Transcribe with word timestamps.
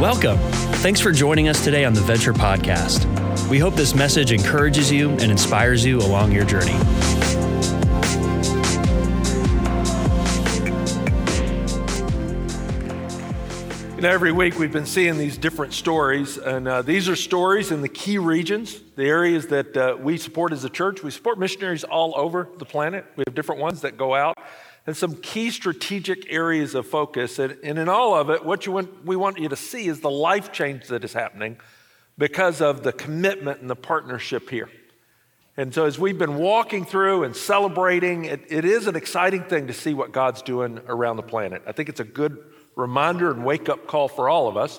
Welcome. 0.00 0.36
Thanks 0.82 1.00
for 1.00 1.10
joining 1.10 1.48
us 1.48 1.64
today 1.64 1.86
on 1.86 1.94
the 1.94 2.02
Venture 2.02 2.34
Podcast. 2.34 3.06
We 3.48 3.58
hope 3.58 3.72
this 3.72 3.94
message 3.94 4.30
encourages 4.30 4.92
you 4.92 5.08
and 5.12 5.32
inspires 5.32 5.86
you 5.86 6.00
along 6.00 6.32
your 6.32 6.44
journey. 6.44 6.74
You 13.94 14.02
know, 14.02 14.10
every 14.10 14.32
week 14.32 14.58
we've 14.58 14.70
been 14.70 14.84
seeing 14.84 15.16
these 15.16 15.38
different 15.38 15.72
stories, 15.72 16.36
and 16.36 16.68
uh, 16.68 16.82
these 16.82 17.08
are 17.08 17.16
stories 17.16 17.70
in 17.70 17.80
the 17.80 17.88
key 17.88 18.18
regions, 18.18 18.78
the 18.96 19.06
areas 19.06 19.46
that 19.46 19.74
uh, 19.74 19.96
we 19.98 20.18
support 20.18 20.52
as 20.52 20.62
a 20.64 20.68
church. 20.68 21.02
We 21.02 21.10
support 21.10 21.38
missionaries 21.38 21.84
all 21.84 22.12
over 22.18 22.50
the 22.58 22.66
planet. 22.66 23.06
We 23.16 23.24
have 23.26 23.34
different 23.34 23.62
ones 23.62 23.80
that 23.80 23.96
go 23.96 24.14
out, 24.14 24.36
and 24.86 24.96
some 24.96 25.16
key 25.16 25.50
strategic 25.50 26.32
areas 26.32 26.74
of 26.74 26.86
focus. 26.86 27.38
And, 27.38 27.58
and 27.62 27.78
in 27.78 27.88
all 27.88 28.14
of 28.14 28.30
it, 28.30 28.44
what 28.44 28.66
want, 28.68 29.04
we 29.04 29.16
want 29.16 29.38
you 29.38 29.48
to 29.48 29.56
see 29.56 29.88
is 29.88 30.00
the 30.00 30.10
life 30.10 30.52
change 30.52 30.86
that 30.88 31.04
is 31.04 31.12
happening 31.12 31.56
because 32.16 32.60
of 32.60 32.82
the 32.82 32.92
commitment 32.92 33.60
and 33.60 33.68
the 33.68 33.76
partnership 33.76 34.48
here. 34.48 34.70
And 35.58 35.72
so, 35.72 35.86
as 35.86 35.98
we've 35.98 36.18
been 36.18 36.36
walking 36.36 36.84
through 36.84 37.24
and 37.24 37.34
celebrating, 37.34 38.26
it, 38.26 38.42
it 38.48 38.64
is 38.66 38.86
an 38.86 38.94
exciting 38.94 39.44
thing 39.44 39.68
to 39.68 39.72
see 39.72 39.94
what 39.94 40.12
God's 40.12 40.42
doing 40.42 40.80
around 40.86 41.16
the 41.16 41.22
planet. 41.22 41.62
I 41.66 41.72
think 41.72 41.88
it's 41.88 42.00
a 42.00 42.04
good 42.04 42.38
reminder 42.76 43.30
and 43.30 43.42
wake 43.42 43.70
up 43.70 43.86
call 43.86 44.08
for 44.08 44.28
all 44.28 44.48
of 44.48 44.58
us. 44.58 44.78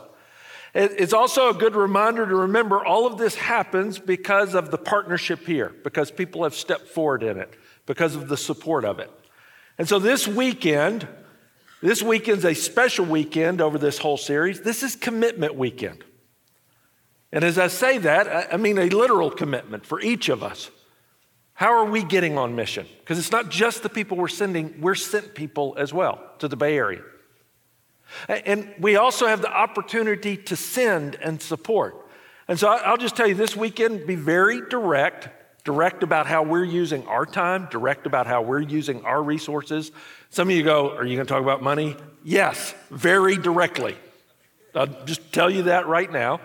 It's 0.75 1.13
also 1.13 1.49
a 1.49 1.53
good 1.55 1.75
reminder 1.75 2.27
to 2.27 2.35
remember 2.35 2.85
all 2.85 3.07
of 3.07 3.17
this 3.17 3.33
happens 3.33 3.97
because 3.97 4.53
of 4.53 4.69
the 4.69 4.77
partnership 4.77 5.39
here, 5.47 5.73
because 5.83 6.11
people 6.11 6.43
have 6.43 6.53
stepped 6.53 6.89
forward 6.89 7.23
in 7.23 7.39
it, 7.39 7.51
because 7.87 8.15
of 8.15 8.27
the 8.27 8.37
support 8.37 8.85
of 8.85 8.99
it. 8.99 9.09
And 9.77 9.87
so 9.87 9.99
this 9.99 10.27
weekend, 10.27 11.07
this 11.81 12.01
weekend's 12.01 12.45
a 12.45 12.53
special 12.53 13.05
weekend 13.05 13.61
over 13.61 13.77
this 13.77 13.97
whole 13.99 14.17
series. 14.17 14.61
This 14.61 14.83
is 14.83 14.95
commitment 14.95 15.55
weekend. 15.55 16.03
And 17.31 17.43
as 17.43 17.57
I 17.57 17.67
say 17.67 17.97
that, 17.99 18.53
I 18.53 18.57
mean 18.57 18.77
a 18.77 18.89
literal 18.89 19.29
commitment 19.29 19.85
for 19.85 19.99
each 20.01 20.29
of 20.29 20.41
us. 20.41 20.71
How 21.53 21.73
are 21.73 21.85
we 21.85 22.03
getting 22.03 22.37
on 22.37 22.55
mission? 22.55 22.87
Because 22.99 23.19
it's 23.19 23.31
not 23.31 23.49
just 23.49 23.83
the 23.83 23.89
people 23.89 24.17
we're 24.17 24.27
sending, 24.27 24.79
we're 24.79 24.95
sent 24.95 25.35
people 25.35 25.75
as 25.77 25.93
well 25.93 26.21
to 26.39 26.47
the 26.47 26.55
Bay 26.55 26.77
Area. 26.77 27.01
And 28.29 28.73
we 28.79 28.95
also 28.95 29.27
have 29.27 29.41
the 29.41 29.51
opportunity 29.51 30.37
to 30.37 30.55
send 30.55 31.15
and 31.15 31.41
support. 31.41 31.95
And 32.47 32.57
so 32.57 32.69
I'll 32.69 32.97
just 32.97 33.15
tell 33.15 33.27
you 33.27 33.33
this 33.35 33.55
weekend, 33.55 34.07
be 34.07 34.15
very 34.15 34.61
direct, 34.69 35.29
direct 35.67 36.01
about 36.01 36.27
how 36.27 36.43
we're 36.43 36.63
using 36.63 37.05
our 37.07 37.25
time, 37.25 37.67
direct 37.69 38.07
about 38.07 38.25
how 38.25 38.41
we're 38.41 38.61
using 38.61 39.03
our 39.03 39.21
resources. 39.21 39.91
Some 40.29 40.47
of 40.47 40.55
you 40.55 40.63
go, 40.63 40.95
Are 40.95 41.05
you 41.05 41.17
going 41.17 41.27
to 41.27 41.33
talk 41.33 41.43
about 41.43 41.61
money? 41.61 41.97
Yes, 42.23 42.73
very 42.89 43.35
directly. 43.35 43.97
I'll 44.73 44.87
just 45.03 45.33
tell 45.33 45.49
you 45.49 45.63
that 45.63 45.85
right 45.87 46.09
now. 46.09 46.39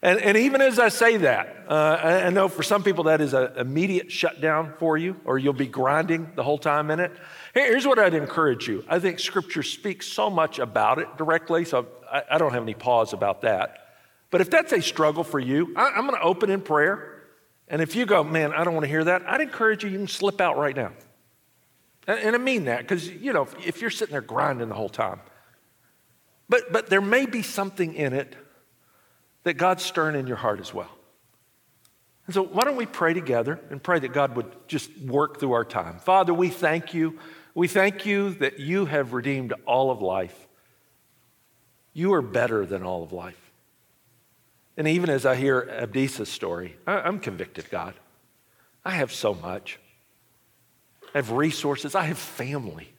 And, 0.00 0.18
and 0.20 0.38
even 0.38 0.62
as 0.62 0.78
I 0.78 0.88
say 0.88 1.18
that, 1.18 1.66
uh, 1.68 2.00
I, 2.02 2.22
I 2.22 2.30
know 2.30 2.48
for 2.48 2.62
some 2.62 2.82
people 2.82 3.04
that 3.04 3.20
is 3.20 3.34
an 3.34 3.50
immediate 3.58 4.10
shutdown 4.10 4.72
for 4.78 4.96
you, 4.96 5.20
or 5.26 5.38
you'll 5.38 5.52
be 5.52 5.66
grinding 5.66 6.32
the 6.34 6.42
whole 6.42 6.56
time 6.56 6.90
in 6.90 6.98
it. 6.98 7.12
Here's 7.52 7.86
what 7.86 7.98
I'd 7.98 8.14
encourage 8.14 8.68
you. 8.68 8.86
I 8.88 9.00
think 9.00 9.18
Scripture 9.18 9.64
speaks 9.64 10.06
so 10.06 10.30
much 10.30 10.58
about 10.58 10.98
it 10.98 11.14
directly, 11.18 11.66
so 11.66 11.88
I, 12.10 12.22
I 12.30 12.38
don't 12.38 12.54
have 12.54 12.62
any 12.62 12.74
pause 12.74 13.12
about 13.12 13.42
that. 13.42 13.86
But 14.30 14.40
if 14.40 14.48
that's 14.48 14.72
a 14.72 14.80
struggle 14.80 15.24
for 15.24 15.38
you, 15.38 15.74
I, 15.76 15.90
I'm 15.90 16.06
going 16.06 16.18
to 16.18 16.24
open 16.24 16.48
in 16.48 16.62
prayer. 16.62 17.15
And 17.68 17.82
if 17.82 17.96
you 17.96 18.06
go, 18.06 18.22
man, 18.22 18.52
I 18.52 18.64
don't 18.64 18.74
want 18.74 18.84
to 18.84 18.90
hear 18.90 19.04
that, 19.04 19.28
I'd 19.28 19.40
encourage 19.40 19.82
you, 19.82 19.90
you 19.90 19.98
can 19.98 20.08
slip 20.08 20.40
out 20.40 20.56
right 20.56 20.76
now. 20.76 20.92
And, 22.06 22.36
I 22.36 22.38
mean 22.38 22.66
that 22.66 22.82
because, 22.82 23.08
you 23.08 23.32
know, 23.32 23.42
if, 23.42 23.66
if 23.66 23.80
you're 23.80 23.90
sitting 23.90 24.12
there 24.12 24.20
grinding 24.20 24.68
the 24.68 24.76
whole 24.76 24.88
time, 24.88 25.20
but, 26.48 26.72
but 26.72 26.88
there 26.88 27.00
may 27.00 27.26
be 27.26 27.42
something 27.42 27.94
in 27.94 28.12
it 28.12 28.36
that 29.42 29.54
God's 29.54 29.82
stirring 29.82 30.14
in 30.14 30.28
your 30.28 30.36
heart 30.36 30.60
as 30.60 30.72
well. 30.72 30.90
And 32.26 32.34
so, 32.34 32.44
why 32.44 32.62
don't 32.62 32.76
we 32.76 32.86
pray 32.86 33.12
together 33.12 33.58
and 33.70 33.82
pray 33.82 33.98
that 33.98 34.12
God 34.12 34.36
would 34.36 34.52
just 34.68 34.96
work 34.98 35.40
through 35.40 35.52
our 35.52 35.64
time? 35.64 35.98
Father, 35.98 36.32
we 36.32 36.48
thank 36.48 36.94
you 36.94 37.18
we 37.56 37.68
thank 37.68 38.04
you 38.04 38.34
that 38.34 38.60
you 38.60 38.84
have 38.84 39.14
redeemed 39.14 39.54
all 39.64 39.90
of 39.90 40.02
life. 40.02 40.46
You 41.94 42.12
are 42.12 42.20
better 42.20 42.66
than 42.66 42.82
all 42.82 43.02
of 43.02 43.14
life. 43.14 43.45
And 44.76 44.86
even 44.86 45.08
as 45.08 45.24
I 45.24 45.36
hear 45.36 45.62
Abdisa's 45.80 46.28
story, 46.28 46.76
I'm 46.86 47.18
convicted, 47.18 47.70
God. 47.70 47.94
I 48.84 48.90
have 48.90 49.12
so 49.12 49.34
much. 49.34 49.78
I 51.14 51.18
have 51.18 51.30
resources, 51.30 51.94
I 51.94 52.04
have 52.04 52.18
family. 52.18 52.92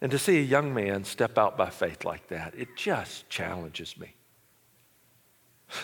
And 0.00 0.10
to 0.12 0.18
see 0.18 0.38
a 0.38 0.42
young 0.42 0.72
man 0.72 1.04
step 1.04 1.36
out 1.36 1.58
by 1.58 1.70
faith 1.70 2.04
like 2.04 2.28
that, 2.28 2.54
it 2.56 2.68
just 2.76 3.28
challenges 3.28 3.98
me. 3.98 4.14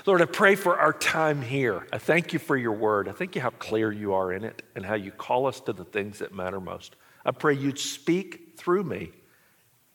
Lord, 0.06 0.22
I 0.22 0.24
pray 0.24 0.54
for 0.54 0.78
our 0.78 0.92
time 0.92 1.42
here. 1.42 1.86
I 1.92 1.98
thank 1.98 2.32
you 2.32 2.38
for 2.38 2.56
your 2.56 2.72
word. 2.72 3.08
I 3.08 3.12
thank 3.12 3.34
you 3.34 3.42
how 3.42 3.50
clear 3.50 3.92
you 3.92 4.14
are 4.14 4.32
in 4.32 4.44
it 4.44 4.62
and 4.74 4.86
how 4.86 4.94
you 4.94 5.10
call 5.10 5.46
us 5.46 5.60
to 5.60 5.72
the 5.74 5.84
things 5.84 6.20
that 6.20 6.32
matter 6.32 6.60
most. 6.60 6.96
I 7.26 7.32
pray 7.32 7.54
you'd 7.54 7.78
speak 7.78 8.54
through 8.56 8.84
me. 8.84 9.10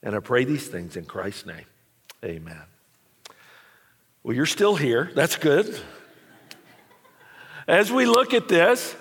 And 0.03 0.15
I 0.15 0.19
pray 0.19 0.45
these 0.45 0.67
things 0.67 0.95
in 0.95 1.05
Christ's 1.05 1.45
name. 1.45 1.65
Amen. 2.23 2.63
Well, 4.23 4.35
you're 4.35 4.45
still 4.45 4.75
here. 4.75 5.11
That's 5.15 5.37
good. 5.37 5.79
As 7.67 7.91
we 7.91 8.05
look 8.05 8.33
at 8.33 8.47
this, 8.47 8.95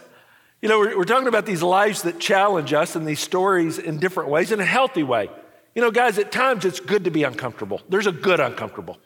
you 0.62 0.68
know, 0.68 0.78
we're, 0.78 0.98
we're, 0.98 1.04
talking 1.04 1.28
about 1.28 1.46
these 1.46 1.62
lives 1.62 2.02
that 2.02 2.18
challenge 2.18 2.72
us 2.72 2.96
and 2.96 3.06
these 3.06 3.20
stories 3.20 3.78
in 3.78 3.98
different 3.98 4.28
ways, 4.28 4.52
in 4.52 4.60
a 4.60 4.64
healthy 4.64 5.02
way. 5.02 5.30
You 5.74 5.82
know, 5.82 5.90
guys, 5.90 6.18
at 6.18 6.32
times 6.32 6.64
it's 6.64 6.80
good 6.80 7.04
to 7.04 7.10
be 7.10 7.22
uncomfortable. 7.22 7.80
There's 7.88 8.06
a 8.06 8.12
good 8.12 8.40
uncomfortable 8.40 8.98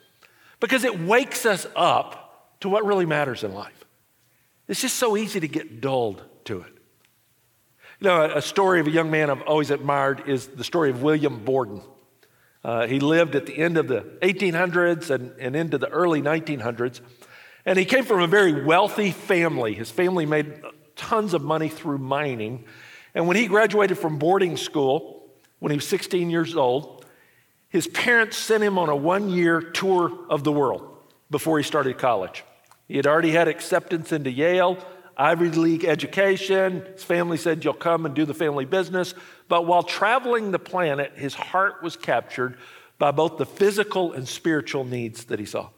because 0.61 0.85
it 0.85 0.99
wakes 1.01 1.47
us 1.47 1.67
up 1.77 2.59
to 2.61 2.69
what 2.69 2.85
really 2.85 3.07
matters 3.07 3.45
in 3.45 3.53
life. 3.53 3.85
It's 4.69 4.81
just 4.81 4.97
so 4.97 5.17
easy 5.17 5.41
to 5.41 5.49
get 5.49 5.81
dulled 5.81 6.23
to 6.45 6.61
it. 6.61 6.73
You 8.01 8.09
know, 8.09 8.25
a 8.25 8.43
story 8.43 8.81
of 8.81 8.87
a 8.87 8.91
young 8.91 9.11
man 9.11 9.31
I've 9.31 9.43
always 9.43 9.71
admired 9.71 10.29
is 10.29 10.47
the 10.49 10.65
story 10.65 10.91
of 10.91 11.03
William 11.03 11.45
Borden. 11.45 11.83
Uh, 12.65 12.87
he 12.87 13.01
lived 13.01 13.35
at 13.35 13.47
the 13.47 13.57
end 13.59 13.77
of 13.77 13.89
the 13.89 14.03
1800s 14.23 15.11
and, 15.11 15.33
and 15.39 15.57
into 15.57 15.79
the 15.79 15.89
early 15.89 16.23
1900s. 16.23 17.01
And 17.65 17.79
he 17.79 17.85
came 17.85 18.05
from 18.05 18.23
a 18.23 18.27
very 18.27 18.65
wealthy 18.65 19.11
family. 19.11 19.75
His 19.75 19.91
family 19.91 20.27
made 20.27 20.63
tons 20.97 21.35
of 21.35 21.43
money 21.43 21.69
through 21.69 21.99
mining. 21.99 22.65
And 23.15 23.27
when 23.27 23.37
he 23.37 23.47
graduated 23.47 23.99
from 23.99 24.19
boarding 24.19 24.57
school, 24.57 25.31
when 25.59 25.71
he 25.71 25.77
was 25.77 25.87
16 25.89 26.31
years 26.31 26.57
old, 26.57 27.05
his 27.69 27.87
parents 27.87 28.37
sent 28.37 28.63
him 28.63 28.79
on 28.79 28.89
a 28.89 28.97
one 28.97 29.31
year 29.31 29.61
tour 29.61 30.13
of 30.29 30.45
the 30.45 30.53
world 30.53 30.89
before 31.31 31.59
he 31.59 31.65
started 31.65 31.99
college. 31.99 32.45
He 32.89 32.97
had 32.97 33.07
already 33.07 33.31
had 33.31 33.49
acceptance 33.49 34.13
into 34.13 34.31
Yale, 34.31 34.77
Ivy 35.17 35.51
League 35.51 35.85
education. 35.85 36.85
His 36.93 37.05
family 37.05 37.37
said, 37.37 37.65
You'll 37.65 37.75
come 37.75 38.07
and 38.07 38.15
do 38.15 38.25
the 38.25 38.35
family 38.35 38.65
business. 38.65 39.15
But 39.53 39.67
while 39.67 39.83
traveling 39.83 40.51
the 40.51 40.59
planet, 40.59 41.13
his 41.15 41.35
heart 41.35 41.83
was 41.83 41.95
captured 41.95 42.57
by 42.99 43.11
both 43.11 43.37
the 43.37 43.45
physical 43.45 44.15
and 44.15 44.27
spiritual 44.27 44.87
needs 44.87 45.25
that 45.25 45.39
he 45.39 45.45
saw. 45.45 45.69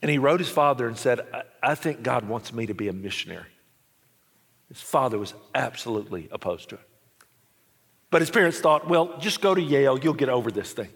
And 0.00 0.08
he 0.08 0.18
wrote 0.18 0.38
his 0.38 0.48
father 0.48 0.86
and 0.86 0.96
said, 0.96 1.18
I, 1.34 1.42
I 1.60 1.74
think 1.74 2.04
God 2.04 2.28
wants 2.28 2.52
me 2.52 2.66
to 2.66 2.74
be 2.74 2.86
a 2.86 2.92
missionary. 2.92 3.50
His 4.68 4.80
father 4.80 5.18
was 5.18 5.34
absolutely 5.52 6.28
opposed 6.30 6.68
to 6.68 6.76
it. 6.76 6.88
But 8.12 8.22
his 8.22 8.30
parents 8.30 8.60
thought, 8.60 8.88
well, 8.88 9.18
just 9.18 9.40
go 9.40 9.52
to 9.52 9.60
Yale, 9.60 9.98
you'll 9.98 10.14
get 10.14 10.28
over 10.28 10.52
this 10.52 10.72
thing. 10.72 10.90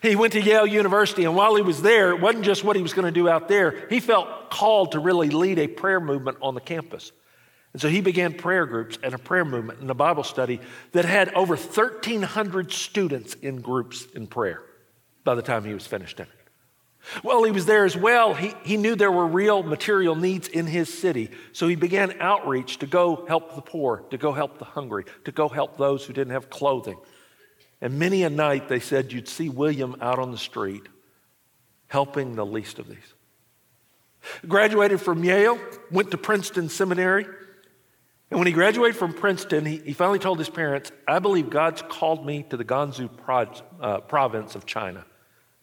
He 0.00 0.14
went 0.14 0.34
to 0.34 0.40
Yale 0.40 0.64
University, 0.64 1.24
and 1.24 1.34
while 1.34 1.56
he 1.56 1.62
was 1.62 1.82
there, 1.82 2.10
it 2.10 2.20
wasn't 2.20 2.44
just 2.44 2.62
what 2.62 2.76
he 2.76 2.82
was 2.82 2.92
going 2.92 3.12
to 3.12 3.20
do 3.20 3.28
out 3.28 3.48
there. 3.48 3.88
He 3.90 3.98
felt 3.98 4.48
called 4.48 4.92
to 4.92 5.00
really 5.00 5.30
lead 5.30 5.58
a 5.58 5.66
prayer 5.66 5.98
movement 5.98 6.38
on 6.40 6.54
the 6.54 6.60
campus. 6.60 7.10
And 7.74 7.82
so 7.82 7.88
he 7.88 8.00
began 8.00 8.32
prayer 8.32 8.66
groups 8.66 8.98
and 9.02 9.14
a 9.14 9.18
prayer 9.18 9.44
movement 9.44 9.80
and 9.80 9.90
a 9.90 9.94
Bible 9.94 10.22
study 10.22 10.60
that 10.92 11.04
had 11.04 11.34
over 11.34 11.56
1,300 11.56 12.72
students 12.72 13.34
in 13.34 13.60
groups 13.60 14.06
in 14.14 14.28
prayer 14.28 14.62
by 15.24 15.34
the 15.34 15.42
time 15.42 15.64
he 15.64 15.74
was 15.74 15.86
finished 15.86 16.20
in 16.20 16.26
it. 16.26 17.24
Well, 17.24 17.42
he 17.42 17.50
was 17.50 17.66
there 17.66 17.84
as 17.84 17.96
well, 17.96 18.32
he, 18.32 18.54
he 18.62 18.76
knew 18.76 18.94
there 18.94 19.12
were 19.12 19.26
real 19.26 19.62
material 19.62 20.14
needs 20.14 20.48
in 20.48 20.66
his 20.66 20.96
city. 20.96 21.30
So 21.52 21.66
he 21.68 21.74
began 21.74 22.14
outreach 22.20 22.78
to 22.78 22.86
go 22.86 23.26
help 23.26 23.56
the 23.56 23.60
poor, 23.60 24.04
to 24.10 24.16
go 24.16 24.32
help 24.32 24.58
the 24.58 24.64
hungry, 24.64 25.04
to 25.24 25.32
go 25.32 25.48
help 25.48 25.76
those 25.76 26.06
who 26.06 26.12
didn't 26.12 26.32
have 26.32 26.48
clothing. 26.48 26.96
And 27.80 27.98
many 27.98 28.22
a 28.22 28.30
night 28.30 28.68
they 28.68 28.80
said 28.80 29.12
you'd 29.12 29.28
see 29.28 29.48
William 29.48 29.96
out 30.00 30.18
on 30.18 30.30
the 30.30 30.38
street 30.38 30.84
helping 31.88 32.36
the 32.36 32.46
least 32.46 32.78
of 32.78 32.88
these. 32.88 33.14
Graduated 34.48 35.00
from 35.00 35.22
Yale, 35.24 35.58
went 35.90 36.12
to 36.12 36.16
Princeton 36.16 36.68
Seminary. 36.68 37.26
And 38.34 38.40
when 38.40 38.48
he 38.48 38.52
graduated 38.52 38.96
from 38.96 39.12
Princeton, 39.12 39.64
he, 39.64 39.76
he 39.76 39.92
finally 39.92 40.18
told 40.18 40.40
his 40.40 40.48
parents, 40.48 40.90
I 41.06 41.20
believe 41.20 41.50
God's 41.50 41.82
called 41.82 42.26
me 42.26 42.44
to 42.50 42.56
the 42.56 42.64
Gansu 42.64 43.08
pro, 43.16 43.46
uh, 43.80 44.00
province 44.00 44.56
of 44.56 44.66
China 44.66 45.04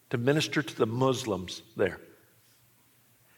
to 0.08 0.16
minister 0.16 0.62
to 0.62 0.74
the 0.74 0.86
Muslims 0.86 1.60
there. 1.76 2.00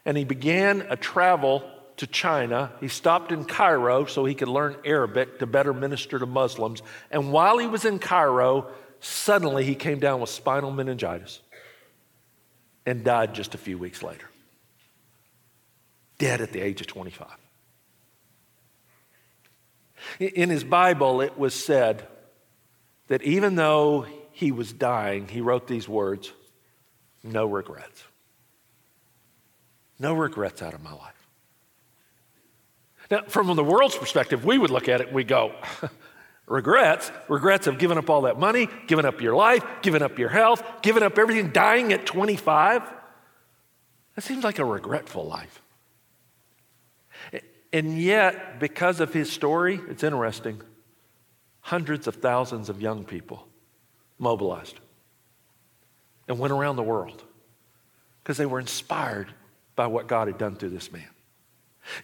And 0.04 0.16
he 0.16 0.22
began 0.22 0.86
a 0.88 0.94
travel 0.94 1.68
to 1.96 2.06
China. 2.06 2.70
He 2.78 2.86
stopped 2.86 3.32
in 3.32 3.44
Cairo 3.44 4.04
so 4.04 4.24
he 4.24 4.36
could 4.36 4.46
learn 4.46 4.76
Arabic 4.84 5.40
to 5.40 5.46
better 5.46 5.74
minister 5.74 6.20
to 6.20 6.26
Muslims. 6.26 6.80
And 7.10 7.32
while 7.32 7.58
he 7.58 7.66
was 7.66 7.84
in 7.84 7.98
Cairo, 7.98 8.70
suddenly 9.00 9.64
he 9.64 9.74
came 9.74 9.98
down 9.98 10.20
with 10.20 10.30
spinal 10.30 10.70
meningitis 10.70 11.40
and 12.86 13.02
died 13.02 13.34
just 13.34 13.56
a 13.56 13.58
few 13.58 13.78
weeks 13.78 14.00
later. 14.00 14.30
Dead 16.18 16.40
at 16.40 16.52
the 16.52 16.60
age 16.60 16.80
of 16.80 16.86
25. 16.86 17.26
In 20.18 20.50
his 20.50 20.64
Bible, 20.64 21.20
it 21.20 21.38
was 21.38 21.54
said 21.54 22.06
that 23.08 23.22
even 23.22 23.54
though 23.54 24.06
he 24.32 24.52
was 24.52 24.72
dying, 24.72 25.28
he 25.28 25.40
wrote 25.40 25.66
these 25.66 25.88
words 25.88 26.32
no 27.22 27.46
regrets. 27.46 28.04
No 29.98 30.12
regrets 30.12 30.60
out 30.60 30.74
of 30.74 30.82
my 30.82 30.92
life. 30.92 31.28
Now, 33.10 33.22
from 33.28 33.54
the 33.54 33.64
world's 33.64 33.96
perspective, 33.96 34.44
we 34.44 34.58
would 34.58 34.70
look 34.70 34.88
at 34.88 35.00
it 35.00 35.06
and 35.08 35.16
we 35.16 35.24
go, 35.24 35.54
regrets, 36.46 37.10
regrets 37.28 37.66
of 37.66 37.78
giving 37.78 37.96
up 37.96 38.10
all 38.10 38.22
that 38.22 38.38
money, 38.38 38.68
giving 38.86 39.04
up 39.04 39.20
your 39.20 39.34
life, 39.34 39.64
giving 39.82 40.02
up 40.02 40.18
your 40.18 40.28
health, 40.28 40.62
giving 40.82 41.02
up 41.02 41.18
everything, 41.18 41.50
dying 41.50 41.92
at 41.92 42.06
25. 42.06 42.82
That 44.14 44.22
seems 44.22 44.44
like 44.44 44.58
a 44.58 44.64
regretful 44.64 45.26
life. 45.26 45.62
And 47.74 48.00
yet, 48.00 48.60
because 48.60 49.00
of 49.00 49.12
his 49.12 49.32
story, 49.32 49.80
it's 49.88 50.04
interesting, 50.04 50.62
hundreds 51.58 52.06
of 52.06 52.14
thousands 52.14 52.68
of 52.68 52.80
young 52.80 53.02
people 53.04 53.48
mobilized 54.16 54.78
and 56.28 56.38
went 56.38 56.52
around 56.52 56.76
the 56.76 56.84
world 56.84 57.24
because 58.22 58.36
they 58.36 58.46
were 58.46 58.60
inspired 58.60 59.34
by 59.74 59.88
what 59.88 60.06
God 60.06 60.28
had 60.28 60.38
done 60.38 60.54
through 60.54 60.70
this 60.70 60.92
man. 60.92 61.08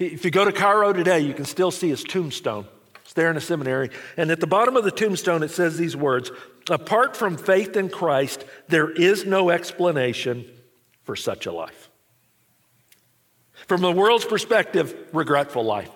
If 0.00 0.24
you 0.24 0.32
go 0.32 0.44
to 0.44 0.50
Cairo 0.50 0.92
today, 0.92 1.20
you 1.20 1.34
can 1.34 1.44
still 1.44 1.70
see 1.70 1.90
his 1.90 2.02
tombstone. 2.02 2.66
It's 3.02 3.12
there 3.12 3.30
in 3.30 3.36
a 3.36 3.40
seminary. 3.40 3.90
And 4.16 4.32
at 4.32 4.40
the 4.40 4.48
bottom 4.48 4.76
of 4.76 4.82
the 4.82 4.90
tombstone, 4.90 5.44
it 5.44 5.52
says 5.52 5.78
these 5.78 5.96
words 5.96 6.32
Apart 6.68 7.16
from 7.16 7.36
faith 7.36 7.76
in 7.76 7.90
Christ, 7.90 8.44
there 8.66 8.90
is 8.90 9.24
no 9.24 9.50
explanation 9.50 10.50
for 11.04 11.14
such 11.14 11.46
a 11.46 11.52
life. 11.52 11.89
From 13.70 13.82
the 13.82 13.92
world's 13.92 14.24
perspective, 14.24 14.96
regretful 15.12 15.62
life. 15.62 15.92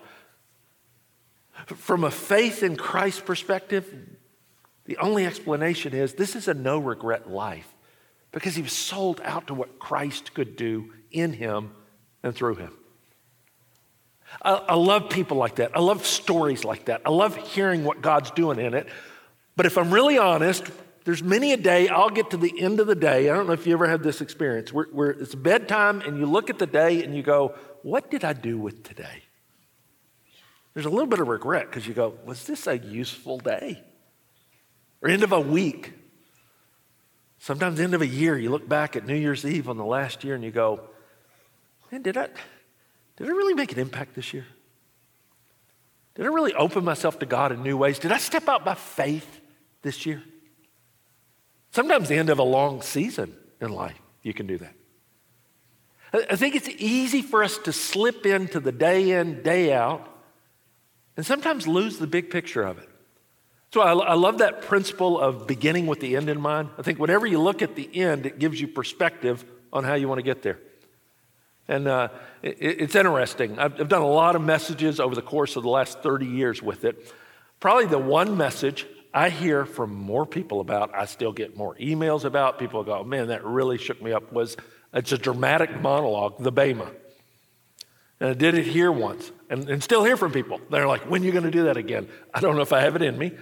From 1.66 2.04
a 2.04 2.10
faith 2.12 2.62
in 2.62 2.76
Christ 2.76 3.24
perspective, 3.24 3.92
the 4.84 4.96
only 4.98 5.26
explanation 5.26 5.92
is 5.92 6.14
this 6.14 6.36
is 6.36 6.46
a 6.46 6.54
no 6.54 6.78
regret 6.78 7.28
life 7.28 7.66
because 8.30 8.54
he 8.54 8.62
was 8.62 8.70
sold 8.70 9.20
out 9.24 9.48
to 9.48 9.54
what 9.54 9.80
Christ 9.80 10.34
could 10.34 10.54
do 10.54 10.92
in 11.10 11.32
him 11.32 11.72
and 12.22 12.32
through 12.32 12.54
him. 12.54 12.70
I, 14.40 14.52
I, 14.52 14.74
love 14.76 15.10
people 15.10 15.36
like 15.36 15.56
that. 15.56 15.76
I 15.76 15.80
love 15.80 16.06
stories 16.06 16.64
like 16.64 16.84
that. 16.84 17.02
I 17.04 17.10
love 17.10 17.34
hearing 17.34 17.82
what 17.82 18.00
God's 18.00 18.30
doing 18.30 18.60
in 18.60 18.74
it. 18.74 18.86
But 19.56 19.66
if 19.66 19.78
I'm 19.78 19.92
really 19.92 20.16
honest, 20.16 20.62
there's 21.04 21.22
many 21.22 21.52
a 21.52 21.56
day 21.58 21.88
I'll 21.88 22.10
get 22.10 22.30
to 22.30 22.38
the 22.38 22.60
end 22.60 22.80
of 22.80 22.86
the 22.86 22.94
day. 22.94 23.28
I 23.28 23.34
don't 23.34 23.46
know 23.46 23.52
if 23.52 23.66
you 23.66 23.74
ever 23.74 23.86
had 23.86 24.02
this 24.02 24.22
experience 24.22 24.72
where, 24.72 24.86
where 24.86 25.10
it's 25.10 25.34
bedtime 25.34 26.00
and 26.00 26.18
you 26.18 26.24
look 26.24 26.48
at 26.48 26.58
the 26.58 26.66
day 26.66 27.04
and 27.04 27.14
you 27.14 27.22
go, 27.22 27.54
What 27.82 28.10
did 28.10 28.24
I 28.24 28.32
do 28.32 28.58
with 28.58 28.82
today? 28.82 29.22
There's 30.72 30.86
a 30.86 30.90
little 30.90 31.06
bit 31.06 31.20
of 31.20 31.28
regret 31.28 31.66
because 31.66 31.86
you 31.86 31.92
go, 31.92 32.14
Was 32.24 32.44
this 32.44 32.66
a 32.66 32.78
useful 32.78 33.38
day? 33.38 33.82
Or 35.02 35.10
end 35.10 35.22
of 35.22 35.32
a 35.32 35.40
week. 35.40 35.92
Sometimes 37.38 37.78
end 37.78 37.92
of 37.92 38.00
a 38.00 38.06
year, 38.06 38.38
you 38.38 38.50
look 38.50 38.66
back 38.66 38.96
at 38.96 39.06
New 39.06 39.16
Year's 39.16 39.44
Eve 39.44 39.68
on 39.68 39.76
the 39.76 39.84
last 39.84 40.24
year 40.24 40.34
and 40.34 40.42
you 40.42 40.50
go, 40.50 40.80
Man, 41.92 42.00
did 42.00 42.16
I, 42.16 42.28
did 43.16 43.28
I 43.28 43.30
really 43.30 43.54
make 43.54 43.72
an 43.72 43.78
impact 43.78 44.14
this 44.14 44.32
year? 44.32 44.46
Did 46.14 46.24
I 46.24 46.28
really 46.28 46.54
open 46.54 46.82
myself 46.82 47.18
to 47.18 47.26
God 47.26 47.52
in 47.52 47.62
new 47.62 47.76
ways? 47.76 47.98
Did 47.98 48.10
I 48.10 48.18
step 48.18 48.48
out 48.48 48.64
by 48.64 48.74
faith 48.74 49.40
this 49.82 50.06
year? 50.06 50.22
Sometimes 51.74 52.08
the 52.08 52.14
end 52.14 52.30
of 52.30 52.38
a 52.38 52.44
long 52.44 52.82
season 52.82 53.34
in 53.60 53.72
life, 53.72 54.00
you 54.22 54.32
can 54.32 54.46
do 54.46 54.58
that. 54.58 54.74
I 56.30 56.36
think 56.36 56.54
it's 56.54 56.68
easy 56.68 57.20
for 57.20 57.42
us 57.42 57.58
to 57.64 57.72
slip 57.72 58.24
into 58.26 58.60
the 58.60 58.70
day 58.70 59.10
in, 59.10 59.42
day 59.42 59.72
out, 59.72 60.08
and 61.16 61.26
sometimes 61.26 61.66
lose 61.66 61.98
the 61.98 62.06
big 62.06 62.30
picture 62.30 62.62
of 62.62 62.78
it. 62.78 62.88
So 63.72 63.80
I, 63.80 63.92
I, 63.92 64.14
love 64.14 64.38
that 64.38 64.62
principle 64.62 65.18
of 65.18 65.48
beginning 65.48 65.88
with 65.88 65.98
the 65.98 66.14
end 66.14 66.28
in 66.28 66.40
mind. 66.40 66.68
I 66.78 66.82
think 66.82 67.00
whenever 67.00 67.26
you 67.26 67.40
look 67.40 67.60
at 67.60 67.74
the 67.74 67.90
end, 67.92 68.24
it 68.24 68.38
gives 68.38 68.60
you 68.60 68.68
perspective 68.68 69.44
on 69.72 69.82
how 69.82 69.94
you 69.94 70.06
want 70.06 70.20
to 70.20 70.22
get 70.22 70.42
there. 70.42 70.60
And 71.66 71.88
uh, 71.88 72.10
it, 72.40 72.56
it's 72.60 72.94
interesting. 72.94 73.58
I've, 73.58 73.80
I've 73.80 73.88
done 73.88 74.02
a 74.02 74.06
lot 74.06 74.36
of 74.36 74.42
messages 74.42 75.00
over 75.00 75.16
the 75.16 75.22
course 75.22 75.56
of 75.56 75.64
the 75.64 75.70
last 75.70 76.04
30 76.04 76.24
years 76.24 76.62
with 76.62 76.84
it. 76.84 77.12
Probably 77.58 77.86
the 77.86 77.98
one 77.98 78.36
message 78.36 78.86
I 79.14 79.30
hear 79.30 79.64
from 79.64 79.94
more 79.94 80.26
people 80.26 80.60
about, 80.60 80.92
I 80.92 81.04
still 81.04 81.32
get 81.32 81.56
more 81.56 81.76
emails 81.76 82.24
about, 82.24 82.58
people 82.58 82.82
go, 82.82 83.04
man, 83.04 83.28
that 83.28 83.44
really 83.44 83.78
shook 83.78 84.02
me 84.02 84.12
up, 84.12 84.32
was 84.32 84.56
it's 84.92 85.12
a 85.12 85.18
dramatic 85.18 85.80
monologue, 85.80 86.42
the 86.42 86.50
Bema. 86.50 86.90
And 88.18 88.30
I 88.30 88.34
did 88.34 88.56
it 88.56 88.66
here 88.66 88.90
once 88.90 89.30
and, 89.48 89.70
and 89.70 89.82
still 89.82 90.02
hear 90.02 90.16
from 90.16 90.32
people. 90.32 90.60
They're 90.68 90.88
like, 90.88 91.08
when 91.08 91.22
are 91.22 91.24
you 91.24 91.30
going 91.30 91.44
to 91.44 91.52
do 91.52 91.64
that 91.64 91.76
again? 91.76 92.08
I 92.32 92.40
don't 92.40 92.56
know 92.56 92.62
if 92.62 92.72
I 92.72 92.80
have 92.80 92.96
it 92.96 93.02
in 93.02 93.16
me. 93.16 93.32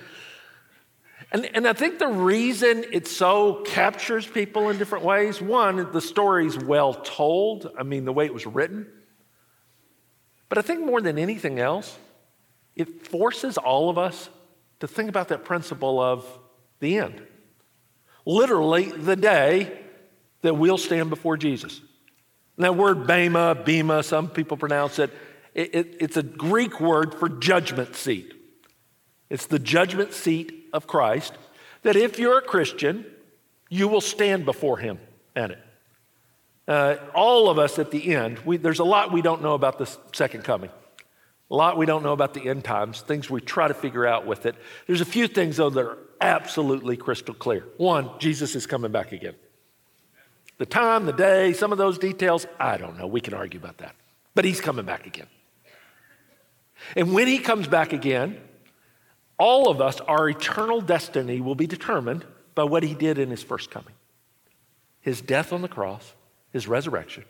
And, 1.31 1.49
and 1.55 1.67
I 1.67 1.73
think 1.73 1.99
the 1.99 2.09
reason 2.09 2.85
it 2.93 3.09
so 3.09 3.63
captures 3.65 4.27
people 4.27 4.69
in 4.69 4.77
different 4.77 5.07
ways 5.07 5.41
one, 5.41 5.91
the 5.91 6.03
story's 6.03 6.59
well 6.59 6.93
told, 6.93 7.73
I 7.79 7.83
mean, 7.83 8.05
the 8.05 8.13
way 8.13 8.27
it 8.27 8.35
was 8.35 8.45
written. 8.45 8.87
But 10.51 10.59
I 10.59 10.61
think 10.61 10.85
more 10.85 11.01
than 11.01 11.19
anything 11.19 11.59
else, 11.59 11.99
it 12.77 13.07
forces 13.07 13.57
all 13.57 13.89
of 13.89 13.97
us 13.97 14.29
to 14.83 14.89
think 14.89 15.09
about 15.09 15.29
that 15.29 15.45
principle 15.45 16.01
of 16.01 16.27
the 16.81 16.99
end. 16.99 17.23
Literally, 18.27 18.87
the 18.87 19.15
day 19.15 19.79
that 20.41 20.55
we'll 20.55 20.77
stand 20.77 21.09
before 21.09 21.37
Jesus. 21.37 21.81
And 22.57 22.65
that 22.65 22.75
word 22.75 23.07
bema, 23.07 23.55
bema, 23.55 24.03
some 24.03 24.29
people 24.29 24.57
pronounce 24.57 24.99
it, 24.99 25.11
it, 25.55 25.73
it, 25.73 25.97
it's 26.01 26.17
a 26.17 26.23
Greek 26.25 26.81
word 26.81 27.15
for 27.15 27.29
judgment 27.29 27.95
seat. 27.95 28.35
It's 29.31 29.47
the 29.47 29.61
judgment 29.61 30.15
seat 30.15 30.69
of 30.73 30.89
Christ 30.89 31.33
that 31.83 31.95
if 31.95 32.19
you're 32.19 32.39
a 32.39 32.43
Christian, 32.43 33.07
you 33.71 33.87
will 33.87 34.01
stand 34.01 34.45
before 34.45 34.79
him 34.79 34.99
at 35.37 35.53
it. 35.53 35.59
Uh, 36.67 36.97
all 37.15 37.49
of 37.49 37.57
us 37.57 37.79
at 37.79 37.93
the 37.93 38.17
end, 38.17 38.41
we, 38.41 38.57
there's 38.57 38.81
a 38.81 38.85
lot 38.85 39.13
we 39.13 39.23
don't 39.23 39.43
know 39.43 39.55
about 39.55 39.79
the 39.79 39.89
second 40.13 40.43
coming. 40.43 40.71
A 41.53 41.55
lot 41.55 41.77
we 41.77 41.85
don't 41.85 42.03
know 42.03 42.15
about 42.15 42.33
the 42.33 42.49
end 42.49 42.65
times, 42.65 43.03
things 43.03 43.29
we 43.29 43.43
try 43.43 43.69
to 43.69 43.75
figure 43.75 44.07
out 44.07 44.27
with 44.27 44.47
it. 44.47 44.57
There's 44.87 45.03
a 45.03 45.05
few 45.05 45.29
things, 45.29 45.59
though, 45.59 45.69
that 45.69 45.85
are 45.85 45.99
absolutely 46.19 46.97
crystal 46.97 47.35
clear. 47.35 47.69
One, 47.77 48.09
Jesus 48.19 48.57
is 48.57 48.67
coming 48.67 48.91
back 48.91 49.13
again. 49.13 49.35
The 50.57 50.65
time, 50.65 51.05
the 51.05 51.13
day, 51.13 51.53
some 51.53 51.71
of 51.71 51.77
those 51.77 51.99
details, 51.99 52.47
I 52.59 52.79
don't 52.79 52.99
know. 52.99 53.07
We 53.07 53.21
can 53.21 53.35
argue 53.35 53.61
about 53.61 53.79
that. 53.79 53.95
But 54.35 54.47
he's 54.47 54.63
coming 54.63 54.87
back 54.87 55.07
again. 55.07 55.27
And 56.97 57.13
when 57.13 57.29
he 57.29 57.39
comes 57.39 57.69
back 57.69 57.93
again, 57.93 58.41
all 59.39 59.69
of 59.69 59.83
us, 59.83 60.01
our 60.01 60.31
eternal 60.31 60.81
destiny 60.81 61.43
will 61.43 61.55
be 61.55 61.67
determined 61.67 62.25
by 62.55 62.65
what 62.65 62.83
he 62.83 62.95
did 62.95 63.19
in 63.19 63.29
his 63.29 63.43
first 63.43 63.71
coming 63.71 63.95
his 65.03 65.21
death 65.21 65.53
on 65.53 65.63
the 65.63 65.69
cross, 65.69 66.15
his 66.53 66.69
resurrection, 66.69 67.25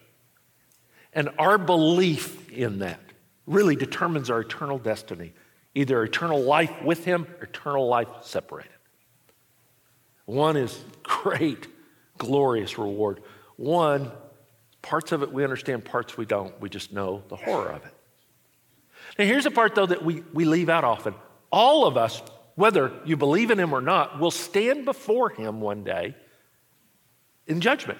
and 1.12 1.30
our 1.38 1.56
belief 1.56 2.50
in 2.50 2.80
that 2.80 3.00
really 3.46 3.76
determines 3.76 4.30
our 4.30 4.40
eternal 4.40 4.78
destiny 4.78 5.32
either 5.74 6.02
eternal 6.02 6.42
life 6.42 6.82
with 6.82 7.04
Him 7.04 7.26
eternal 7.40 7.86
life 7.88 8.08
separated. 8.22 8.70
One 10.26 10.56
is 10.56 10.78
great, 11.02 11.66
glorious 12.18 12.78
reward. 12.78 13.22
One, 13.56 14.12
parts 14.82 15.12
of 15.12 15.22
it 15.22 15.32
we 15.32 15.44
understand, 15.44 15.84
parts 15.84 16.16
we 16.16 16.26
don't. 16.26 16.58
We 16.60 16.68
just 16.68 16.92
know 16.92 17.22
the 17.28 17.36
horror 17.36 17.70
of 17.70 17.84
it. 17.84 17.94
Now, 19.18 19.24
here's 19.24 19.46
a 19.46 19.50
part, 19.50 19.74
though, 19.74 19.86
that 19.86 20.04
we, 20.04 20.22
we 20.32 20.44
leave 20.44 20.68
out 20.68 20.84
often. 20.84 21.14
All 21.50 21.86
of 21.86 21.96
us, 21.96 22.22
whether 22.54 22.92
you 23.04 23.16
believe 23.16 23.50
in 23.50 23.58
Him 23.58 23.72
or 23.72 23.80
not, 23.80 24.20
will 24.20 24.30
stand 24.30 24.84
before 24.84 25.30
Him 25.30 25.60
one 25.60 25.84
day 25.84 26.14
in 27.46 27.60
judgment. 27.60 27.98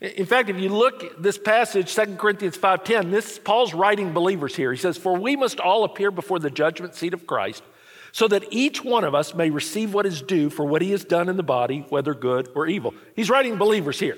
In 0.00 0.26
fact, 0.26 0.48
if 0.48 0.58
you 0.58 0.68
look 0.68 1.02
at 1.02 1.22
this 1.22 1.36
passage, 1.36 1.92
2 1.92 2.18
Corinthians 2.18 2.56
5:10, 2.56 3.10
this 3.10 3.38
Paul's 3.38 3.74
writing 3.74 4.12
believers 4.12 4.54
here. 4.54 4.70
He 4.72 4.78
says, 4.78 4.96
"For 4.96 5.16
we 5.16 5.34
must 5.34 5.58
all 5.58 5.82
appear 5.82 6.10
before 6.10 6.38
the 6.38 6.50
judgment 6.50 6.94
seat 6.94 7.14
of 7.14 7.26
Christ, 7.26 7.64
so 8.12 8.28
that 8.28 8.44
each 8.50 8.84
one 8.84 9.02
of 9.02 9.14
us 9.14 9.34
may 9.34 9.50
receive 9.50 9.92
what 9.92 10.06
is 10.06 10.22
due 10.22 10.50
for 10.50 10.64
what 10.64 10.82
he 10.82 10.92
has 10.92 11.04
done 11.04 11.28
in 11.28 11.36
the 11.36 11.42
body, 11.42 11.84
whether 11.88 12.14
good 12.14 12.48
or 12.54 12.68
evil." 12.68 12.94
He's 13.16 13.28
writing 13.28 13.56
believers 13.56 13.98
here. 13.98 14.16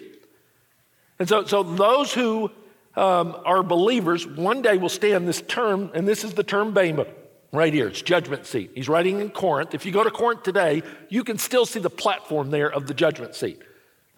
And 1.18 1.28
so, 1.28 1.44
so 1.44 1.62
those 1.62 2.12
who 2.12 2.50
um, 2.94 3.36
are 3.46 3.62
believers 3.62 4.26
one 4.26 4.60
day 4.60 4.76
will 4.76 4.90
stand 4.90 5.26
this 5.26 5.40
term, 5.42 5.90
and 5.94 6.06
this 6.06 6.24
is 6.24 6.34
the 6.34 6.42
term 6.42 6.72
Bema 6.72 7.06
right 7.52 7.72
here. 7.72 7.88
It's 7.88 8.02
judgment 8.02 8.44
seat. 8.44 8.72
He's 8.74 8.88
writing 8.88 9.20
in 9.20 9.30
Corinth. 9.30 9.74
If 9.74 9.86
you 9.86 9.92
go 9.92 10.04
to 10.04 10.10
Corinth 10.10 10.42
today, 10.42 10.82
you 11.08 11.24
can 11.24 11.38
still 11.38 11.64
see 11.64 11.80
the 11.80 11.90
platform 11.90 12.50
there 12.50 12.70
of 12.70 12.86
the 12.86 12.94
judgment 12.94 13.34
seat. 13.34 13.62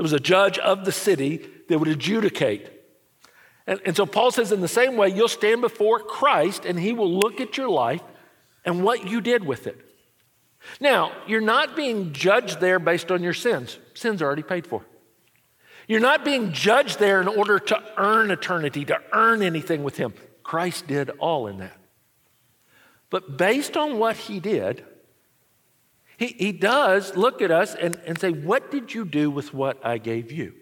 There 0.03 0.11
was 0.11 0.13
a 0.15 0.19
judge 0.19 0.59
of 0.59 0.85
the 0.85 0.91
city 0.91 1.49
that 1.69 1.79
would 1.79 1.87
adjudicate. 1.87 2.69
And, 3.69 3.81
and 3.87 3.95
so 3.95 4.05
Paul 4.05 4.33
says, 4.33 4.51
in 4.51 4.61
the 4.61 4.67
same 4.67 4.97
way, 4.97 5.11
you'll 5.11 5.29
stand 5.29 5.61
before 5.61 6.01
Christ 6.01 6.65
and 6.65 6.77
he 6.77 6.93
will 6.93 7.21
look 7.21 7.41
at 7.41 7.57
your 7.57 7.69
life 7.69 8.03
and 8.65 8.83
what 8.83 9.07
you 9.07 9.21
did 9.21 9.45
with 9.45 9.69
it. 9.69 9.79
Now, 10.81 11.13
you're 11.29 11.41
not 11.41 11.77
being 11.77 12.13
judged 12.13 12.59
there 12.59 12.81
based 12.81 13.13
on 13.13 13.23
your 13.23 13.33
sins. 13.33 13.79
Sins 13.95 14.21
are 14.23 14.27
already 14.27 14.43
paid 14.43 14.67
for. 14.67 14.85
You're 15.87 16.01
not 16.01 16.25
being 16.25 16.51
judged 16.51 16.99
there 16.99 17.21
in 17.21 17.29
order 17.29 17.61
to 17.61 17.81
earn 17.97 18.33
eternity, 18.33 18.85
to 18.87 18.99
earn 19.13 19.41
anything 19.41 19.85
with 19.85 19.99
Him. 19.99 20.15
Christ 20.43 20.89
did 20.89 21.11
all 21.21 21.47
in 21.47 21.59
that. 21.59 21.79
But 23.09 23.39
based 23.39 23.77
on 23.77 24.01
what 24.01 24.17
He 24.17 24.41
did, 24.41 24.85
He, 26.23 26.37
he 26.39 26.53
does 26.53 27.17
look 27.17 27.43
at 27.43 27.51
us 27.51 27.75
and, 27.75 28.01
and 28.07 28.17
say, 28.17 28.31
What 28.31 28.71
did 28.71 28.95
you 28.95 29.05
do 29.05 29.29
with 29.29 29.53
what 29.53 29.85
I 29.85 29.99
gave 29.99 30.31
you? 30.31 30.53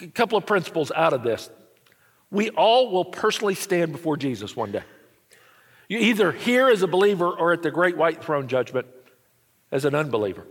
A 0.00 0.08
couple 0.08 0.36
of 0.36 0.44
principles 0.44 0.90
out 0.90 1.12
of 1.12 1.22
this. 1.22 1.48
We 2.32 2.50
all 2.50 2.90
will 2.90 3.04
personally 3.04 3.54
stand 3.54 3.92
before 3.92 4.16
Jesus 4.16 4.56
one 4.56 4.72
day. 4.72 4.82
You 5.88 6.00
either 6.00 6.32
here 6.32 6.68
as 6.68 6.82
a 6.82 6.88
believer 6.88 7.30
or 7.30 7.52
at 7.52 7.62
the 7.62 7.70
great 7.70 7.96
white 7.96 8.24
throne 8.24 8.48
judgment 8.48 8.88
as 9.70 9.84
an 9.84 9.94
unbeliever. 9.94 10.44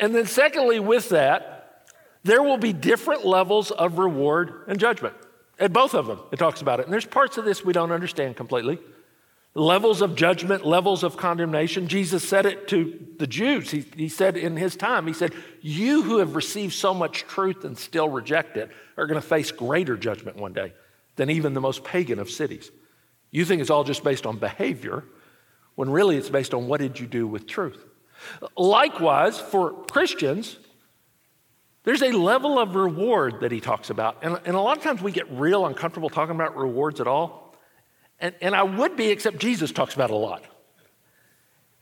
And 0.00 0.12
then, 0.12 0.26
secondly, 0.26 0.80
with 0.80 1.10
that, 1.10 1.86
there 2.24 2.42
will 2.42 2.58
be 2.58 2.72
different 2.72 3.24
levels 3.24 3.70
of 3.70 4.00
reward 4.00 4.64
and 4.66 4.80
judgment. 4.80 5.14
At 5.60 5.72
both 5.72 5.94
of 5.94 6.08
them, 6.08 6.18
it 6.32 6.40
talks 6.40 6.60
about 6.60 6.80
it. 6.80 6.86
And 6.86 6.92
there's 6.92 7.06
parts 7.06 7.38
of 7.38 7.44
this 7.44 7.64
we 7.64 7.72
don't 7.72 7.92
understand 7.92 8.36
completely. 8.36 8.80
Levels 9.54 10.00
of 10.00 10.14
judgment, 10.14 10.64
levels 10.64 11.02
of 11.02 11.16
condemnation. 11.16 11.88
Jesus 11.88 12.26
said 12.26 12.46
it 12.46 12.68
to 12.68 13.06
the 13.18 13.26
Jews. 13.26 13.70
He, 13.70 13.84
he 13.96 14.08
said 14.08 14.36
in 14.36 14.56
his 14.56 14.76
time, 14.76 15.06
He 15.06 15.12
said, 15.12 15.34
You 15.60 16.02
who 16.02 16.18
have 16.18 16.36
received 16.36 16.72
so 16.72 16.94
much 16.94 17.22
truth 17.22 17.64
and 17.64 17.76
still 17.76 18.08
reject 18.08 18.56
it 18.56 18.70
are 18.96 19.06
going 19.06 19.20
to 19.20 19.26
face 19.26 19.50
greater 19.50 19.96
judgment 19.96 20.36
one 20.36 20.52
day 20.52 20.72
than 21.16 21.30
even 21.30 21.54
the 21.54 21.60
most 21.60 21.82
pagan 21.82 22.20
of 22.20 22.30
cities. 22.30 22.70
You 23.32 23.44
think 23.44 23.60
it's 23.60 23.70
all 23.70 23.84
just 23.84 24.04
based 24.04 24.24
on 24.24 24.38
behavior, 24.38 25.04
when 25.74 25.90
really 25.90 26.16
it's 26.16 26.30
based 26.30 26.54
on 26.54 26.68
what 26.68 26.80
did 26.80 27.00
you 27.00 27.06
do 27.06 27.26
with 27.26 27.46
truth. 27.46 27.84
Likewise, 28.56 29.38
for 29.38 29.72
Christians, 29.84 30.58
there's 31.84 32.02
a 32.02 32.12
level 32.12 32.58
of 32.58 32.76
reward 32.76 33.40
that 33.40 33.50
he 33.50 33.60
talks 33.60 33.90
about. 33.90 34.18
And, 34.22 34.38
and 34.44 34.54
a 34.54 34.60
lot 34.60 34.76
of 34.76 34.82
times 34.82 35.02
we 35.02 35.12
get 35.12 35.30
real 35.30 35.66
uncomfortable 35.66 36.08
talking 36.08 36.34
about 36.34 36.56
rewards 36.56 37.00
at 37.00 37.06
all. 37.06 37.49
And, 38.20 38.34
and 38.40 38.54
I 38.54 38.62
would 38.62 38.96
be, 38.96 39.08
except 39.08 39.38
Jesus 39.38 39.72
talks 39.72 39.94
about 39.94 40.10
it 40.10 40.14
a 40.14 40.16
lot. 40.16 40.44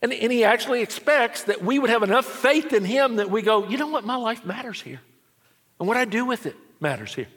And, 0.01 0.13
and 0.13 0.31
he 0.31 0.45
actually 0.45 0.81
expects 0.81 1.43
that 1.43 1.61
we 1.61 1.77
would 1.77 1.89
have 1.89 2.03
enough 2.03 2.25
faith 2.25 2.71
in 2.71 2.85
him 2.85 3.17
that 3.17 3.29
we 3.29 3.41
go, 3.41 3.67
you 3.67 3.77
know 3.77 3.87
what, 3.87 4.05
my 4.05 4.15
life 4.15 4.45
matters 4.45 4.81
here. 4.81 5.01
And 5.79 5.87
what 5.87 5.97
I 5.97 6.05
do 6.05 6.25
with 6.25 6.45
it 6.45 6.55
matters 6.79 7.13
here. 7.13 7.27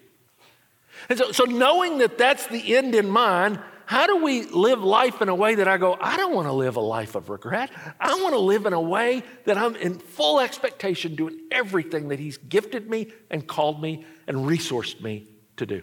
And 1.08 1.18
so, 1.18 1.32
so 1.32 1.44
knowing 1.44 1.98
that 1.98 2.18
that's 2.18 2.46
the 2.46 2.76
end 2.76 2.94
in 2.94 3.08
mind, 3.08 3.58
how 3.86 4.06
do 4.06 4.22
we 4.22 4.44
live 4.44 4.82
life 4.82 5.20
in 5.20 5.28
a 5.28 5.34
way 5.34 5.56
that 5.56 5.66
I 5.66 5.76
go, 5.76 5.96
I 6.00 6.16
don't 6.16 6.34
want 6.34 6.46
to 6.46 6.52
live 6.52 6.76
a 6.76 6.80
life 6.80 7.16
of 7.16 7.28
regret. 7.28 7.70
I 8.00 8.14
want 8.22 8.34
to 8.34 8.38
live 8.38 8.66
in 8.66 8.72
a 8.72 8.80
way 8.80 9.22
that 9.44 9.58
I'm 9.58 9.74
in 9.76 9.98
full 9.98 10.38
expectation 10.38 11.16
doing 11.16 11.40
everything 11.50 12.08
that 12.08 12.20
He's 12.20 12.36
gifted 12.36 12.88
me 12.88 13.12
and 13.30 13.46
called 13.46 13.82
me 13.82 14.06
and 14.28 14.36
resourced 14.38 15.00
me 15.00 15.28
to 15.56 15.66
do. 15.66 15.82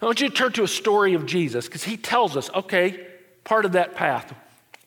I 0.00 0.06
want 0.06 0.20
you 0.20 0.28
to 0.28 0.34
turn 0.34 0.52
to 0.52 0.62
a 0.62 0.68
story 0.68 1.14
of 1.14 1.26
Jesus 1.26 1.66
because 1.66 1.84
He 1.84 1.96
tells 1.96 2.36
us, 2.36 2.50
okay, 2.54 3.06
part 3.44 3.64
of 3.64 3.72
that 3.72 3.94
path 3.94 4.34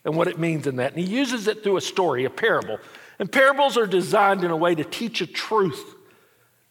and 0.04 0.16
what 0.16 0.28
it 0.28 0.38
means 0.38 0.66
in 0.66 0.76
that. 0.76 0.94
And 0.94 1.02
He 1.02 1.14
uses 1.14 1.46
it 1.46 1.62
through 1.62 1.76
a 1.76 1.80
story, 1.80 2.24
a 2.24 2.30
parable. 2.30 2.78
And 3.18 3.30
parables 3.30 3.76
are 3.76 3.86
designed 3.86 4.44
in 4.44 4.50
a 4.50 4.56
way 4.56 4.74
to 4.74 4.84
teach 4.84 5.20
a 5.20 5.26
truth. 5.26 5.94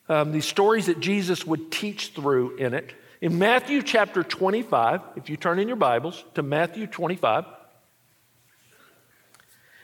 Um, 0.09 0.31
these 0.31 0.45
stories 0.45 0.85
that 0.85 0.99
Jesus 0.99 1.45
would 1.45 1.71
teach 1.71 2.09
through 2.09 2.57
in 2.57 2.73
it. 2.73 2.93
In 3.19 3.37
Matthew 3.39 3.81
chapter 3.81 4.23
25, 4.23 5.01
if 5.15 5.29
you 5.29 5.37
turn 5.37 5.59
in 5.59 5.67
your 5.67 5.77
Bibles 5.77 6.23
to 6.35 6.43
Matthew 6.43 6.87
25, 6.87 7.45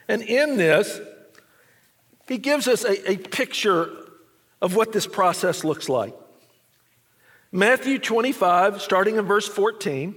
and 0.08 0.22
in 0.22 0.58
this, 0.58 1.00
he 2.28 2.38
gives 2.38 2.68
us 2.68 2.84
a, 2.84 3.12
a 3.12 3.18
picture 3.18 3.90
of 4.62 4.76
what 4.76 4.92
this 4.92 5.08
process 5.08 5.64
looks 5.64 5.90
like. 5.90 6.14
Matthew 7.56 8.00
25, 8.00 8.82
starting 8.82 9.18
in 9.18 9.26
verse 9.26 9.48
14, 9.48 10.16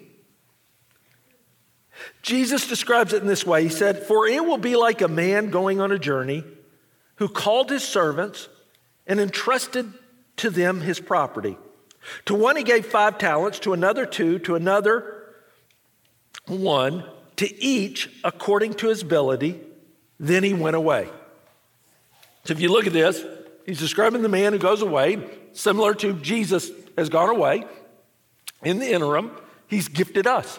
Jesus 2.22 2.66
describes 2.66 3.12
it 3.12 3.20
in 3.20 3.28
this 3.28 3.44
way. 3.44 3.62
He 3.62 3.68
said, 3.68 4.02
For 4.04 4.26
it 4.26 4.42
will 4.42 4.56
be 4.56 4.74
like 4.74 5.02
a 5.02 5.08
man 5.08 5.50
going 5.50 5.78
on 5.78 5.92
a 5.92 5.98
journey 5.98 6.44
who 7.16 7.28
called 7.28 7.68
his 7.68 7.84
servants 7.84 8.48
and 9.06 9.20
entrusted 9.20 9.92
to 10.38 10.48
them 10.48 10.80
his 10.80 10.98
property. 10.98 11.58
To 12.24 12.34
one 12.34 12.56
he 12.56 12.62
gave 12.62 12.86
five 12.86 13.18
talents, 13.18 13.58
to 13.60 13.74
another 13.74 14.06
two, 14.06 14.38
to 14.40 14.54
another 14.54 15.34
one, 16.46 17.04
to 17.36 17.62
each 17.62 18.08
according 18.24 18.74
to 18.74 18.88
his 18.88 19.02
ability. 19.02 19.60
Then 20.18 20.42
he 20.42 20.54
went 20.54 20.76
away. 20.76 21.10
So 22.44 22.54
if 22.54 22.60
you 22.60 22.70
look 22.70 22.86
at 22.86 22.94
this, 22.94 23.22
he's 23.66 23.78
describing 23.78 24.22
the 24.22 24.28
man 24.28 24.52
who 24.52 24.58
goes 24.58 24.82
away, 24.82 25.22
similar 25.52 25.94
to 25.94 26.14
Jesus 26.14 26.70
has 26.96 27.08
gone 27.08 27.28
away. 27.28 27.64
In 28.62 28.78
the 28.78 28.90
interim, 28.90 29.30
he's 29.66 29.88
gifted 29.88 30.26
us. 30.26 30.58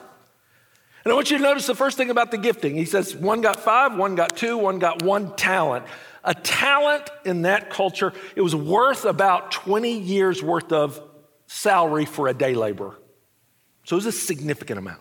And 1.04 1.12
I 1.14 1.16
want 1.16 1.32
you 1.32 1.38
to 1.38 1.44
notice 1.44 1.66
the 1.66 1.76
first 1.76 1.98
thing 1.98 2.10
about 2.10 2.32
the 2.32 2.38
gifting. 2.38 2.76
He 2.76 2.86
says 2.86 3.16
one 3.16 3.42
got 3.42 3.60
five, 3.60 3.96
one 3.96 4.16
got 4.16 4.36
two, 4.36 4.58
one 4.58 4.78
got 4.78 5.04
one 5.04 5.36
talent. 5.36 5.86
A 6.24 6.34
talent 6.34 7.10
in 7.24 7.44
that 7.44 7.70
culture, 7.70 8.12
it 8.36 8.42
was 8.42 8.54
worth 8.54 9.06
about 9.06 9.52
20 9.52 9.98
years 9.98 10.44
worth 10.44 10.74
of 10.74 11.02
salary 11.48 12.04
for 12.06 12.28
a 12.28 12.34
day 12.34 12.56
laborer. 12.56 13.00
So 13.86 13.96
it 13.96 14.00
was 14.04 14.06
a 14.08 14.12
significant 14.12 14.80
amount. 14.80 15.00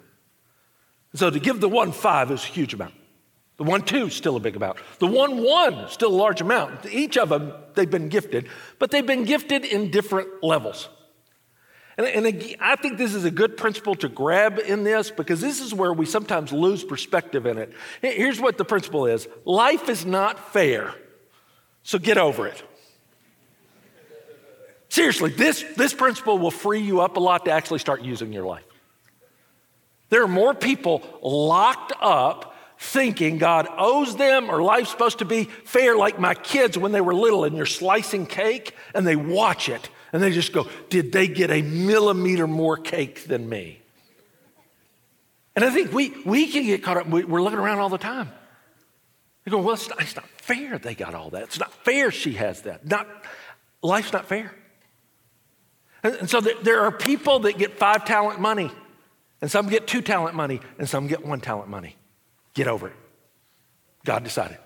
So 1.15 1.29
to 1.29 1.41
give 1.41 1.61
the 1.61 1.69
one 1.69 1.91
five 1.91 2.31
is 2.31 2.45
a 2.45 2.47
huge 2.47 2.73
amount. 2.73 2.95
The 3.57 3.65
one 3.65 3.83
two 3.83 4.11
still 4.11 4.37
a 4.37 4.41
big 4.41 4.57
amount. 4.57 4.79
The 4.99 5.07
one 5.07 5.43
one 5.43 5.89
still 5.89 6.11
a 6.11 6.15
large 6.15 6.41
amount. 6.41 6.87
Each 6.87 7.17
of 7.17 7.31
them 7.31 7.53
they've 7.75 7.91
been 7.91 8.09
gifted, 8.09 8.49
but 8.79 8.91
they've 8.91 9.07
been 9.07 9.25
gifted 9.25 9.65
in 9.65 9.91
different 9.91 10.43
levels. 10.43 10.89
And, 11.97 12.07
and 12.07 12.57
I 12.61 12.77
think 12.77 12.99
this 12.99 13.15
is 13.15 13.25
a 13.25 13.31
good 13.31 13.57
principle 13.57 13.95
to 13.97 14.09
grab 14.09 14.59
in 14.59 14.85
this 14.85 15.11
because 15.11 15.41
this 15.41 15.61
is 15.61 15.73
where 15.73 15.93
we 15.93 16.05
sometimes 16.05 16.53
lose 16.53 16.85
perspective 16.85 17.47
in 17.47 17.57
it. 17.57 17.73
Here's 18.03 18.39
what 18.39 18.59
the 18.59 18.65
principle 18.65 19.07
is 19.07 19.27
life 19.45 19.89
is 19.89 20.05
not 20.05 20.53
fair, 20.53 20.95
so 21.83 21.99
get 21.99 22.19
over 22.19 22.47
it. 22.47 22.63
Seriously, 24.89 25.31
this, 25.31 25.65
this 25.77 25.95
principle 25.95 26.39
will 26.39 26.51
free 26.51 26.81
you 26.81 27.01
up 27.01 27.17
a 27.17 27.21
lot 27.21 27.47
to 27.47 27.51
actually 27.51 27.81
start 27.81 28.03
using 28.03 28.33
your 28.33 28.45
life. 28.45 28.65
There 30.11 30.23
are 30.23 30.29
more 30.29 30.55
people 30.55 31.03
locked 31.23 31.93
up 32.01 32.56
thinking 32.79 33.39
God 33.39 33.69
owes 33.77 34.17
them 34.17 34.51
or 34.51 34.63
life's 34.63 34.91
supposed 34.91 35.19
to 35.19 35.25
be 35.25 35.45
fair, 35.45 35.97
like 35.97 36.19
my 36.19 36.35
kids 36.35 36.77
when 36.77 36.93
they 36.93 37.01
were 37.01 37.15
little 37.15 37.45
and 37.45 37.57
you're 37.57 37.67
slicing 37.67 38.27
cake 38.27 38.75
and 38.95 39.07
they 39.07 39.17
watch 39.17 39.69
it 39.69 39.89
and 40.13 40.23
they 40.23 40.31
just 40.31 40.53
go, 40.53 40.69
Did 40.89 41.13
they 41.13 41.29
get 41.29 41.51
a 41.51 41.63
millimeter 41.63 42.47
more 42.47 42.77
cake 42.77 43.25
than 43.25 43.49
me? 43.49 43.81
And 45.55 45.65
I 45.65 45.71
think 45.71 45.93
we, 45.93 46.15
we 46.25 46.49
can 46.49 46.65
get 46.65 46.83
caught 46.83 46.99
up, 46.99 47.09
we're 47.09 47.43
looking 47.43 47.59
around 47.59 47.79
all 47.79 47.89
the 47.89 47.99
time. 47.99 48.31
You 49.45 49.51
go, 49.51 49.59
Well, 49.59 49.75
it's 49.75 49.89
not, 49.89 50.01
it's 50.01 50.17
not 50.17 50.29
fair 50.29 50.79
they 50.79 50.95
got 50.95 51.15
all 51.15 51.31
that. 51.31 51.45
It's 51.45 51.59
not 51.59 51.73
fair 51.85 52.11
she 52.11 52.35
has 52.35 52.63
that. 52.63 52.87
Not, 52.87 53.09
life's 53.83 54.13
not 54.13 54.27
fair. 54.27 54.53
And 56.03 56.31
so 56.31 56.41
there 56.41 56.83
are 56.83 56.93
people 56.93 57.41
that 57.41 57.59
get 57.59 57.79
five 57.79 58.05
talent 58.05 58.41
money, 58.41 58.71
and 59.41 59.51
some 59.51 59.69
get 59.69 59.87
two 59.87 60.03
talent 60.03 60.37
money, 60.37 60.61
and 60.79 60.89
some 60.89 61.09
get 61.09 61.25
one 61.25 61.41
talent 61.41 61.69
money. 61.69 61.97
Get 62.57 62.67
over 62.67 62.89
it. 62.89 62.97
God 64.05 64.25
decided 64.25 64.59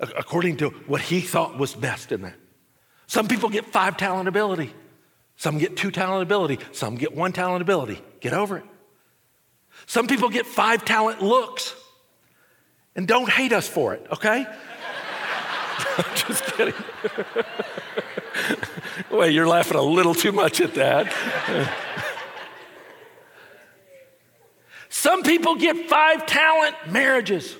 according 0.00 0.58
to 0.58 0.70
what 0.86 1.00
he 1.00 1.20
thought 1.20 1.58
was 1.58 1.74
best 1.74 2.12
in 2.12 2.22
that. 2.22 2.34
Some 3.06 3.28
people 3.28 3.48
get 3.48 3.66
five 3.66 3.96
talent 3.96 4.28
ability, 4.28 4.74
some 5.36 5.58
get 5.58 5.76
two 5.76 5.90
talent 5.90 6.22
ability, 6.22 6.58
some 6.72 6.96
get 6.96 7.14
one 7.14 7.32
talent 7.32 7.62
ability. 7.62 8.02
Get 8.20 8.32
over 8.32 8.58
it. 8.58 8.64
Some 9.86 10.06
people 10.06 10.28
get 10.30 10.46
five 10.46 10.84
talent 10.84 11.22
looks, 11.22 11.74
and 12.94 13.06
don't 13.06 13.28
hate 13.28 13.52
us 13.52 13.68
for 13.68 13.94
it, 13.94 14.04
okay? 14.10 14.46
Just 16.14 16.44
kidding. 16.54 16.74
well, 19.10 19.30
you're 19.30 19.46
laughing 19.46 19.76
a 19.76 19.82
little 19.82 20.14
too 20.14 20.32
much 20.32 20.60
at 20.60 20.74
that. 20.74 21.12
Some 24.88 25.22
people 25.22 25.56
get 25.56 25.88
five 25.88 26.26
talent 26.26 26.76
marriages. 26.88 27.56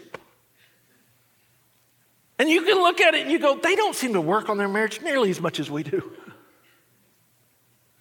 And 2.38 2.48
you 2.48 2.62
can 2.62 2.76
look 2.76 3.00
at 3.00 3.14
it 3.14 3.22
and 3.22 3.30
you 3.30 3.38
go, 3.38 3.56
they 3.56 3.76
don't 3.76 3.94
seem 3.94 4.12
to 4.12 4.20
work 4.20 4.48
on 4.48 4.58
their 4.58 4.68
marriage 4.68 5.00
nearly 5.00 5.30
as 5.30 5.40
much 5.40 5.58
as 5.58 5.70
we 5.70 5.82
do. 5.82 6.12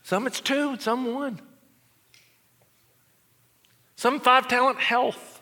Some 0.04 0.28
it's 0.28 0.40
two, 0.40 0.78
some 0.80 1.14
one. 1.14 1.42
Some 3.96 4.20
five 4.20 4.48
talent 4.48 4.80
health, 4.80 5.42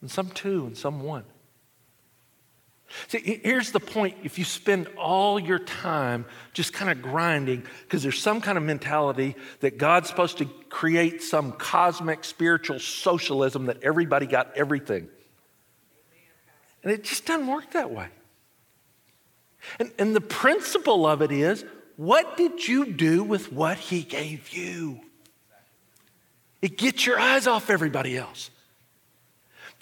and 0.00 0.10
some 0.10 0.30
two, 0.30 0.66
and 0.66 0.76
some 0.76 1.02
one. 1.02 1.24
See, 3.08 3.40
here's 3.42 3.72
the 3.72 3.80
point. 3.80 4.16
If 4.22 4.38
you 4.38 4.44
spend 4.44 4.88
all 4.96 5.38
your 5.38 5.58
time 5.58 6.24
just 6.52 6.72
kind 6.72 6.90
of 6.90 7.02
grinding, 7.02 7.64
because 7.82 8.02
there's 8.02 8.20
some 8.20 8.40
kind 8.40 8.56
of 8.56 8.64
mentality 8.64 9.34
that 9.60 9.78
God's 9.78 10.08
supposed 10.08 10.38
to 10.38 10.46
create 10.68 11.22
some 11.22 11.52
cosmic 11.52 12.24
spiritual 12.24 12.78
socialism 12.78 13.66
that 13.66 13.82
everybody 13.82 14.26
got 14.26 14.56
everything. 14.56 15.08
And 16.82 16.92
it 16.92 17.04
just 17.04 17.26
doesn't 17.26 17.46
work 17.46 17.72
that 17.72 17.90
way. 17.90 18.08
And, 19.78 19.90
and 19.98 20.14
the 20.14 20.20
principle 20.20 21.06
of 21.06 21.22
it 21.22 21.32
is 21.32 21.64
what 21.96 22.36
did 22.36 22.66
you 22.66 22.86
do 22.86 23.22
with 23.22 23.52
what 23.52 23.78
he 23.78 24.02
gave 24.02 24.50
you? 24.50 25.00
It 26.60 26.78
gets 26.78 27.06
your 27.06 27.18
eyes 27.18 27.46
off 27.46 27.70
everybody 27.70 28.16
else. 28.16 28.50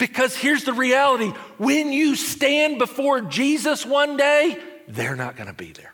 Because 0.03 0.35
here's 0.35 0.65
the 0.65 0.73
reality 0.73 1.29
when 1.57 1.93
you 1.93 2.17
stand 2.17 2.77
before 2.77 3.21
Jesus 3.21 3.85
one 3.85 4.17
day, 4.17 4.61
they're 4.85 5.15
not 5.15 5.37
going 5.37 5.47
to 5.47 5.53
be 5.53 5.71
there. 5.71 5.93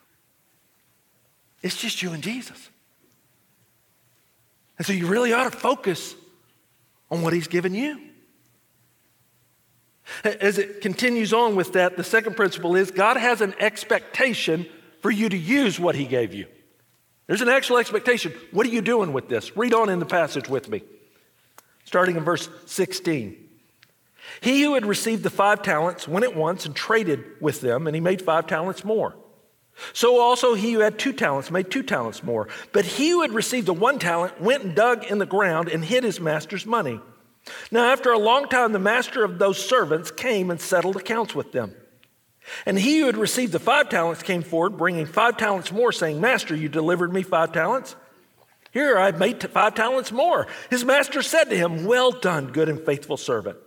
It's 1.61 1.77
just 1.77 2.01
you 2.01 2.11
and 2.13 2.23
Jesus. 2.23 2.71
And 4.79 4.87
so 4.87 4.93
you 4.93 5.05
really 5.05 5.31
ought 5.31 5.43
to 5.43 5.55
focus 5.55 6.15
on 7.11 7.21
what 7.21 7.33
he's 7.33 7.47
given 7.47 7.75
you. 7.75 8.01
As 10.23 10.57
it 10.57 10.81
continues 10.81 11.31
on 11.31 11.55
with 11.55 11.73
that, 11.73 11.95
the 11.95 12.03
second 12.03 12.35
principle 12.35 12.75
is 12.75 12.89
God 12.89 13.15
has 13.15 13.41
an 13.41 13.53
expectation 13.59 14.65
for 15.03 15.11
you 15.11 15.29
to 15.29 15.37
use 15.37 15.79
what 15.79 15.93
he 15.93 16.05
gave 16.05 16.33
you. 16.33 16.47
There's 17.27 17.41
an 17.41 17.49
actual 17.49 17.77
expectation. 17.77 18.33
What 18.49 18.65
are 18.65 18.71
you 18.71 18.81
doing 18.81 19.13
with 19.13 19.29
this? 19.29 19.55
Read 19.55 19.75
on 19.75 19.87
in 19.87 19.99
the 19.99 20.07
passage 20.07 20.49
with 20.49 20.67
me, 20.67 20.81
starting 21.85 22.15
in 22.15 22.23
verse 22.23 22.49
16. 22.65 23.45
He 24.41 24.61
who 24.63 24.73
had 24.73 24.85
received 24.85 25.23
the 25.23 25.29
five 25.29 25.61
talents 25.61 26.07
went 26.07 26.25
at 26.25 26.35
once 26.35 26.65
and 26.65 26.75
traded 26.75 27.23
with 27.41 27.61
them, 27.61 27.87
and 27.87 27.95
he 27.95 28.01
made 28.01 28.21
five 28.21 28.47
talents 28.47 28.83
more. 28.83 29.15
So 29.93 30.19
also 30.19 30.53
he 30.53 30.73
who 30.73 30.79
had 30.79 30.99
two 30.99 31.13
talents 31.13 31.51
made 31.51 31.71
two 31.71 31.83
talents 31.83 32.23
more. 32.23 32.47
But 32.73 32.85
he 32.85 33.11
who 33.11 33.21
had 33.21 33.31
received 33.31 33.67
the 33.67 33.73
one 33.73 33.99
talent 33.99 34.41
went 34.41 34.63
and 34.63 34.75
dug 34.75 35.05
in 35.05 35.19
the 35.19 35.25
ground 35.25 35.69
and 35.69 35.83
hid 35.83 36.03
his 36.03 36.19
master's 36.19 36.65
money. 36.65 36.99
Now, 37.71 37.91
after 37.91 38.11
a 38.11 38.19
long 38.19 38.47
time, 38.47 38.73
the 38.73 38.79
master 38.79 39.23
of 39.23 39.39
those 39.39 39.63
servants 39.63 40.11
came 40.11 40.51
and 40.51 40.59
settled 40.59 40.97
accounts 40.97 41.33
with 41.33 41.51
them. 41.51 41.73
And 42.65 42.77
he 42.77 42.99
who 42.99 43.05
had 43.05 43.17
received 43.17 43.51
the 43.51 43.59
five 43.59 43.89
talents 43.89 44.23
came 44.23 44.41
forward, 44.41 44.77
bringing 44.77 45.05
five 45.05 45.37
talents 45.37 45.71
more, 45.71 45.91
saying, 45.91 46.19
Master, 46.19 46.55
you 46.55 46.67
delivered 46.67 47.13
me 47.13 47.23
five 47.23 47.51
talents. 47.51 47.95
Here, 48.71 48.97
I've 48.97 49.19
made 49.19 49.41
five 49.49 49.75
talents 49.75 50.11
more. 50.11 50.47
His 50.69 50.85
master 50.85 51.21
said 51.21 51.45
to 51.45 51.57
him, 51.57 51.85
Well 51.85 52.11
done, 52.11 52.51
good 52.51 52.69
and 52.69 52.79
faithful 52.79 53.17
servant. 53.17 53.57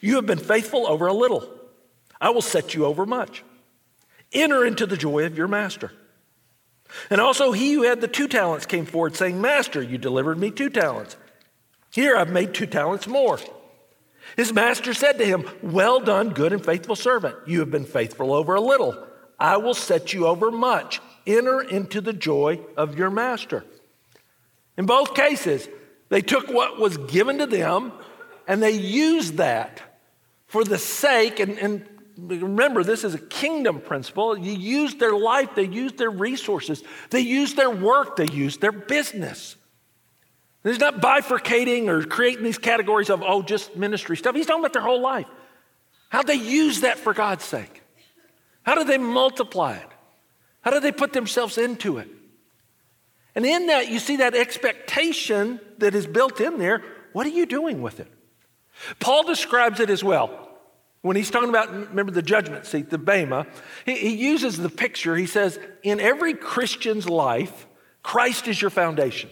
You 0.00 0.16
have 0.16 0.26
been 0.26 0.38
faithful 0.38 0.86
over 0.86 1.06
a 1.06 1.12
little. 1.12 1.48
I 2.20 2.30
will 2.30 2.42
set 2.42 2.74
you 2.74 2.84
over 2.84 3.06
much. 3.06 3.44
Enter 4.32 4.64
into 4.64 4.86
the 4.86 4.96
joy 4.96 5.24
of 5.24 5.36
your 5.36 5.48
master. 5.48 5.92
And 7.10 7.20
also, 7.20 7.52
he 7.52 7.74
who 7.74 7.82
had 7.82 8.00
the 8.00 8.08
two 8.08 8.28
talents 8.28 8.66
came 8.66 8.86
forward, 8.86 9.14
saying, 9.14 9.40
Master, 9.40 9.82
you 9.82 9.98
delivered 9.98 10.38
me 10.38 10.50
two 10.50 10.70
talents. 10.70 11.16
Here 11.92 12.16
I've 12.16 12.30
made 12.30 12.54
two 12.54 12.66
talents 12.66 13.06
more. 13.06 13.38
His 14.36 14.52
master 14.52 14.94
said 14.94 15.18
to 15.18 15.24
him, 15.24 15.48
Well 15.62 16.00
done, 16.00 16.30
good 16.30 16.52
and 16.52 16.64
faithful 16.64 16.96
servant. 16.96 17.36
You 17.46 17.60
have 17.60 17.70
been 17.70 17.84
faithful 17.84 18.32
over 18.32 18.54
a 18.54 18.60
little. 18.60 19.06
I 19.38 19.56
will 19.58 19.74
set 19.74 20.12
you 20.12 20.26
over 20.26 20.50
much. 20.50 21.00
Enter 21.26 21.60
into 21.60 22.00
the 22.00 22.12
joy 22.12 22.60
of 22.76 22.98
your 22.98 23.10
master. 23.10 23.64
In 24.76 24.86
both 24.86 25.14
cases, 25.14 25.68
they 26.08 26.20
took 26.20 26.48
what 26.48 26.78
was 26.78 26.96
given 26.96 27.38
to 27.38 27.46
them 27.46 27.92
and 28.48 28.60
they 28.60 28.72
used 28.72 29.36
that 29.36 29.80
for 30.46 30.64
the 30.64 30.78
sake, 30.78 31.38
and, 31.38 31.56
and 31.58 31.86
remember, 32.16 32.82
this 32.82 33.04
is 33.04 33.14
a 33.14 33.18
kingdom 33.18 33.80
principle. 33.80 34.36
You 34.36 34.52
use 34.52 34.96
their 34.96 35.16
life, 35.16 35.54
they 35.54 35.66
use 35.66 35.92
their 35.92 36.10
resources, 36.10 36.82
they 37.10 37.20
use 37.20 37.54
their 37.54 37.70
work, 37.70 38.16
they 38.16 38.26
use 38.32 38.56
their 38.56 38.72
business 38.72 39.54
He's 40.64 40.80
not 40.80 41.00
bifurcating 41.00 41.88
or 41.88 42.04
creating 42.04 42.44
these 42.44 42.58
categories 42.58 43.10
of, 43.10 43.22
oh, 43.22 43.42
just 43.42 43.76
ministry 43.76 44.16
stuff. 44.16 44.34
He's 44.34 44.46
talking 44.46 44.62
about 44.62 44.72
their 44.72 44.82
whole 44.82 45.00
life. 45.00 45.26
How 46.08 46.22
they 46.22 46.34
use 46.34 46.80
that 46.80 46.98
for 46.98 47.14
God's 47.14 47.44
sake? 47.44 47.82
How 48.62 48.74
do 48.74 48.84
they 48.84 48.98
multiply 48.98 49.76
it? 49.76 49.88
How 50.62 50.70
do 50.70 50.80
they 50.80 50.92
put 50.92 51.12
themselves 51.12 51.58
into 51.58 51.98
it? 51.98 52.08
And 53.34 53.46
in 53.46 53.66
that, 53.68 53.88
you 53.88 53.98
see 53.98 54.16
that 54.16 54.34
expectation 54.34 55.60
that 55.78 55.94
is 55.94 56.06
built 56.06 56.40
in 56.40 56.58
there. 56.58 56.82
What 57.12 57.26
are 57.26 57.30
you 57.30 57.46
doing 57.46 57.80
with 57.80 58.00
it? 58.00 58.10
Paul 59.00 59.24
describes 59.24 59.80
it 59.80 59.90
as 59.90 60.02
well. 60.04 60.48
When 61.02 61.16
he's 61.16 61.30
talking 61.30 61.48
about, 61.48 61.70
remember 61.72 62.12
the 62.12 62.22
judgment 62.22 62.66
seat, 62.66 62.90
the 62.90 62.98
Bema, 62.98 63.46
he, 63.86 63.94
he 63.94 64.16
uses 64.16 64.56
the 64.56 64.68
picture. 64.68 65.16
He 65.16 65.26
says, 65.26 65.58
In 65.82 66.00
every 66.00 66.34
Christian's 66.34 67.08
life, 67.08 67.66
Christ 68.02 68.48
is 68.48 68.60
your 68.60 68.70
foundation. 68.70 69.30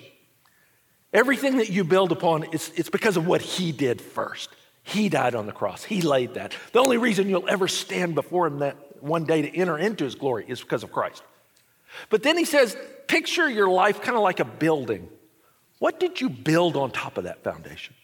Everything 1.13 1.57
that 1.59 1.71
you 1.71 1.83
build 1.83 2.13
upon, 2.13 2.45
it's, 2.53 2.71
it's 2.71 2.91
because 2.91 3.17
of 3.17 3.27
what 3.27 3.41
He 3.41 3.73
did 3.73 4.01
first. 4.01 4.51
He 4.83 5.09
died 5.09 5.35
on 5.35 5.47
the 5.47 5.53
cross, 5.53 5.83
He 5.83 6.03
laid 6.03 6.35
that. 6.35 6.55
The 6.73 6.79
only 6.79 6.99
reason 6.99 7.29
you'll 7.29 7.49
ever 7.49 7.69
stand 7.69 8.15
before 8.15 8.47
Him 8.47 8.61
that 8.61 8.77
one 9.03 9.25
day 9.25 9.43
to 9.43 9.57
enter 9.57 9.77
into 9.77 10.05
His 10.05 10.15
glory 10.15 10.45
is 10.47 10.61
because 10.61 10.83
of 10.83 10.93
Christ. 10.93 11.23
But 12.11 12.23
then 12.23 12.39
He 12.39 12.45
says, 12.45 12.77
picture 13.09 13.49
your 13.49 13.69
life 13.69 14.01
kind 14.03 14.17
of 14.17 14.23
like 14.23 14.41
a 14.41 14.45
building. 14.45 15.09
What 15.79 15.99
did 15.99 16.21
you 16.21 16.29
build 16.29 16.77
on 16.77 16.91
top 16.91 17.19
of 17.19 17.25
that 17.25 17.43
foundation? 17.43 17.95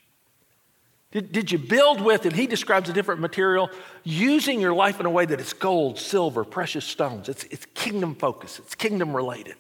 Did, 1.13 1.31
did 1.31 1.53
you 1.53 1.59
build 1.59 2.01
with, 2.01 2.25
and 2.25 2.35
he 2.35 2.47
describes 2.47 2.89
a 2.89 2.93
different 2.93 3.21
material, 3.21 3.71
using 4.03 4.61
your 4.61 4.73
life 4.73 4.99
in 4.99 5.05
a 5.05 5.11
way 5.11 5.27
that 5.27 5.39
it's 5.39 5.53
gold, 5.53 5.99
silver, 5.99 6.43
precious 6.43 6.87
stones. 6.87 7.29
It's, 7.29 7.45
it's 7.45 7.67
kingdom 7.75 8.15
focused, 8.15 8.59
it's 8.59 8.75
kingdom 8.75 9.15
related. 9.15 9.57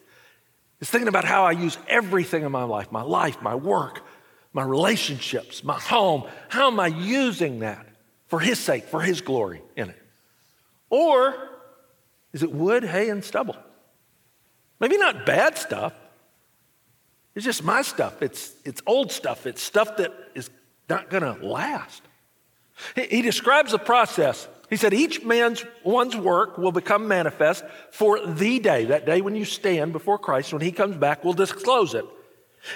It's 0.80 0.90
thinking 0.90 1.08
about 1.08 1.26
how 1.26 1.44
I 1.44 1.52
use 1.52 1.78
everything 1.86 2.42
in 2.42 2.50
my 2.50 2.64
life 2.64 2.90
my 2.90 3.02
life, 3.02 3.40
my 3.40 3.54
work, 3.54 4.02
my 4.52 4.64
relationships, 4.64 5.62
my 5.62 5.78
home. 5.78 6.24
How 6.48 6.68
am 6.68 6.80
I 6.80 6.88
using 6.88 7.60
that 7.60 7.86
for 8.26 8.40
His 8.40 8.58
sake, 8.58 8.84
for 8.84 9.00
His 9.00 9.20
glory 9.20 9.62
in 9.76 9.90
it? 9.90 10.02
Or 10.88 11.34
is 12.32 12.42
it 12.42 12.50
wood, 12.50 12.82
hay, 12.82 13.10
and 13.10 13.22
stubble? 13.22 13.56
Maybe 14.80 14.96
not 14.96 15.26
bad 15.26 15.58
stuff. 15.58 15.92
It's 17.34 17.44
just 17.44 17.62
my 17.62 17.82
stuff. 17.82 18.22
It's, 18.22 18.52
it's 18.64 18.82
old 18.86 19.12
stuff. 19.12 19.46
It's 19.46 19.62
stuff 19.62 19.98
that 19.98 20.12
is 20.34 20.50
not 20.96 21.10
going 21.10 21.22
to 21.22 21.44
last. 21.44 22.02
He, 22.94 23.06
he 23.06 23.22
describes 23.22 23.72
the 23.72 23.78
process 23.78 24.48
he 24.72 24.78
said, 24.78 24.94
Each 24.94 25.22
man's 25.22 25.66
one's 25.84 26.16
work 26.16 26.56
will 26.56 26.72
become 26.72 27.06
manifest 27.06 27.62
for 27.90 28.24
the 28.24 28.58
day, 28.58 28.86
that 28.86 29.04
day 29.04 29.20
when 29.20 29.36
you 29.36 29.44
stand 29.44 29.92
before 29.92 30.18
Christ, 30.18 30.50
when 30.50 30.62
he 30.62 30.72
comes 30.72 30.96
back, 30.96 31.22
will 31.22 31.34
disclose 31.34 31.92
it. 31.92 32.06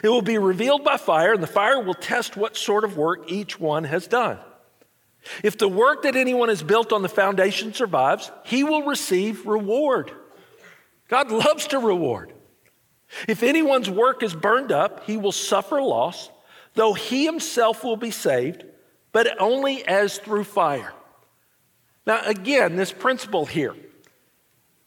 It 0.03 0.11
will 0.11 0.21
be 0.21 0.37
revealed 0.37 0.85
by 0.85 0.99
fire, 0.99 1.33
and 1.33 1.43
the 1.43 1.47
fire 1.47 1.81
will 1.81 1.95
test 1.95 2.37
what 2.37 2.55
sort 2.55 2.85
of 2.85 2.99
work 2.99 3.33
each 3.33 3.59
one 3.59 3.85
has 3.85 4.07
done. 4.07 4.39
If 5.43 5.57
the 5.57 5.69
work 5.69 6.03
that 6.03 6.17
anyone 6.17 6.51
has 6.51 6.63
built 6.63 6.93
on 6.93 7.01
the 7.01 7.09
foundation 7.09 7.73
survives, 7.73 8.31
he 8.45 8.63
will 8.63 8.83
receive 8.83 9.47
reward. 9.47 10.13
God 11.09 11.31
loves 11.31 11.67
to 11.69 11.79
reward. 11.79 12.35
If 13.27 13.43
anyone's 13.43 13.89
work 13.89 14.23
is 14.23 14.35
burned 14.35 14.71
up, 14.71 15.07
he 15.07 15.17
will 15.17 15.33
suffer 15.33 15.81
loss, 15.81 16.29
though 16.77 16.93
he 16.95 17.25
himself 17.25 17.83
will 17.83 17.97
be 17.97 18.11
saved, 18.13 18.65
but 19.13 19.41
only 19.41 19.87
as 19.87 20.19
through 20.19 20.45
fire. 20.45 20.93
Now, 22.07 22.23
again, 22.25 22.77
this 22.77 22.93
principle 22.93 23.47
here. 23.47 23.75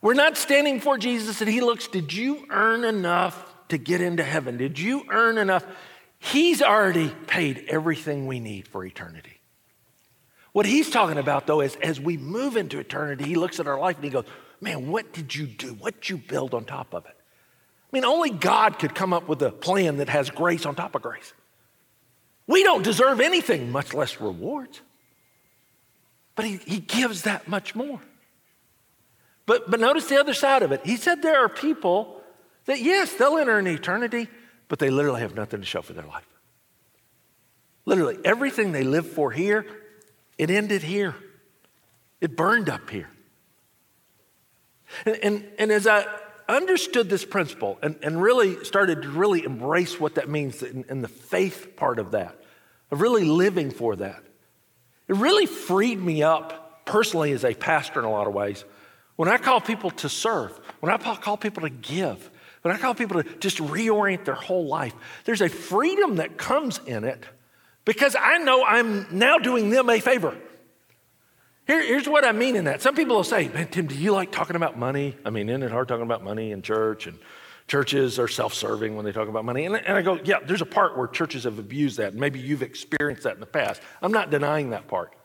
We're 0.02 0.14
not 0.14 0.38
standing 0.38 0.76
before 0.76 0.98
Jesus 0.98 1.42
and 1.42 1.50
he 1.50 1.60
looks, 1.60 1.88
Did 1.88 2.14
you 2.14 2.46
earn 2.50 2.86
enough 2.86 3.54
to 3.68 3.78
get 3.78 4.00
into 4.00 4.24
heaven? 4.24 4.58
Did 4.58 4.80
you 4.80 5.04
earn 5.10 5.38
enough? 5.38 5.66
He's 6.20 6.62
already 6.62 7.10
paid 7.28 7.66
everything 7.68 8.28
we 8.28 8.40
need 8.40 8.68
for 8.68 8.86
eternity. 8.86 9.42
What 10.52 10.66
he's 10.66 10.90
talking 10.90 11.18
about, 11.18 11.48
though, 11.48 11.62
is 11.62 11.76
as 11.78 12.00
we 12.00 12.18
move 12.18 12.58
into 12.58 12.80
eternity, 12.80 13.26
he 13.26 13.36
looks 13.36 13.60
at 13.60 13.68
our 13.68 13.80
life 13.80 13.96
and 13.98 14.06
he 14.06 14.10
goes, 14.10 14.26
Man, 14.62 14.90
what 14.90 15.14
did 15.14 15.34
you 15.36 15.48
do? 15.48 15.74
What 15.74 15.96
did 15.96 16.10
you 16.10 16.18
build 16.18 16.54
on 16.54 16.66
top 16.66 16.94
of 16.94 17.06
it? 17.06 17.16
I 17.16 17.96
mean, 17.96 18.06
only 18.06 18.30
God 18.30 18.78
could 18.78 18.94
come 18.94 19.14
up 19.14 19.28
with 19.28 19.42
a 19.42 19.52
plan 19.52 19.98
that 19.98 20.10
has 20.10 20.30
grace 20.30 20.66
on 20.66 20.76
top 20.76 20.96
of 20.96 21.02
grace. 21.02 21.34
We 22.50 22.64
don't 22.64 22.82
deserve 22.82 23.22
anything, 23.22 23.72
much 23.72 23.94
less 23.94 24.20
rewards. 24.20 24.82
But 26.36 26.46
he, 26.46 26.58
he 26.66 26.80
gives 26.80 27.22
that 27.22 27.48
much 27.48 27.76
more. 27.76 28.02
But, 29.46 29.70
but 29.70 29.80
notice 29.80 30.08
the 30.08 30.20
other 30.20 30.34
side 30.34 30.64
of 30.64 30.72
it. 30.72 30.82
He 30.84 30.98
said 30.98 31.22
there 31.22 31.46
are 31.46 31.48
people 31.48 32.20
that, 32.66 32.82
yes, 32.82 33.14
they'll 33.14 33.38
enter 33.38 33.60
an 33.60 33.68
eternity, 33.68 34.28
but 34.68 34.80
they 34.80 34.90
literally 34.90 35.22
have 35.22 35.36
nothing 35.36 35.60
to 35.60 35.66
show 35.66 35.84
for 35.84 35.94
their 35.94 36.08
life. 36.08 36.26
Literally, 37.86 38.18
everything 38.26 38.72
they 38.72 38.84
lived 38.84 39.12
for 39.12 39.30
here, 39.30 39.68
it 40.40 40.50
ended 40.50 40.82
here. 40.82 41.14
It 42.20 42.36
burned 42.36 42.68
up 42.68 42.90
here. 42.90 43.10
And, 45.06 45.18
and, 45.22 45.46
and 45.60 45.72
as 45.72 45.86
I 45.86 46.04
understood 46.48 47.12
this 47.12 47.26
principle 47.26 47.78
and, 47.84 47.96
and 48.02 48.20
really 48.20 48.64
started 48.64 49.04
to 49.04 49.10
really 49.10 49.46
embrace 49.46 50.00
what 50.00 50.16
that 50.16 50.28
means 50.28 50.64
in, 50.64 50.84
in 50.90 51.04
the 51.04 51.08
faith 51.08 51.76
part 51.76 52.00
of 52.00 52.12
that, 52.12 52.39
of 52.92 53.02
really 53.02 53.24
living 53.24 53.72
for 53.72 53.96
that, 53.98 54.24
it 55.08 55.16
really 55.16 55.46
freed 55.46 56.00
me 56.00 56.24
up 56.24 56.86
personally 56.86 57.32
as 57.32 57.44
a 57.44 57.54
pastor 57.54 58.00
in 58.00 58.06
a 58.06 58.12
lot 58.12 58.28
of 58.28 58.34
ways. 58.34 58.64
When 59.16 59.28
I 59.28 59.38
call 59.38 59.60
people 59.60 59.92
to 59.92 60.10
serve, 60.10 60.52
when 60.80 60.92
I 60.92 60.98
call 60.98 61.38
people 61.38 61.64
to 61.64 61.70
give, 61.70 62.30
when 62.62 62.74
I 62.74 62.78
call 62.78 62.94
people 62.94 63.24
to 63.24 63.38
just 63.40 63.58
reorient 63.58 64.26
their 64.26 64.36
whole 64.36 64.68
life, 64.68 64.94
there's 65.26 65.42
a 65.42 65.50
freedom 65.50 66.18
that 66.18 66.38
comes 66.38 66.80
in 66.86 67.04
it 67.04 67.24
because 67.86 68.16
I 68.20 68.38
know 68.38 68.64
I'm 68.64 69.08
now 69.12 69.38
doing 69.38 69.70
them 69.70 69.90
a 69.90 70.00
favor. 70.00 70.36
Here, 71.68 71.86
here's 71.86 72.10
what 72.10 72.26
I 72.26 72.32
mean 72.32 72.56
in 72.56 72.66
that. 72.66 72.82
Some 72.82 72.96
people 72.96 73.16
will 73.16 73.24
say, 73.24 73.48
Man, 73.50 73.68
Tim, 73.68 73.88
do 73.88 73.96
you 73.96 74.12
like 74.12 74.32
talking 74.32 74.56
about 74.56 74.78
money? 74.78 75.16
I 75.24 75.30
mean, 75.30 75.50
isn't 75.50 75.64
it 75.64 75.72
hard 75.72 75.88
talking 75.88 76.04
about 76.04 76.24
money 76.24 76.52
in 76.52 76.62
church? 76.62 77.06
And 77.08 77.20
churches 77.70 78.20
are 78.20 78.28
self 78.28 78.54
serving 78.54 78.96
when 78.96 79.06
they 79.06 79.14
talk 79.14 79.30
about 79.30 79.46
money. 79.46 79.66
And, 79.66 79.76
and 79.76 79.96
I 79.96 80.02
go, 80.02 80.20
Yeah, 80.24 80.40
there's 80.46 80.62
a 80.62 80.66
part 80.66 80.98
where 80.98 81.08
churches 81.08 81.46
have 81.46 81.60
abused 81.60 81.98
that. 81.98 82.14
Maybe 82.14 82.40
you've 82.40 82.64
experienced 82.64 83.24
that 83.24 83.36
in 83.36 83.40
the 83.40 83.46
past. 83.46 83.82
I'm 84.02 84.12
not 84.12 84.30
denying 84.30 84.72
that 84.72 84.88
part. 84.88 85.16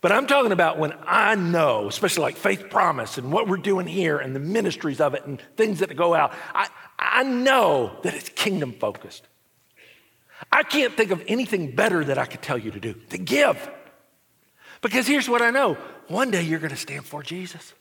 But 0.00 0.12
I'm 0.12 0.26
talking 0.26 0.52
about 0.52 0.78
when 0.78 0.92
I 1.06 1.34
know, 1.34 1.88
especially 1.88 2.22
like 2.22 2.36
Faith 2.36 2.70
Promise 2.70 3.18
and 3.18 3.32
what 3.32 3.48
we're 3.48 3.56
doing 3.56 3.86
here 3.86 4.18
and 4.18 4.34
the 4.34 4.40
ministries 4.40 5.00
of 5.00 5.14
it 5.14 5.26
and 5.26 5.42
things 5.56 5.80
that 5.80 5.96
go 5.96 6.14
out, 6.14 6.32
I, 6.54 6.68
I 6.98 7.24
know 7.24 7.98
that 8.02 8.14
it's 8.14 8.28
kingdom 8.28 8.72
focused. 8.72 9.26
I 10.52 10.62
can't 10.62 10.96
think 10.96 11.10
of 11.10 11.24
anything 11.26 11.74
better 11.74 12.04
that 12.04 12.16
I 12.16 12.26
could 12.26 12.42
tell 12.42 12.58
you 12.58 12.70
to 12.70 12.78
do, 12.78 12.94
to 13.10 13.18
give. 13.18 13.68
Because 14.82 15.08
here's 15.08 15.28
what 15.28 15.42
I 15.42 15.50
know 15.50 15.74
one 16.06 16.30
day 16.30 16.42
you're 16.42 16.60
going 16.60 16.70
to 16.70 16.76
stand 16.76 17.04
for 17.04 17.22
Jesus. 17.22 17.74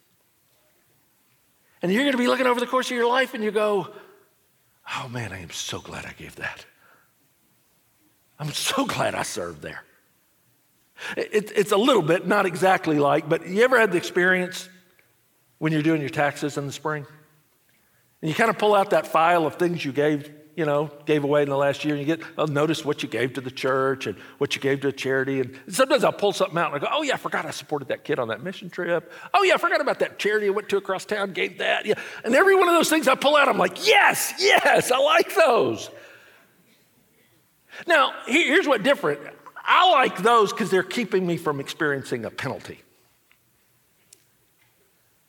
And 1.82 1.92
you're 1.92 2.04
going 2.04 2.13
to 2.13 2.18
be 2.18 2.28
looking 2.28 2.48
over 2.48 2.60
the 2.60 2.68
course 2.68 2.90
of 2.90 2.98
your 2.98 3.08
life 3.08 3.34
and 3.34 3.44
you 3.44 3.52
go, 3.52 3.94
oh 4.96 5.08
man, 5.10 5.32
I 5.32 5.40
am 5.40 5.52
so 5.52 5.80
glad 5.80 6.06
I 6.06 6.13
gave 6.13 6.36
that. 6.38 6.66
I'm 8.40 8.52
so 8.52 8.86
glad 8.86 9.16
I 9.16 9.24
served 9.24 9.62
there. 9.62 9.84
It, 11.16 11.52
it's 11.56 11.72
a 11.72 11.78
little 11.78 12.02
bit, 12.02 12.26
not 12.26 12.46
exactly 12.46 12.98
like, 12.98 13.30
but 13.30 13.48
you 13.48 13.63
ever 13.63 13.80
had 13.80 13.92
the 13.92 13.98
experience 13.98 14.68
when 15.60 15.72
you're 15.72 15.84
doing 15.84 16.02
your 16.02 16.10
taxes 16.10 16.58
in 16.58 16.66
the 16.66 16.72
spring? 16.72 17.06
And 18.22 18.30
you 18.30 18.36
kind 18.36 18.50
of 18.50 18.58
pull 18.58 18.74
out 18.74 18.92
that 18.92 19.06
file 19.06 19.46
of 19.46 19.56
things 19.56 19.86
you 19.86 19.92
gave 19.92 20.32
you 20.58 20.65
know, 20.65 20.89
gave 21.06 21.24
away 21.24 21.43
in 21.43 21.50
the 21.50 21.56
last 21.56 21.86
year, 21.86 21.93
and 21.93 22.06
you 22.06 22.15
get, 22.15 22.28
I'll 22.36 22.48
notice 22.48 22.84
what 22.84 23.04
you 23.04 23.08
gave 23.08 23.34
to 23.34 23.41
the 23.41 23.52
church 23.52 24.08
and 24.08 24.17
what 24.39 24.56
you 24.56 24.62
gave 24.62 24.82
to 24.82 24.88
a 24.88 24.91
charity. 24.91 25.39
And 25.39 25.58
sometimes 25.70 26.04
I'll 26.04 26.12
pull 26.12 26.34
something 26.34 26.58
out 26.58 26.74
and 26.74 26.76
I 26.78 26.80
go, 26.80 26.91
oh, 26.91 27.04
yeah, 27.04 27.13
I 27.13 27.17
forgot 27.17 27.46
I 27.46 27.52
supported 27.52 27.89
that 27.89 28.04
kid 28.04 28.17
on 28.17 28.30
that 28.30 28.41
mission 28.41 28.72
trip. 28.72 29.13
Oh, 29.36 29.43
yeah, 29.43 29.54
I 29.54 29.58
forgot 29.58 29.82
about 29.82 30.00
that 30.00 30.17
charity 30.17 30.48
I 30.48 30.50
went 30.50 30.67
to 30.70 30.78
across 30.78 31.06
town, 31.06 31.34
gave 31.34 31.60
that. 31.60 31.86
Yeah. 31.86 31.93
And 32.26 32.34
every 32.34 32.56
one 32.56 32.67
of 32.67 32.74
those 32.74 32.89
things 32.89 33.08
I 33.08 33.13
pull 33.13 33.36
out, 33.36 33.48
I'm 33.48 33.60
like, 33.60 33.86
yes, 33.86 34.34
yes, 34.39 34.91
I 34.91 34.98
like 34.98 35.36
those. 35.36 35.91
Now, 37.86 38.13
here's 38.26 38.67
what 38.67 38.82
different. 38.82 39.20
I 39.63 39.91
like 39.91 40.17
those 40.24 40.52
because 40.52 40.72
they're 40.72 40.82
keeping 40.82 41.28
me 41.28 41.38
from 41.38 41.60
experiencing 41.60 42.26
a 42.26 42.32
penalty. 42.32 42.82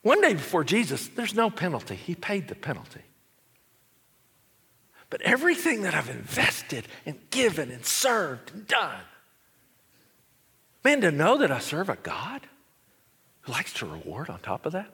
One 0.01 0.23
day 0.23 0.33
before 0.33 0.65
Jesus, 0.65 1.07
there's 1.09 1.35
no 1.35 1.51
penalty. 1.51 1.97
He 1.97 2.15
paid 2.15 2.49
the 2.49 2.55
penalty. 2.55 3.03
But 5.11 5.23
everything 5.23 5.83
that 5.83 5.95
I've 5.95 6.11
invested 6.11 6.87
and 7.07 7.19
given 7.31 7.71
and 7.71 7.85
served 7.85 8.53
and 8.53 8.67
done, 8.67 9.01
man, 10.85 11.01
to 11.01 11.11
know 11.11 11.39
that 11.39 11.51
I 11.51 11.61
serve 11.61 11.89
a 11.89 11.97
God 11.97 12.43
who 13.43 13.53
likes 13.53 13.73
to 13.75 13.87
reward 13.87 14.29
on 14.29 14.41
top 14.41 14.67
of 14.67 14.73
that. 14.73 14.91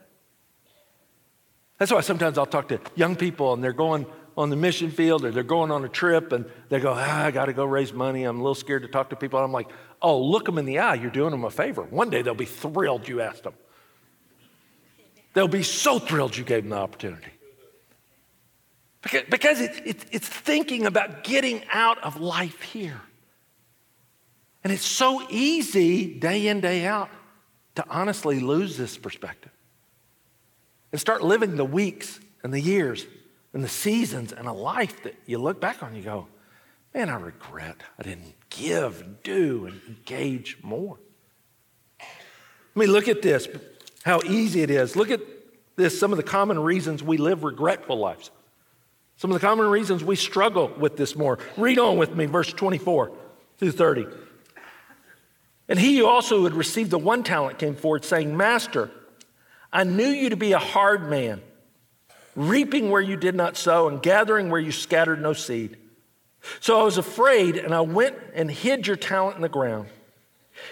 That's 1.78 1.90
why 1.90 2.02
sometimes 2.02 2.38
I'll 2.38 2.46
talk 2.46 2.68
to 2.68 2.78
young 2.94 3.16
people 3.16 3.52
and 3.52 3.62
they're 3.62 3.72
going 3.72 4.06
on 4.36 4.50
the 4.50 4.56
mission 4.56 4.90
field 4.90 5.24
or 5.24 5.30
they're 5.30 5.42
going 5.42 5.70
on 5.70 5.84
a 5.84 5.88
trip 5.88 6.32
and 6.32 6.44
they 6.68 6.78
go, 6.80 6.92
ah, 6.96 7.24
I 7.24 7.30
got 7.30 7.46
to 7.46 7.52
go 7.52 7.64
raise 7.64 7.92
money. 7.92 8.24
I'm 8.24 8.38
a 8.38 8.42
little 8.42 8.54
scared 8.54 8.82
to 8.82 8.88
talk 8.88 9.10
to 9.10 9.16
people. 9.16 9.38
And 9.40 9.44
I'm 9.44 9.52
like, 9.52 9.68
oh, 10.00 10.20
look 10.20 10.44
them 10.44 10.58
in 10.58 10.64
the 10.64 10.78
eye. 10.78 10.94
You're 10.94 11.10
doing 11.10 11.32
them 11.32 11.44
a 11.44 11.50
favor. 11.50 11.82
One 11.82 12.10
day 12.10 12.22
they'll 12.22 12.34
be 12.34 12.44
thrilled 12.44 13.08
you 13.08 13.20
asked 13.20 13.42
them. 13.42 13.54
They'll 15.34 15.48
be 15.48 15.64
so 15.64 15.98
thrilled 15.98 16.36
you 16.36 16.44
gave 16.44 16.62
them 16.62 16.70
the 16.70 16.76
opportunity. 16.76 17.32
Because, 19.04 19.22
because 19.30 19.60
it, 19.60 19.82
it, 19.86 20.04
it's 20.10 20.26
thinking 20.26 20.86
about 20.86 21.22
getting 21.22 21.62
out 21.70 22.02
of 22.02 22.20
life 22.20 22.62
here. 22.62 23.00
And 24.64 24.72
it's 24.72 24.84
so 24.84 25.24
easy, 25.28 26.18
day 26.18 26.48
in, 26.48 26.60
day 26.60 26.86
out, 26.86 27.10
to 27.76 27.84
honestly 27.88 28.40
lose 28.40 28.76
this 28.76 28.96
perspective 28.96 29.52
and 30.90 31.00
start 31.00 31.22
living 31.22 31.56
the 31.56 31.64
weeks 31.64 32.18
and 32.42 32.52
the 32.52 32.60
years 32.60 33.06
and 33.52 33.62
the 33.62 33.68
seasons 33.68 34.32
and 34.32 34.48
a 34.48 34.52
life 34.52 35.02
that 35.02 35.14
you 35.26 35.38
look 35.38 35.60
back 35.60 35.82
on 35.82 35.90
and 35.90 35.98
you 35.98 36.02
go, 36.02 36.28
man, 36.94 37.10
I 37.10 37.16
regret 37.16 37.82
I 37.98 38.04
didn't 38.04 38.34
give 38.48 39.22
do 39.22 39.66
and 39.66 39.80
engage 39.86 40.56
more. 40.62 40.98
I 42.00 42.78
mean, 42.78 42.90
look 42.90 43.06
at 43.06 43.20
this, 43.20 43.48
how 44.02 44.20
easy 44.24 44.62
it 44.62 44.70
is. 44.70 44.96
Look 44.96 45.10
at 45.10 45.20
this, 45.76 45.98
some 45.98 46.12
of 46.12 46.16
the 46.16 46.22
common 46.22 46.58
reasons 46.58 47.02
we 47.02 47.18
live 47.18 47.44
regretful 47.44 47.98
lives. 47.98 48.30
Some 49.16 49.30
of 49.30 49.40
the 49.40 49.46
common 49.46 49.66
reasons 49.66 50.02
we 50.02 50.16
struggle 50.16 50.72
with 50.78 50.96
this 50.96 51.14
more. 51.16 51.38
Read 51.56 51.78
on 51.78 51.98
with 51.98 52.14
me, 52.14 52.26
verse 52.26 52.52
24 52.52 53.12
through 53.58 53.72
30. 53.72 54.06
And 55.68 55.78
he 55.78 55.98
who 55.98 56.06
also 56.06 56.44
had 56.44 56.54
received 56.54 56.90
the 56.90 56.98
one 56.98 57.22
talent 57.22 57.58
came 57.58 57.74
forward, 57.74 58.04
saying, 58.04 58.36
Master, 58.36 58.90
I 59.72 59.84
knew 59.84 60.08
you 60.08 60.30
to 60.30 60.36
be 60.36 60.52
a 60.52 60.58
hard 60.58 61.08
man, 61.08 61.40
reaping 62.36 62.90
where 62.90 63.00
you 63.00 63.16
did 63.16 63.34
not 63.34 63.56
sow, 63.56 63.88
and 63.88 64.02
gathering 64.02 64.50
where 64.50 64.60
you 64.60 64.72
scattered 64.72 65.22
no 65.22 65.32
seed. 65.32 65.78
So 66.60 66.78
I 66.78 66.82
was 66.82 66.98
afraid, 66.98 67.56
and 67.56 67.74
I 67.74 67.80
went 67.80 68.16
and 68.34 68.50
hid 68.50 68.86
your 68.86 68.96
talent 68.96 69.36
in 69.36 69.42
the 69.42 69.48
ground. 69.48 69.88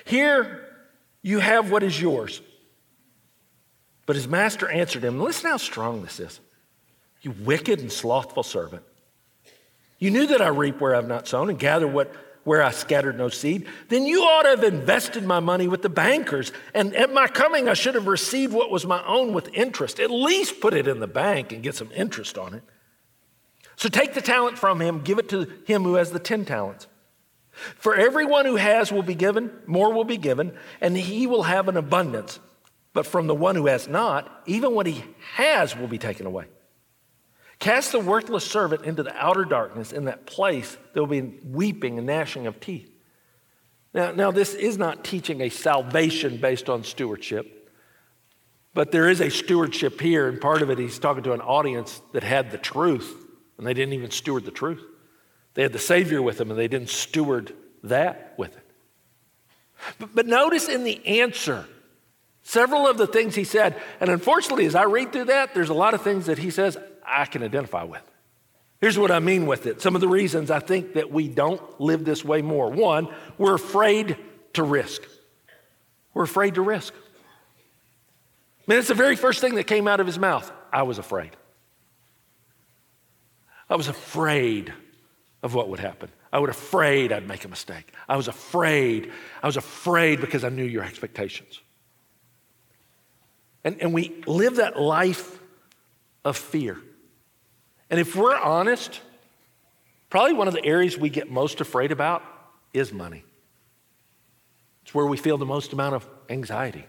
Here 0.05 0.68
you 1.22 1.38
have 1.38 1.70
what 1.70 1.83
is 1.83 2.00
yours. 2.00 2.42
But 4.05 4.16
his 4.16 4.28
master 4.28 4.68
answered 4.68 5.05
him, 5.05 5.20
Listen 5.20 5.50
how 5.50 5.57
strong 5.57 6.02
this 6.02 6.20
is. 6.20 6.40
You 7.22 7.30
wicked 7.30 7.80
and 7.80 7.90
slothful 7.90 8.42
servant. 8.42 8.82
You 9.98 10.11
knew 10.11 10.26
that 10.26 10.42
I 10.42 10.48
reap 10.48 10.80
where 10.80 10.94
I've 10.94 11.06
not 11.06 11.28
sown 11.28 11.48
and 11.48 11.58
gather 11.58 11.87
what, 11.87 12.12
where 12.42 12.61
I 12.61 12.72
scattered 12.72 13.16
no 13.16 13.28
seed. 13.28 13.68
Then 13.88 14.04
you 14.04 14.22
ought 14.22 14.42
to 14.42 14.48
have 14.50 14.64
invested 14.64 15.24
my 15.24 15.38
money 15.38 15.68
with 15.68 15.82
the 15.82 15.88
bankers. 15.88 16.52
And 16.74 16.94
at 16.96 17.12
my 17.12 17.28
coming, 17.28 17.68
I 17.68 17.74
should 17.74 17.94
have 17.94 18.08
received 18.08 18.52
what 18.52 18.70
was 18.70 18.85
my 18.85 19.04
own 19.06 19.32
with 19.32 19.48
interest. 19.54 20.00
At 20.00 20.11
least 20.11 20.61
put 20.61 20.74
it 20.74 20.88
in 20.88 20.98
the 20.98 21.06
bank 21.06 21.52
and 21.52 21.62
get 21.62 21.76
some 21.76 21.90
interest 21.94 22.37
on 22.37 22.54
it. 22.54 22.64
So 23.76 23.88
take 23.88 24.14
the 24.14 24.20
talent 24.20 24.58
from 24.58 24.80
him, 24.80 25.02
give 25.02 25.18
it 25.18 25.28
to 25.28 25.48
him 25.64 25.85
who 25.85 25.94
has 25.94 26.11
the 26.11 26.18
10 26.18 26.44
talents. 26.44 26.88
For 27.52 27.94
everyone 27.94 28.46
who 28.46 28.56
has 28.56 28.90
will 28.90 29.02
be 29.02 29.14
given, 29.14 29.52
more 29.66 29.92
will 29.92 30.04
be 30.04 30.16
given, 30.16 30.52
and 30.80 30.96
he 30.96 31.26
will 31.26 31.44
have 31.44 31.68
an 31.68 31.76
abundance. 31.76 32.40
But 32.92 33.06
from 33.06 33.26
the 33.28 33.35
one 33.35 33.54
who 33.54 33.66
has 33.66 33.87
not, 33.87 34.42
even 34.46 34.74
what 34.74 34.87
he 34.87 35.04
has 35.35 35.76
will 35.76 35.87
be 35.87 35.98
taken 35.98 36.26
away. 36.26 36.46
Cast 37.62 37.92
the 37.92 38.01
worthless 38.01 38.44
servant 38.44 38.83
into 38.87 39.05
the 39.05 39.14
outer 39.14 39.44
darkness. 39.44 39.92
In 39.92 40.07
that 40.07 40.27
place, 40.27 40.77
there 40.92 41.03
will 41.05 41.09
be 41.09 41.38
weeping 41.44 41.96
and 41.96 42.09
gnashing 42.09 42.48
of 42.48 42.59
teeth. 42.59 42.90
Now, 43.94 44.11
now, 44.11 44.33
this 44.33 44.55
is 44.55 44.79
not 44.79 45.05
teaching 45.05 45.40
a 45.40 45.48
salvation 45.48 46.38
based 46.38 46.68
on 46.68 46.83
stewardship, 46.83 47.70
but 48.75 48.90
there 48.90 49.09
is 49.09 49.20
a 49.20 49.31
stewardship 49.31 50.01
here, 50.01 50.29
and 50.29 50.40
part 50.40 50.62
of 50.62 50.70
it, 50.70 50.79
he's 50.79 50.98
talking 50.98 51.22
to 51.22 51.35
an 51.35 51.40
audience 51.40 52.03
that 52.11 52.25
had 52.25 52.51
the 52.51 52.59
truth, 52.59 53.14
and 53.59 53.64
they 53.64 53.75
didn't 53.75 53.92
even 53.92 54.11
steward 54.11 54.44
the 54.44 54.51
truth. 54.51 54.83
They 55.55 55.62
had 55.62 55.72
the 55.72 55.79
Savior 55.79 56.20
with 56.20 56.38
them, 56.38 56.51
and 56.51 56.59
they 56.59 56.66
didn't 56.66 56.90
steward 56.90 57.55
that 57.85 58.35
with 58.37 58.57
it. 58.57 58.70
But, 60.01 60.16
but 60.16 60.27
notice 60.27 60.68
in 60.68 60.83
the 60.83 61.07
answer, 61.07 61.66
several 62.42 62.88
of 62.88 62.98
the 62.98 63.07
things 63.07 63.37
he 63.37 63.44
said, 63.44 63.81
and 64.01 64.11
unfortunately, 64.11 64.66
as 64.66 64.75
I 64.75 64.83
read 64.83 65.12
through 65.12 65.27
that, 65.27 65.55
there's 65.55 65.68
a 65.68 65.75
lot 65.75 65.94
of 65.94 66.03
things 66.03 66.27
that 66.27 66.38
he 66.38 66.51
says 66.51 66.77
I 67.07 67.25
can 67.27 67.43
identify 67.43 67.85
with. 67.85 68.03
Here's 68.81 68.99
what 68.99 69.11
I 69.11 69.21
mean 69.21 69.47
with 69.47 69.67
it. 69.67 69.81
Some 69.81 69.95
of 69.95 70.01
the 70.01 70.09
reasons 70.09 70.51
I 70.51 70.59
think 70.59 70.95
that 70.95 71.12
we 71.12 71.29
don't 71.29 71.81
live 71.81 72.05
this 72.05 72.25
way 72.25 72.43
more. 72.43 72.69
One, 72.69 73.09
we're 73.38 73.55
afraid 73.55 74.17
to 74.55 74.65
risk. 74.65 75.03
We're 76.15 76.25
afraid 76.25 76.55
to 76.57 76.62
risk. 76.62 76.93
I 76.95 78.65
mean, 78.67 78.79
it's 78.81 78.88
the 78.88 78.95
very 78.95 79.17
first 79.17 79.41
thing 79.41 79.55
that 79.55 79.65
came 79.65 79.87
out 79.87 80.01
of 80.01 80.07
his 80.07 80.19
mouth. 80.19 80.51
I 80.73 80.83
was 80.83 80.99
afraid. 80.99 81.31
I 83.71 83.77
was 83.77 83.88
afraid 83.88 84.73
of 85.43 85.55
what 85.55 85.69
would 85.69 85.81
happen. 85.81 86.11
I 86.33 86.38
was 86.38 86.51
afraid 86.51 87.12
I'd 87.12 87.29
make 87.29 87.45
a 87.45 87.49
mistake. 87.49 87.93
I 88.09 88.17
was 88.17 88.29
afraid. 88.29 89.12
I 89.43 89.47
was 89.47 89.57
afraid 89.57 90.21
because 90.21 90.45
I 90.45 90.49
knew 90.49 90.65
your 90.65 90.83
expectations. 90.83 91.61
And, 93.65 93.81
and 93.81 93.95
we 93.95 94.23
live 94.27 94.57
that 94.57 94.79
life 94.81 95.38
of 96.25 96.37
fear. 96.37 96.79
And 97.92 98.00
if 98.00 98.16
we're 98.16 98.35
honest, 98.35 99.02
probably 100.09 100.33
one 100.33 100.48
of 100.48 100.55
the 100.55 100.64
areas 100.64 100.96
we 100.96 101.11
get 101.11 101.31
most 101.31 101.61
afraid 101.61 101.92
about 101.92 102.22
is 102.72 102.90
money. 102.90 103.22
It's 104.83 104.94
where 104.94 105.05
we 105.05 105.18
feel 105.18 105.37
the 105.37 105.44
most 105.44 105.74
amount 105.74 105.96
of 105.96 106.09
anxiety, 106.31 106.87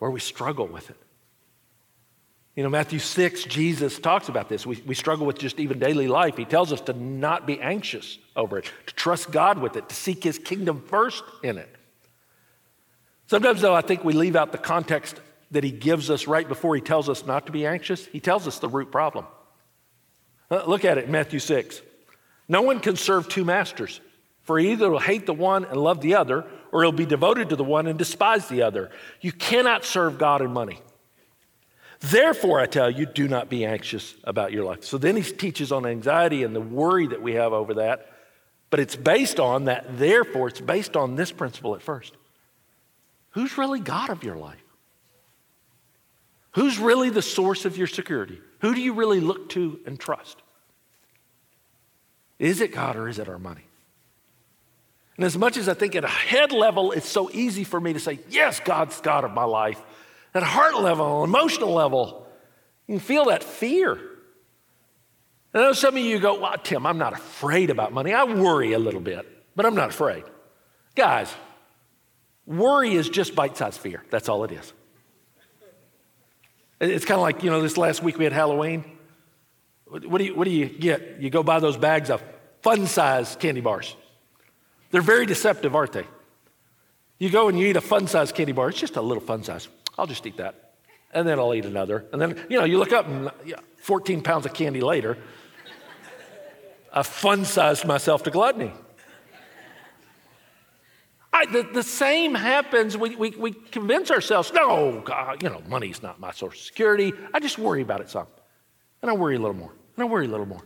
where 0.00 0.10
we 0.10 0.18
struggle 0.18 0.66
with 0.66 0.90
it. 0.90 0.96
You 2.56 2.64
know, 2.64 2.70
Matthew 2.70 2.98
6, 2.98 3.44
Jesus 3.44 4.00
talks 4.00 4.28
about 4.28 4.48
this. 4.48 4.66
We, 4.66 4.82
we 4.84 4.96
struggle 4.96 5.26
with 5.26 5.38
just 5.38 5.60
even 5.60 5.78
daily 5.78 6.08
life. 6.08 6.36
He 6.36 6.44
tells 6.44 6.72
us 6.72 6.80
to 6.82 6.92
not 6.92 7.46
be 7.46 7.60
anxious 7.60 8.18
over 8.34 8.58
it, 8.58 8.64
to 8.88 8.94
trust 8.96 9.30
God 9.30 9.58
with 9.58 9.76
it, 9.76 9.88
to 9.88 9.94
seek 9.94 10.24
his 10.24 10.38
kingdom 10.38 10.82
first 10.88 11.22
in 11.44 11.56
it. 11.56 11.72
Sometimes, 13.28 13.60
though, 13.60 13.76
I 13.76 13.80
think 13.80 14.02
we 14.02 14.12
leave 14.12 14.34
out 14.34 14.50
the 14.50 14.58
context 14.58 15.20
that 15.52 15.62
he 15.62 15.70
gives 15.70 16.10
us 16.10 16.26
right 16.26 16.48
before 16.48 16.74
he 16.74 16.80
tells 16.80 17.08
us 17.08 17.24
not 17.24 17.46
to 17.46 17.52
be 17.52 17.64
anxious. 17.64 18.06
He 18.06 18.18
tells 18.18 18.48
us 18.48 18.58
the 18.58 18.68
root 18.68 18.90
problem. 18.90 19.24
Uh, 20.52 20.62
look 20.66 20.84
at 20.84 20.98
it, 20.98 21.08
Matthew 21.08 21.38
6. 21.38 21.80
No 22.46 22.60
one 22.60 22.78
can 22.80 22.94
serve 22.94 23.26
two 23.26 23.42
masters, 23.42 24.02
for 24.42 24.58
either 24.58 24.90
will 24.90 24.98
hate 24.98 25.24
the 25.24 25.32
one 25.32 25.64
and 25.64 25.80
love 25.80 26.02
the 26.02 26.16
other, 26.16 26.44
or 26.70 26.82
he'll 26.82 26.92
be 26.92 27.06
devoted 27.06 27.48
to 27.48 27.56
the 27.56 27.64
one 27.64 27.86
and 27.86 27.98
despise 27.98 28.48
the 28.48 28.60
other. 28.60 28.90
You 29.22 29.32
cannot 29.32 29.82
serve 29.82 30.18
God 30.18 30.42
and 30.42 30.52
money. 30.52 30.82
Therefore, 32.00 32.60
I 32.60 32.66
tell 32.66 32.90
you, 32.90 33.06
do 33.06 33.28
not 33.28 33.48
be 33.48 33.64
anxious 33.64 34.14
about 34.24 34.52
your 34.52 34.64
life. 34.64 34.84
So 34.84 34.98
then 34.98 35.16
he 35.16 35.22
teaches 35.22 35.72
on 35.72 35.86
anxiety 35.86 36.42
and 36.42 36.54
the 36.54 36.60
worry 36.60 37.06
that 37.06 37.22
we 37.22 37.32
have 37.32 37.54
over 37.54 37.74
that. 37.74 38.10
But 38.68 38.80
it's 38.80 38.96
based 38.96 39.40
on 39.40 39.64
that, 39.64 39.96
therefore, 39.96 40.48
it's 40.48 40.60
based 40.60 40.98
on 40.98 41.16
this 41.16 41.32
principle 41.32 41.74
at 41.76 41.82
first. 41.82 42.14
Who's 43.30 43.56
really 43.56 43.80
God 43.80 44.10
of 44.10 44.22
your 44.22 44.36
life? 44.36 44.62
Who's 46.56 46.78
really 46.78 47.08
the 47.08 47.22
source 47.22 47.64
of 47.64 47.78
your 47.78 47.86
security? 47.86 48.38
Who 48.60 48.74
do 48.74 48.80
you 48.80 48.92
really 48.92 49.20
look 49.20 49.48
to 49.50 49.80
and 49.86 49.98
trust? 49.98 50.41
Is 52.42 52.60
it 52.60 52.72
God 52.72 52.96
or 52.96 53.08
is 53.08 53.20
it 53.20 53.28
our 53.28 53.38
money? 53.38 53.62
And 55.16 55.24
as 55.24 55.38
much 55.38 55.56
as 55.56 55.68
I 55.68 55.74
think 55.74 55.94
at 55.94 56.02
a 56.02 56.08
head 56.08 56.50
level, 56.50 56.90
it's 56.90 57.08
so 57.08 57.30
easy 57.32 57.62
for 57.62 57.80
me 57.80 57.92
to 57.92 58.00
say, 58.00 58.18
yes, 58.28 58.58
God's 58.58 59.00
God 59.00 59.22
of 59.22 59.30
my 59.30 59.44
life, 59.44 59.80
at 60.34 60.42
heart 60.42 60.80
level, 60.80 61.22
emotional 61.22 61.72
level, 61.72 62.26
you 62.88 62.94
can 62.94 63.00
feel 63.00 63.26
that 63.26 63.44
fear. 63.44 63.92
And 63.92 65.62
I 65.62 65.66
know 65.66 65.72
some 65.72 65.96
of 65.96 66.02
you 66.02 66.18
go, 66.18 66.40
well, 66.40 66.56
Tim, 66.60 66.84
I'm 66.84 66.98
not 66.98 67.12
afraid 67.12 67.70
about 67.70 67.92
money. 67.92 68.12
I 68.12 68.24
worry 68.24 68.72
a 68.72 68.78
little 68.80 69.00
bit, 69.00 69.24
but 69.54 69.64
I'm 69.64 69.76
not 69.76 69.90
afraid. 69.90 70.24
Guys, 70.96 71.32
worry 72.44 72.94
is 72.94 73.08
just 73.08 73.36
bite 73.36 73.56
sized 73.56 73.78
fear. 73.78 74.02
That's 74.10 74.28
all 74.28 74.42
it 74.42 74.50
is. 74.50 74.72
It's 76.80 77.04
kind 77.04 77.18
of 77.18 77.22
like, 77.22 77.44
you 77.44 77.50
know, 77.50 77.62
this 77.62 77.76
last 77.76 78.02
week 78.02 78.18
we 78.18 78.24
had 78.24 78.32
Halloween. 78.32 78.84
What 79.86 80.18
do 80.18 80.24
you, 80.24 80.34
what 80.34 80.46
do 80.46 80.50
you 80.50 80.66
get? 80.66 81.20
You 81.20 81.30
go 81.30 81.44
buy 81.44 81.60
those 81.60 81.76
bags 81.76 82.10
of 82.10 82.20
fun 82.62 82.86
size 82.86 83.36
candy 83.36 83.60
bars. 83.60 83.96
They're 84.90 85.00
very 85.00 85.26
deceptive, 85.26 85.74
aren't 85.74 85.92
they? 85.92 86.06
You 87.18 87.30
go 87.30 87.48
and 87.48 87.58
you 87.58 87.68
eat 87.68 87.76
a 87.76 87.80
fun 87.80 88.06
size 88.06 88.32
candy 88.32 88.52
bar, 88.52 88.68
it's 88.68 88.80
just 88.80 88.96
a 88.96 89.02
little 89.02 89.22
fun 89.22 89.44
size. 89.44 89.68
I'll 89.98 90.06
just 90.06 90.26
eat 90.26 90.38
that. 90.38 90.74
And 91.12 91.28
then 91.28 91.38
I'll 91.38 91.54
eat 91.54 91.66
another. 91.66 92.06
And 92.12 92.20
then, 92.20 92.44
you 92.48 92.58
know, 92.58 92.64
you 92.64 92.78
look 92.78 92.92
up 92.92 93.06
and 93.06 93.30
yeah, 93.44 93.56
14 93.76 94.22
pounds 94.22 94.46
of 94.46 94.54
candy 94.54 94.80
later, 94.80 95.18
I 96.92 97.02
fun 97.02 97.44
sized 97.44 97.84
myself 97.84 98.22
to 98.24 98.30
gluttony. 98.30 98.72
I, 101.34 101.46
the, 101.46 101.62
the, 101.62 101.82
same 101.82 102.34
happens. 102.34 102.96
We, 102.96 103.16
we, 103.16 103.30
we 103.30 103.52
convince 103.52 104.10
ourselves, 104.10 104.52
no, 104.52 105.00
God, 105.04 105.42
you 105.42 105.48
know, 105.48 105.62
money's 105.66 106.02
not 106.02 106.20
my 106.20 106.30
source 106.30 106.58
of 106.58 106.64
security. 106.66 107.12
I 107.32 107.40
just 107.40 107.58
worry 107.58 107.80
about 107.80 108.02
it 108.02 108.10
some. 108.10 108.26
And 109.00 109.10
I 109.10 109.14
worry 109.14 109.36
a 109.36 109.38
little 109.38 109.56
more. 109.56 109.72
And 109.96 110.04
I 110.04 110.06
worry 110.06 110.26
a 110.26 110.28
little 110.28 110.44
more. 110.44 110.62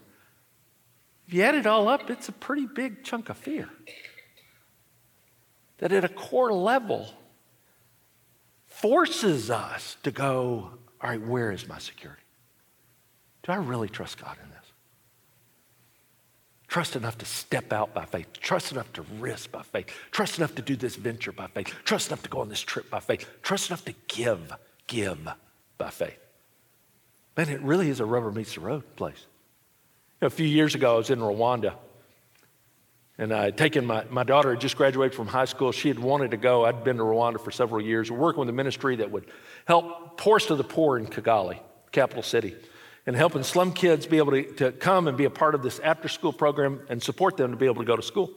If 1.27 1.35
you 1.35 1.43
add 1.43 1.55
it 1.55 1.67
all 1.67 1.89
up, 1.89 2.09
it's 2.11 2.29
a 2.29 2.33
pretty 2.33 2.67
big 2.67 3.03
chunk 3.03 3.29
of 3.29 3.37
fear. 3.37 3.69
That 5.79 5.93
at 5.93 6.05
a 6.05 6.09
core 6.09 6.53
level 6.53 7.09
forces 8.67 9.51
us 9.51 9.97
to 10.05 10.11
go, 10.11 10.71
all 11.01 11.11
right, 11.11 11.21
where 11.21 11.51
is 11.51 11.69
my 11.69 11.79
security? 11.79 12.23
Do 13.43 13.53
I 13.53 13.57
really 13.57 13.89
trust 13.89 14.23
God 14.23 14.37
in 14.43 14.51
this? 14.51 14.57
Trust 16.69 16.97
enough 16.97 17.19
to 17.19 17.27
step 17.27 17.73
out 17.73 17.95
by 17.95 18.05
faith. 18.05 18.27
Trust 18.35 18.73
enough 18.73 18.93
to 18.95 19.03
risk 19.19 19.51
by 19.51 19.63
faith. 19.63 19.89
Trust 20.11 20.39
enough 20.39 20.55
to 20.57 20.63
do 20.63 20.77
this 20.77 20.97
venture 20.97 21.33
by 21.33 21.47
faith. 21.49 21.73
Trust 21.85 22.09
enough 22.09 22.23
to 22.23 22.29
go 22.29 22.41
on 22.41 22.49
this 22.49 22.61
trip 22.61 22.91
by 22.91 23.01
faith. 23.01 23.27
Trust 23.43 23.71
enough 23.71 23.85
to 23.87 23.95
give, 24.09 24.53
give 24.87 25.29
by 25.79 25.91
faith. 25.91 26.19
Man, 27.37 27.49
it 27.49 27.61
really 27.63 27.89
is 27.89 28.01
a 28.01 28.05
rubber 28.05 28.31
meets 28.31 28.55
the 28.55 28.61
road 28.61 28.83
place. 28.97 29.27
A 30.23 30.31
few 30.31 30.47
years 30.47 30.75
ago, 30.75 30.95
I 30.95 30.97
was 30.99 31.11
in 31.11 31.19
Rwanda. 31.19 31.75
And 33.19 33.33
I 33.33 33.45
had 33.45 33.57
taken 33.57 33.87
my, 33.87 34.05
my 34.11 34.25
daughter 34.25 34.51
had 34.51 34.61
just 34.61 34.77
graduated 34.77 35.15
from 35.15 35.27
high 35.27 35.47
school. 35.47 35.73
She 35.73 35.89
had 35.89 35.99
wanted 35.99 36.33
to 36.33 36.37
go. 36.37 36.65
I'd 36.65 36.85
been 36.85 36.99
to 36.99 37.03
Rwanda 37.03 37.41
for 37.41 37.51
several 37.51 37.81
years, 37.81 38.11
working 38.11 38.41
with 38.41 38.49
a 38.49 38.53
ministry 38.53 38.97
that 38.97 39.11
would 39.11 39.27
help 39.65 40.19
poorest 40.19 40.51
of 40.51 40.59
the 40.59 40.65
poor 40.65 40.99
in 40.99 41.07
Kigali, 41.07 41.59
capital 41.93 42.23
city 42.23 42.55
and 43.07 43.15
helping 43.15 43.43
slum 43.43 43.73
kids 43.73 44.07
be 44.07 44.19
able 44.19 44.33
to, 44.33 44.43
to 44.55 44.73
come 44.73 45.07
and 45.07 45.17
be 45.17 45.25
a 45.25 45.31
part 45.31 45.55
of 45.55 45.63
this 45.63 45.79
after 45.79 46.09
school 46.09 46.33
program 46.33 46.81
and 46.89 47.03
support 47.03 47.37
them 47.37 47.53
to 47.53 47.57
be 47.57 47.67
able 47.67 47.83
to 47.83 47.85
go 47.85 47.97
to 47.97 48.03
school. 48.03 48.31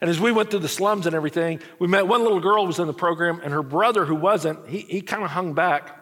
And 0.00 0.10
as 0.10 0.18
we 0.18 0.32
went 0.32 0.50
through 0.50 0.60
the 0.60 0.68
slums 0.68 1.06
and 1.06 1.14
everything, 1.14 1.60
we 1.78 1.86
met 1.86 2.06
one 2.06 2.22
little 2.22 2.40
girl 2.40 2.62
who 2.62 2.66
was 2.66 2.78
in 2.78 2.86
the 2.86 2.94
program, 2.94 3.40
and 3.44 3.52
her 3.52 3.62
brother, 3.62 4.04
who 4.04 4.14
wasn't, 4.14 4.66
he, 4.68 4.80
he 4.80 5.00
kind 5.02 5.22
of 5.22 5.30
hung 5.30 5.54
back. 5.54 5.96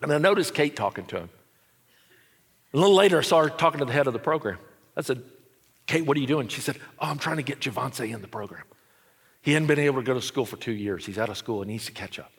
And 0.00 0.12
I 0.12 0.18
noticed 0.18 0.54
Kate 0.54 0.76
talking 0.76 1.06
to 1.06 1.18
him. 1.18 1.30
A 2.74 2.76
little 2.76 2.94
later, 2.94 3.18
I 3.18 3.22
saw 3.22 3.42
her 3.42 3.48
talking 3.48 3.78
to 3.78 3.84
the 3.84 3.92
head 3.92 4.08
of 4.08 4.12
the 4.12 4.18
program. 4.18 4.58
I 4.96 5.02
said, 5.02 5.22
Kate, 5.86 6.04
what 6.04 6.16
are 6.16 6.20
you 6.20 6.26
doing? 6.26 6.48
She 6.48 6.60
said, 6.60 6.76
Oh, 6.98 7.06
I'm 7.06 7.18
trying 7.18 7.36
to 7.36 7.42
get 7.42 7.60
Javante 7.60 8.12
in 8.12 8.20
the 8.20 8.28
program. 8.28 8.64
He 9.42 9.52
hadn't 9.52 9.68
been 9.68 9.78
able 9.78 10.00
to 10.00 10.06
go 10.06 10.14
to 10.14 10.22
school 10.22 10.44
for 10.44 10.56
two 10.56 10.72
years. 10.72 11.06
He's 11.06 11.18
out 11.18 11.28
of 11.28 11.36
school 11.36 11.62
and 11.62 11.70
needs 11.70 11.86
to 11.86 11.92
catch 11.92 12.18
up. 12.18 12.32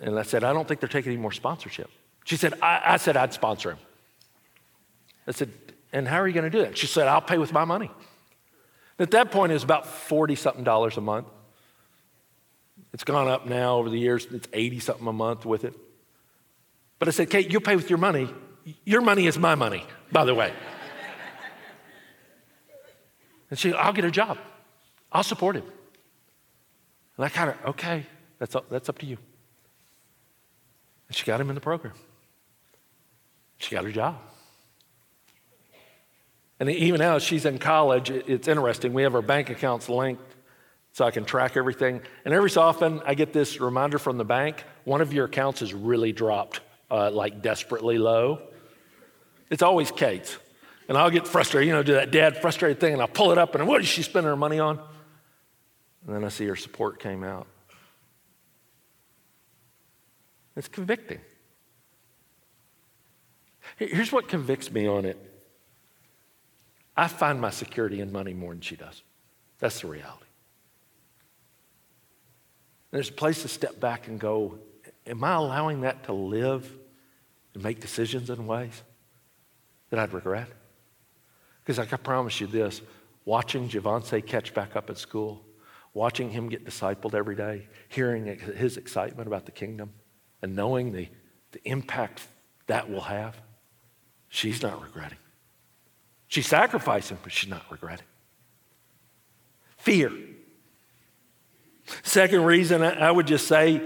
And 0.00 0.18
I 0.18 0.22
said, 0.22 0.44
I 0.44 0.52
don't 0.52 0.66
think 0.66 0.80
they're 0.80 0.88
taking 0.88 1.12
any 1.12 1.20
more 1.20 1.32
sponsorship. 1.32 1.90
She 2.24 2.36
said, 2.36 2.54
I, 2.62 2.82
I 2.84 2.96
said 2.96 3.16
I'd 3.16 3.32
sponsor 3.32 3.72
him. 3.72 3.78
I 5.26 5.32
said, 5.32 5.50
and 5.92 6.06
how 6.06 6.18
are 6.18 6.28
you 6.28 6.34
going 6.34 6.50
to 6.50 6.56
do 6.56 6.64
that? 6.64 6.78
She 6.78 6.86
said, 6.86 7.08
I'll 7.08 7.20
pay 7.20 7.38
with 7.38 7.52
my 7.52 7.64
money. 7.64 7.90
At 8.98 9.10
that 9.12 9.30
point, 9.30 9.50
it 9.50 9.54
was 9.54 9.64
about 9.64 9.86
40 9.86 10.36
something 10.36 10.64
dollars 10.64 10.96
a 10.96 11.00
month. 11.00 11.26
It's 12.92 13.04
gone 13.04 13.28
up 13.28 13.46
now 13.46 13.76
over 13.78 13.90
the 13.90 13.98
years, 13.98 14.26
it's 14.30 14.48
80 14.52 14.80
something 14.80 15.06
a 15.06 15.12
month 15.12 15.44
with 15.44 15.64
it. 15.64 15.74
But 16.98 17.08
I 17.08 17.10
said, 17.10 17.30
Kate, 17.30 17.50
you'll 17.50 17.62
pay 17.62 17.76
with 17.76 17.90
your 17.90 17.98
money. 17.98 18.32
Your 18.84 19.00
money 19.00 19.26
is 19.26 19.38
my 19.38 19.54
money, 19.54 19.84
by 20.10 20.24
the 20.24 20.34
way. 20.34 20.52
and 23.50 23.58
she, 23.58 23.72
I'll 23.72 23.92
get 23.92 24.04
a 24.04 24.10
job. 24.10 24.38
I'll 25.10 25.22
support 25.22 25.56
him. 25.56 25.64
And 27.16 27.26
I 27.26 27.28
kind 27.28 27.50
of, 27.50 27.56
okay, 27.70 28.06
that's, 28.38 28.56
that's 28.70 28.88
up 28.88 28.98
to 28.98 29.06
you. 29.06 29.18
And 31.08 31.16
she 31.16 31.26
got 31.26 31.40
him 31.40 31.48
in 31.48 31.54
the 31.54 31.60
program. 31.60 31.94
She 33.58 33.74
got 33.74 33.84
her 33.84 33.92
job. 33.92 34.18
And 36.58 36.70
even 36.70 37.00
now, 37.00 37.18
she's 37.18 37.44
in 37.44 37.58
college. 37.58 38.08
It's 38.10 38.46
interesting. 38.46 38.92
We 38.92 39.02
have 39.02 39.14
our 39.14 39.22
bank 39.22 39.50
accounts 39.50 39.88
linked 39.88 40.22
so 40.92 41.04
I 41.04 41.10
can 41.10 41.24
track 41.24 41.56
everything. 41.56 42.00
And 42.24 42.32
every 42.32 42.50
so 42.50 42.62
often, 42.62 43.00
I 43.04 43.14
get 43.14 43.32
this 43.32 43.60
reminder 43.60 43.98
from 43.98 44.16
the 44.16 44.24
bank 44.24 44.64
one 44.84 45.00
of 45.00 45.12
your 45.12 45.24
accounts 45.26 45.60
has 45.60 45.74
really 45.74 46.12
dropped, 46.12 46.60
uh, 46.90 47.10
like 47.10 47.42
desperately 47.42 47.98
low. 47.98 48.40
It's 49.52 49.62
always 49.62 49.90
Kate's. 49.90 50.38
And 50.88 50.96
I'll 50.96 51.10
get 51.10 51.28
frustrated, 51.28 51.68
you 51.68 51.74
know, 51.74 51.82
do 51.82 51.92
that 51.92 52.10
dad 52.10 52.40
frustrated 52.40 52.80
thing, 52.80 52.94
and 52.94 53.02
I'll 53.02 53.06
pull 53.06 53.32
it 53.32 53.38
up, 53.38 53.54
and 53.54 53.68
what 53.68 53.82
is 53.82 53.86
she 53.86 54.02
spending 54.02 54.28
her 54.28 54.36
money 54.36 54.58
on? 54.58 54.80
And 56.06 56.16
then 56.16 56.24
I 56.24 56.28
see 56.28 56.46
her 56.46 56.56
support 56.56 56.98
came 56.98 57.22
out. 57.22 57.46
It's 60.56 60.68
convicting. 60.68 61.20
Here's 63.76 64.10
what 64.10 64.26
convicts 64.26 64.70
me 64.70 64.86
on 64.86 65.04
it 65.04 65.18
I 66.96 67.06
find 67.06 67.40
my 67.40 67.50
security 67.50 68.00
in 68.00 68.10
money 68.10 68.32
more 68.32 68.52
than 68.52 68.62
she 68.62 68.76
does. 68.76 69.02
That's 69.58 69.82
the 69.82 69.86
reality. 69.86 70.24
There's 72.90 73.10
a 73.10 73.14
place 73.14 73.42
to 73.42 73.48
step 73.48 73.78
back 73.78 74.08
and 74.08 74.18
go, 74.18 74.58
Am 75.06 75.22
I 75.22 75.34
allowing 75.34 75.82
that 75.82 76.04
to 76.04 76.12
live 76.12 76.70
and 77.54 77.62
make 77.62 77.80
decisions 77.80 78.30
in 78.30 78.46
ways 78.46 78.82
that 79.92 80.00
I'd 80.00 80.14
regret? 80.14 80.48
Because 81.62 81.76
like 81.76 81.92
I 81.92 81.98
promise 81.98 82.40
you 82.40 82.46
this 82.46 82.80
watching 83.26 83.68
Javante 83.68 84.26
catch 84.26 84.54
back 84.54 84.74
up 84.74 84.88
at 84.88 84.96
school, 84.96 85.44
watching 85.92 86.30
him 86.30 86.48
get 86.48 86.64
discipled 86.64 87.14
every 87.14 87.36
day, 87.36 87.68
hearing 87.88 88.24
his 88.24 88.78
excitement 88.78 89.26
about 89.26 89.44
the 89.44 89.52
kingdom, 89.52 89.92
and 90.40 90.56
knowing 90.56 90.92
the, 90.92 91.08
the 91.52 91.60
impact 91.68 92.26
that 92.68 92.90
will 92.90 93.02
have, 93.02 93.36
she's 94.28 94.62
not 94.62 94.82
regretting. 94.82 95.18
She's 96.26 96.46
sacrificing, 96.46 97.18
but 97.22 97.30
she's 97.30 97.50
not 97.50 97.64
regretting. 97.70 98.06
Fear. 99.76 100.10
Second 102.02 102.46
reason, 102.46 102.82
I 102.82 103.10
would 103.10 103.26
just 103.26 103.46
say, 103.46 103.82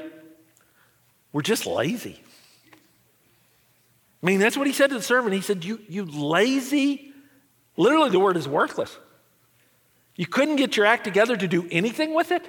we're 1.33 1.43
just 1.43 1.67
lazy. 1.67 2.23
I 4.27 4.29
mean, 4.29 4.41
that's 4.41 4.57
what 4.57 4.67
he 4.67 4.73
said 4.73 4.89
to 4.89 4.97
the 4.97 5.03
servant. 5.03 5.35
He 5.35 5.41
said, 5.41 5.65
You, 5.65 5.79
you 5.89 6.05
lazy. 6.05 7.13
Literally, 7.77 8.11
the 8.11 8.19
word 8.19 8.37
is 8.37 8.49
worthless. 8.49 8.99
You 10.17 10.27
couldn't 10.27 10.57
get 10.57 10.77
your 10.77 10.85
act 10.85 11.05
together 11.05 11.37
to 11.37 11.47
do 11.47 11.69
anything 11.71 12.13
with 12.13 12.33
it? 12.33 12.45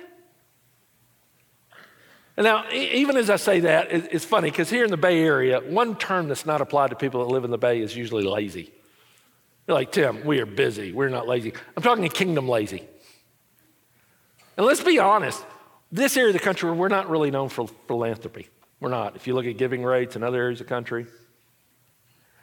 And 2.35 2.45
now, 2.45 2.67
even 2.71 3.15
as 3.15 3.29
I 3.29 3.35
say 3.35 3.59
that, 3.59 3.91
it's 3.91 4.25
funny 4.25 4.49
because 4.49 4.71
here 4.71 4.85
in 4.85 4.89
the 4.89 4.97
Bay 4.97 5.21
Area, 5.21 5.59
one 5.59 5.95
term 5.95 6.29
that's 6.29 6.47
not 6.47 6.61
applied 6.61 6.89
to 6.89 6.95
people 6.95 7.23
that 7.23 7.31
live 7.31 7.43
in 7.43 7.51
the 7.51 7.59
Bay 7.59 7.79
is 7.79 7.95
usually 7.95 8.23
lazy. 8.23 8.71
You're 9.67 9.75
like, 9.75 9.91
Tim, 9.91 10.25
we 10.25 10.39
are 10.39 10.47
busy. 10.47 10.93
We're 10.93 11.09
not 11.09 11.27
lazy. 11.27 11.53
I'm 11.75 11.83
talking 11.83 12.07
kingdom 12.09 12.49
lazy. 12.49 12.87
And 14.55 14.65
let's 14.65 14.83
be 14.83 14.97
honest, 14.97 15.45
this 15.91 16.17
area 16.17 16.29
of 16.29 16.33
the 16.33 16.39
country, 16.39 16.71
we're 16.71 16.87
not 16.87 17.07
really 17.07 17.29
known 17.29 17.49
for 17.49 17.67
philanthropy. 17.87 18.49
We're 18.79 18.89
not. 18.89 19.15
If 19.15 19.27
you 19.27 19.35
look 19.35 19.45
at 19.45 19.57
giving 19.57 19.83
rates 19.83 20.15
in 20.15 20.23
other 20.23 20.41
areas 20.41 20.59
of 20.59 20.65
the 20.65 20.69
country, 20.69 21.05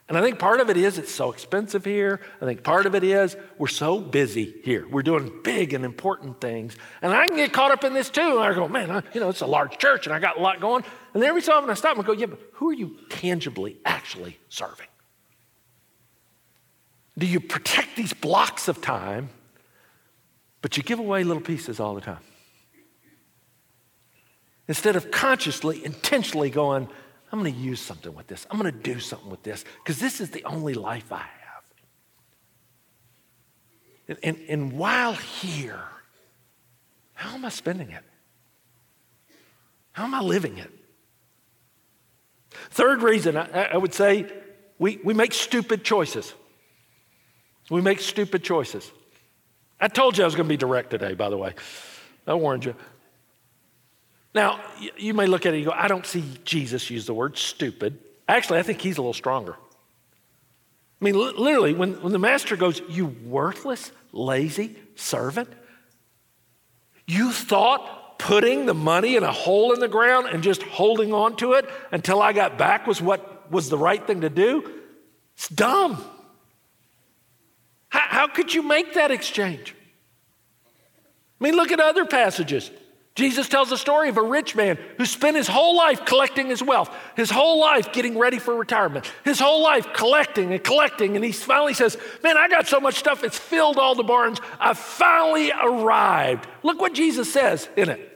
And 0.06 0.18
I 0.18 0.20
think 0.20 0.38
part 0.38 0.60
of 0.60 0.68
it 0.68 0.76
is 0.76 0.98
it's 0.98 1.10
so 1.10 1.32
expensive 1.32 1.84
here. 1.84 2.20
I 2.40 2.44
think 2.44 2.62
part 2.62 2.84
of 2.84 2.94
it 2.94 3.02
is 3.02 3.36
we're 3.56 3.68
so 3.68 4.00
busy 4.00 4.54
here. 4.62 4.86
We're 4.86 5.02
doing 5.02 5.32
big 5.42 5.72
and 5.72 5.82
important 5.82 6.42
things. 6.42 6.76
And 7.00 7.14
I 7.14 7.26
can 7.26 7.36
get 7.36 7.54
caught 7.54 7.70
up 7.70 7.84
in 7.84 7.94
this 7.94 8.10
too. 8.10 8.20
And 8.20 8.40
I 8.40 8.52
go, 8.52 8.68
man, 8.68 8.90
I, 8.90 9.02
you 9.14 9.20
know, 9.20 9.30
it's 9.30 9.40
a 9.40 9.46
large 9.46 9.78
church 9.78 10.06
and 10.06 10.14
I 10.14 10.18
got 10.18 10.36
a 10.36 10.42
lot 10.42 10.60
going. 10.60 10.84
And 11.14 11.22
then 11.22 11.30
every 11.30 11.40
so 11.40 11.54
often 11.54 11.70
I 11.70 11.74
stop 11.74 11.96
and 11.96 12.04
go, 12.04 12.12
yeah, 12.12 12.26
but 12.26 12.38
who 12.52 12.68
are 12.68 12.74
you 12.74 12.98
tangibly 13.08 13.78
actually 13.86 14.38
serving? 14.50 14.88
Do 17.16 17.26
you 17.26 17.40
protect 17.40 17.96
these 17.96 18.12
blocks 18.12 18.68
of 18.68 18.82
time, 18.82 19.30
but 20.60 20.76
you 20.76 20.82
give 20.82 20.98
away 20.98 21.24
little 21.24 21.42
pieces 21.42 21.80
all 21.80 21.94
the 21.94 22.00
time? 22.02 22.18
Instead 24.68 24.96
of 24.96 25.10
consciously, 25.10 25.82
intentionally 25.84 26.50
going, 26.50 26.88
I'm 27.34 27.40
going 27.40 27.52
to 27.52 27.60
use 27.60 27.80
something 27.80 28.14
with 28.14 28.28
this. 28.28 28.46
I'm 28.48 28.60
going 28.60 28.72
to 28.72 28.78
do 28.78 29.00
something 29.00 29.28
with 29.28 29.42
this 29.42 29.64
because 29.82 29.98
this 29.98 30.20
is 30.20 30.30
the 30.30 30.44
only 30.44 30.72
life 30.72 31.10
I 31.10 31.16
have. 31.16 31.64
And, 34.06 34.18
and, 34.22 34.38
and, 34.48 34.72
while 34.78 35.14
here, 35.14 35.82
how 37.14 37.34
am 37.34 37.44
I 37.44 37.48
spending 37.48 37.90
it? 37.90 38.04
How 39.90 40.04
am 40.04 40.14
I 40.14 40.20
living 40.20 40.58
it? 40.58 40.70
Third 42.70 43.02
reason, 43.02 43.36
I, 43.36 43.64
I 43.64 43.76
would 43.78 43.94
say 43.94 44.30
we, 44.78 45.00
we 45.02 45.12
make 45.12 45.32
stupid 45.32 45.82
choices. 45.82 46.34
We 47.68 47.80
make 47.80 47.98
stupid 47.98 48.44
choices. 48.44 48.88
I 49.80 49.88
told 49.88 50.16
you 50.16 50.22
I 50.22 50.26
was 50.26 50.36
going 50.36 50.46
to 50.46 50.52
be 50.52 50.56
direct 50.56 50.90
today, 50.90 51.14
by 51.14 51.30
the 51.30 51.36
way. 51.36 51.56
I 52.28 52.34
warned 52.34 52.64
you. 52.64 52.76
Now, 54.34 54.60
you 54.96 55.14
may 55.14 55.26
look 55.26 55.46
at 55.46 55.54
it 55.54 55.58
and 55.58 55.66
go, 55.66 55.72
I 55.72 55.86
don't 55.86 56.04
see 56.04 56.24
Jesus 56.44 56.90
use 56.90 57.06
the 57.06 57.14
word 57.14 57.38
stupid. 57.38 57.98
Actually, 58.28 58.58
I 58.58 58.62
think 58.62 58.80
he's 58.80 58.98
a 58.98 59.00
little 59.00 59.14
stronger. 59.14 59.56
I 61.00 61.04
mean, 61.04 61.14
literally, 61.14 61.74
when, 61.74 62.00
when 62.02 62.12
the 62.12 62.18
master 62.18 62.56
goes, 62.56 62.82
You 62.88 63.06
worthless, 63.06 63.92
lazy 64.12 64.76
servant, 64.96 65.48
you 67.06 67.30
thought 67.30 68.18
putting 68.18 68.66
the 68.66 68.74
money 68.74 69.16
in 69.16 69.22
a 69.22 69.30
hole 69.30 69.72
in 69.72 69.80
the 69.80 69.88
ground 69.88 70.26
and 70.26 70.42
just 70.42 70.62
holding 70.62 71.12
on 71.12 71.36
to 71.36 71.52
it 71.52 71.68
until 71.92 72.22
I 72.22 72.32
got 72.32 72.56
back 72.56 72.86
was 72.86 73.02
what 73.02 73.50
was 73.50 73.68
the 73.68 73.76
right 73.76 74.04
thing 74.04 74.22
to 74.22 74.30
do? 74.30 74.72
It's 75.34 75.48
dumb. 75.48 76.02
How, 77.90 78.00
how 78.00 78.26
could 78.28 78.54
you 78.54 78.62
make 78.62 78.94
that 78.94 79.10
exchange? 79.10 79.74
I 81.40 81.44
mean, 81.44 81.54
look 81.54 81.70
at 81.70 81.80
other 81.80 82.06
passages. 82.06 82.70
Jesus 83.14 83.48
tells 83.48 83.70
the 83.70 83.78
story 83.78 84.08
of 84.08 84.16
a 84.16 84.22
rich 84.22 84.56
man 84.56 84.76
who 84.98 85.06
spent 85.06 85.36
his 85.36 85.46
whole 85.46 85.76
life 85.76 86.04
collecting 86.04 86.48
his 86.48 86.60
wealth, 86.60 86.92
his 87.14 87.30
whole 87.30 87.60
life 87.60 87.92
getting 87.92 88.18
ready 88.18 88.40
for 88.40 88.56
retirement, 88.56 89.10
his 89.24 89.38
whole 89.38 89.62
life 89.62 89.92
collecting 89.92 90.52
and 90.52 90.64
collecting. 90.64 91.14
And 91.14 91.24
he 91.24 91.30
finally 91.30 91.74
says, 91.74 91.96
Man, 92.24 92.36
I 92.36 92.48
got 92.48 92.66
so 92.66 92.80
much 92.80 92.96
stuff, 92.96 93.22
it's 93.22 93.38
filled 93.38 93.78
all 93.78 93.94
the 93.94 94.02
barns. 94.02 94.40
I 94.58 94.74
finally 94.74 95.52
arrived. 95.52 96.48
Look 96.64 96.80
what 96.80 96.92
Jesus 96.92 97.32
says 97.32 97.68
in 97.76 97.88
it. 97.88 98.10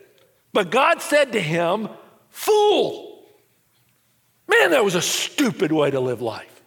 But 0.52 0.70
God 0.70 1.00
said 1.00 1.32
to 1.32 1.40
him, 1.40 1.88
Fool. 2.30 3.24
Man, 4.48 4.72
that 4.72 4.84
was 4.84 4.96
a 4.96 5.02
stupid 5.02 5.70
way 5.70 5.92
to 5.92 6.00
live 6.00 6.22
life. 6.22 6.62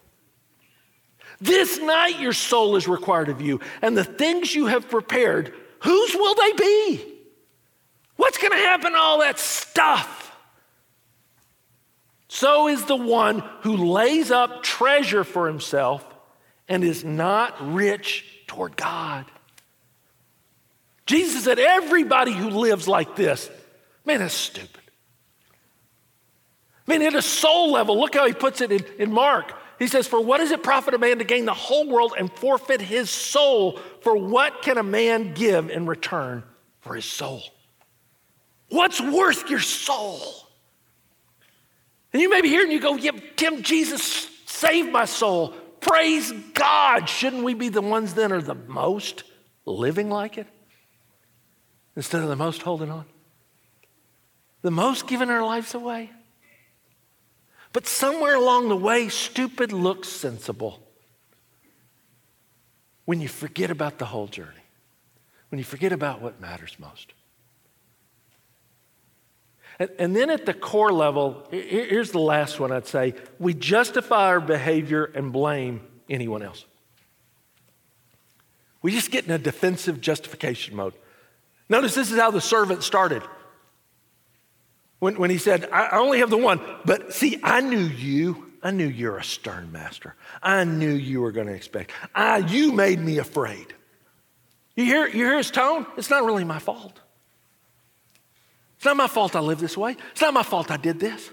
This 1.42 1.80
night 1.80 2.20
your 2.20 2.34
soul 2.34 2.78
is 2.78 2.88
required 2.88 3.28
of 3.28 3.42
you, 3.42 3.60
and 3.82 3.98
the 3.98 4.04
things 4.04 4.56
you 4.56 4.68
have 4.68 4.90
prepared, 4.90 5.54
whose 5.82 6.14
will 6.14 6.36
they 6.36 6.54
be? 6.54 7.11
What's 8.22 8.38
going 8.38 8.52
to 8.52 8.58
happen 8.60 8.92
to 8.92 9.00
all 9.00 9.22
that 9.22 9.40
stuff? 9.40 10.32
So 12.28 12.68
is 12.68 12.86
the 12.86 12.96
one 12.96 13.40
who 13.62 13.78
lays 13.78 14.30
up 14.30 14.62
treasure 14.62 15.24
for 15.24 15.48
himself 15.48 16.06
and 16.70 16.84
is 16.84 17.04
not 17.04 17.74
rich 17.74 18.24
toward 18.46 18.78
God. 18.78 19.26
Jesus 21.08 21.46
said, 21.46 21.58
Everybody 21.58 22.32
who 22.32 22.52
lives 22.52 22.88
like 22.88 23.16
this, 23.16 23.50
man, 24.06 24.20
that's 24.20 24.36
stupid. 24.36 24.70
I 26.88 26.92
mean, 26.92 27.02
at 27.02 27.16
a 27.16 27.24
soul 27.24 27.72
level, 27.72 28.00
look 28.00 28.14
how 28.14 28.28
he 28.28 28.34
puts 28.34 28.62
it 28.62 28.72
in, 28.72 28.86
in 29.00 29.12
Mark. 29.12 29.52
He 29.80 29.88
says, 29.88 30.06
For 30.06 30.24
what 30.24 30.38
does 30.38 30.52
it 30.52 30.62
profit 30.62 30.94
a 30.94 31.00
man 31.00 31.18
to 31.18 31.24
gain 31.24 31.46
the 31.46 31.56
whole 31.56 31.90
world 31.90 32.14
and 32.16 32.32
forfeit 32.32 32.82
his 32.82 33.10
soul? 33.10 33.80
For 34.02 34.16
what 34.16 34.62
can 34.62 34.78
a 34.78 34.84
man 34.84 35.34
give 35.34 35.72
in 35.72 35.88
return 35.88 36.44
for 36.82 36.94
his 36.94 37.06
soul? 37.06 37.42
What's 38.72 39.02
worth 39.02 39.50
your 39.50 39.60
soul? 39.60 40.22
And 42.14 42.22
you 42.22 42.30
may 42.30 42.40
be 42.40 42.48
here 42.48 42.64
and 42.64 42.72
you 42.72 42.80
go, 42.80 42.96
Yeah, 42.96 43.12
Tim, 43.36 43.64
Jesus 43.64 44.30
saved 44.46 44.92
my 44.92 45.04
soul. 45.04 45.50
Praise 45.82 46.32
God. 46.54 47.10
Shouldn't 47.10 47.44
we 47.44 47.54
be 47.54 47.68
the 47.68 47.82
ones 47.82 48.14
then 48.14 48.32
are 48.32 48.42
the 48.42 48.56
most 48.56 49.26
living 49.66 50.10
like 50.10 50.38
it 50.38 50.48
instead 51.98 52.24
of 52.24 52.30
the 52.30 52.36
most 52.38 52.62
holding 52.62 52.90
on? 52.90 53.06
The 54.62 54.72
most 54.72 55.06
giving 55.06 55.30
our 55.30 55.44
lives 55.44 55.74
away? 55.74 56.10
But 57.74 57.88
somewhere 57.88 58.36
along 58.36 58.70
the 58.70 58.78
way, 58.78 59.10
stupid 59.10 59.74
looks 59.74 60.08
sensible 60.08 60.80
when 63.04 63.20
you 63.20 63.28
forget 63.28 63.70
about 63.70 63.98
the 63.98 64.06
whole 64.06 64.28
journey, 64.28 64.64
when 65.50 65.60
you 65.60 65.66
forget 65.66 65.92
about 65.92 66.22
what 66.22 66.40
matters 66.40 66.78
most. 66.80 67.14
And, 69.98 70.16
then 70.16 70.30
at 70.30 70.46
the 70.46 70.54
core 70.54 70.92
level, 70.92 71.48
here's 71.50 72.12
the 72.12 72.20
last 72.20 72.60
one 72.60 72.72
I'd 72.72 72.88
say 72.88 73.16
we 73.40 73.54
justify 73.54 74.28
our 74.28 74.40
behavior 74.40 75.06
and 75.06 75.34
blame 75.34 75.82
anyone 76.10 76.44
else. 76.44 76.66
We 78.82 78.92
just 78.92 79.12
get 79.12 79.26
in 79.26 79.32
a 79.32 79.38
defensive 79.38 80.02
justification 80.02 80.76
mode. 80.76 80.94
Notice 81.70 81.96
this 81.96 82.12
is 82.12 82.20
how 82.20 82.32
the 82.32 82.42
servant 82.42 82.84
started. 82.84 83.24
When, 85.00 85.18
when 85.18 85.30
he 85.30 85.38
said, 85.38 85.68
I 85.72 85.98
only 85.98 86.20
have 86.20 86.30
the 86.30 86.38
one, 86.38 86.60
but 86.86 87.14
see, 87.14 87.40
I 87.42 87.62
knew 87.62 87.80
you. 87.80 88.52
I 88.62 88.70
knew 88.70 88.86
you're 88.86 89.18
a 89.18 89.24
stern 89.24 89.72
master. 89.72 90.16
I 90.44 90.64
knew 90.64 90.94
you 90.94 91.22
were 91.22 91.32
going 91.32 91.48
to 91.48 91.54
expect. 91.54 91.92
I, 92.14 92.38
you 92.38 92.72
made 92.72 93.00
me 93.00 93.18
afraid. 93.18 93.74
You 94.76 94.86
hear, 94.86 95.08
you 95.08 95.26
hear 95.26 95.38
his 95.38 95.50
tone? 95.50 95.88
It's 95.98 96.12
not 96.12 96.24
really 96.24 96.44
my 96.44 96.60
fault. 96.60 97.00
It's 98.82 98.86
not 98.88 98.98
my 98.98 99.08
fault 99.08 99.36
I 99.36 99.42
live 99.42 99.60
this 99.60 99.78
way. 99.78 99.96
It's 100.12 100.22
not 100.22 100.34
my 100.34 100.42
fault 100.42 100.72
I 100.72 100.78
did 100.78 101.00
this. 101.00 101.30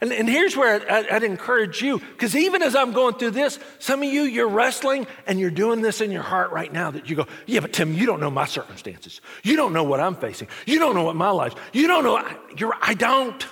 And, 0.00 0.12
and 0.12 0.28
here's 0.28 0.56
where 0.56 0.74
I'd, 0.90 1.08
I'd 1.08 1.22
encourage 1.22 1.80
you, 1.80 2.00
because 2.00 2.34
even 2.34 2.64
as 2.64 2.74
I'm 2.74 2.90
going 2.90 3.14
through 3.14 3.30
this, 3.30 3.60
some 3.78 4.02
of 4.02 4.12
you, 4.12 4.22
you're 4.22 4.48
wrestling 4.48 5.06
and 5.24 5.38
you're 5.38 5.52
doing 5.52 5.80
this 5.80 6.00
in 6.00 6.10
your 6.10 6.24
heart 6.24 6.50
right 6.50 6.72
now 6.72 6.90
that 6.90 7.08
you 7.08 7.14
go, 7.14 7.28
yeah, 7.46 7.60
but 7.60 7.72
Tim, 7.72 7.94
you 7.94 8.06
don't 8.06 8.18
know 8.18 8.28
my 8.28 8.44
circumstances. 8.44 9.20
You 9.44 9.54
don't 9.54 9.72
know 9.72 9.84
what 9.84 10.00
I'm 10.00 10.16
facing. 10.16 10.48
You 10.66 10.80
don't 10.80 10.96
know 10.96 11.04
what 11.04 11.14
my 11.14 11.30
life, 11.30 11.54
you 11.72 11.86
don't 11.86 12.02
know, 12.02 12.20
you're, 12.56 12.74
I 12.82 12.94
don't. 12.94 13.46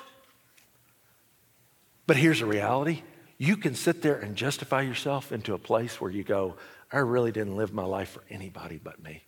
But 2.08 2.16
here's 2.16 2.40
the 2.40 2.46
reality. 2.46 3.02
You 3.38 3.56
can 3.56 3.76
sit 3.76 4.02
there 4.02 4.16
and 4.16 4.34
justify 4.34 4.80
yourself 4.80 5.30
into 5.30 5.54
a 5.54 5.58
place 5.58 6.00
where 6.00 6.10
you 6.10 6.24
go, 6.24 6.56
I 6.90 6.98
really 6.98 7.30
didn't 7.30 7.56
live 7.56 7.72
my 7.72 7.84
life 7.84 8.08
for 8.08 8.24
anybody 8.28 8.80
but 8.82 9.00
me 9.00 9.22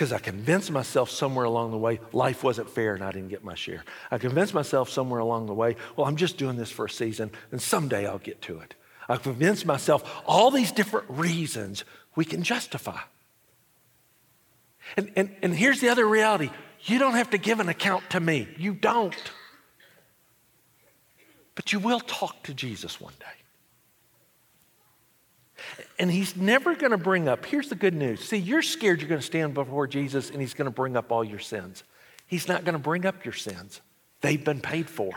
because 0.00 0.14
I 0.14 0.18
convinced 0.18 0.70
myself 0.70 1.10
somewhere 1.10 1.44
along 1.44 1.72
the 1.72 1.76
way 1.76 2.00
life 2.14 2.42
wasn't 2.42 2.70
fair 2.70 2.94
and 2.94 3.04
I 3.04 3.12
didn't 3.12 3.28
get 3.28 3.44
my 3.44 3.54
share. 3.54 3.84
I 4.10 4.16
convinced 4.16 4.54
myself 4.54 4.88
somewhere 4.88 5.20
along 5.20 5.44
the 5.44 5.52
way, 5.52 5.76
well, 5.94 6.06
I'm 6.06 6.16
just 6.16 6.38
doing 6.38 6.56
this 6.56 6.70
for 6.70 6.86
a 6.86 6.90
season 6.90 7.30
and 7.52 7.60
someday 7.60 8.06
I'll 8.06 8.16
get 8.16 8.40
to 8.42 8.60
it. 8.60 8.74
I 9.10 9.18
convinced 9.18 9.66
myself 9.66 10.22
all 10.24 10.50
these 10.50 10.72
different 10.72 11.04
reasons 11.10 11.84
we 12.16 12.24
can 12.24 12.42
justify. 12.42 12.98
And, 14.96 15.12
and, 15.16 15.36
and 15.42 15.54
here's 15.54 15.82
the 15.82 15.90
other 15.90 16.08
reality 16.08 16.48
you 16.84 16.98
don't 16.98 17.16
have 17.16 17.28
to 17.30 17.38
give 17.38 17.60
an 17.60 17.68
account 17.68 18.08
to 18.08 18.20
me. 18.20 18.48
You 18.56 18.72
don't. 18.72 19.14
But 21.54 21.74
you 21.74 21.78
will 21.78 22.00
talk 22.00 22.42
to 22.44 22.54
Jesus 22.54 22.98
one 22.98 23.12
day. 23.20 23.39
And 25.98 26.10
he's 26.10 26.36
never 26.36 26.74
going 26.74 26.92
to 26.92 26.98
bring 26.98 27.28
up, 27.28 27.44
here's 27.44 27.68
the 27.68 27.74
good 27.74 27.94
news. 27.94 28.20
See, 28.20 28.36
you're 28.36 28.62
scared 28.62 29.00
you're 29.00 29.08
going 29.08 29.20
to 29.20 29.26
stand 29.26 29.54
before 29.54 29.86
Jesus 29.86 30.30
and 30.30 30.40
he's 30.40 30.54
going 30.54 30.66
to 30.66 30.70
bring 30.74 30.96
up 30.96 31.12
all 31.12 31.24
your 31.24 31.38
sins. 31.38 31.84
He's 32.26 32.48
not 32.48 32.64
going 32.64 32.74
to 32.74 32.78
bring 32.78 33.06
up 33.06 33.24
your 33.24 33.34
sins, 33.34 33.80
they've 34.20 34.44
been 34.44 34.60
paid 34.60 34.88
for. 34.88 35.12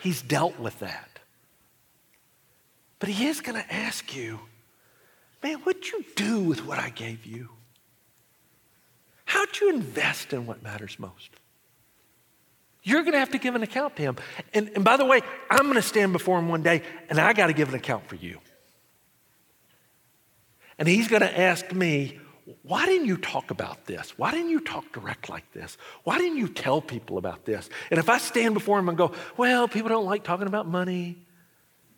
He's 0.00 0.22
dealt 0.22 0.58
with 0.58 0.78
that. 0.80 1.20
But 2.98 3.08
he 3.08 3.26
is 3.26 3.40
going 3.40 3.60
to 3.60 3.74
ask 3.74 4.14
you, 4.14 4.40
man, 5.42 5.58
what'd 5.60 5.86
you 5.88 6.04
do 6.16 6.40
with 6.40 6.66
what 6.66 6.78
I 6.78 6.90
gave 6.90 7.24
you? 7.24 7.48
How'd 9.24 9.60
you 9.60 9.70
invest 9.70 10.32
in 10.32 10.46
what 10.46 10.62
matters 10.62 10.98
most? 10.98 11.30
You're 12.82 13.02
going 13.02 13.12
to 13.12 13.18
have 13.18 13.30
to 13.30 13.38
give 13.38 13.54
an 13.54 13.62
account 13.62 13.96
to 13.96 14.02
him. 14.02 14.16
And, 14.52 14.70
and 14.74 14.84
by 14.84 14.96
the 14.96 15.04
way, 15.04 15.20
I'm 15.50 15.64
going 15.64 15.74
to 15.74 15.82
stand 15.82 16.12
before 16.12 16.38
him 16.38 16.48
one 16.48 16.62
day 16.62 16.82
and 17.08 17.18
I 17.18 17.32
got 17.32 17.46
to 17.46 17.52
give 17.52 17.68
an 17.68 17.74
account 17.74 18.08
for 18.08 18.16
you. 18.16 18.38
And 20.80 20.88
he's 20.88 21.08
going 21.08 21.20
to 21.20 21.38
ask 21.38 21.72
me, 21.72 22.18
why 22.62 22.86
didn't 22.86 23.06
you 23.06 23.18
talk 23.18 23.50
about 23.50 23.84
this? 23.84 24.18
Why 24.18 24.30
didn't 24.30 24.48
you 24.48 24.60
talk 24.60 24.90
direct 24.92 25.28
like 25.28 25.52
this? 25.52 25.76
Why 26.04 26.16
didn't 26.16 26.38
you 26.38 26.48
tell 26.48 26.80
people 26.80 27.18
about 27.18 27.44
this? 27.44 27.68
And 27.90 28.00
if 28.00 28.08
I 28.08 28.16
stand 28.16 28.54
before 28.54 28.78
him 28.78 28.88
and 28.88 28.96
go, 28.96 29.12
well, 29.36 29.68
people 29.68 29.90
don't 29.90 30.06
like 30.06 30.24
talking 30.24 30.46
about 30.46 30.66
money, 30.66 31.18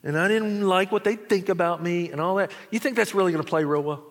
and 0.02 0.18
I 0.18 0.26
didn't 0.26 0.62
like 0.62 0.90
what 0.90 1.04
they 1.04 1.14
think 1.14 1.48
about 1.48 1.80
me 1.80 2.10
and 2.10 2.20
all 2.20 2.34
that, 2.34 2.50
you 2.72 2.80
think 2.80 2.96
that's 2.96 3.14
really 3.14 3.30
going 3.30 3.44
to 3.44 3.48
play 3.48 3.62
real 3.62 3.82
well? 3.84 4.02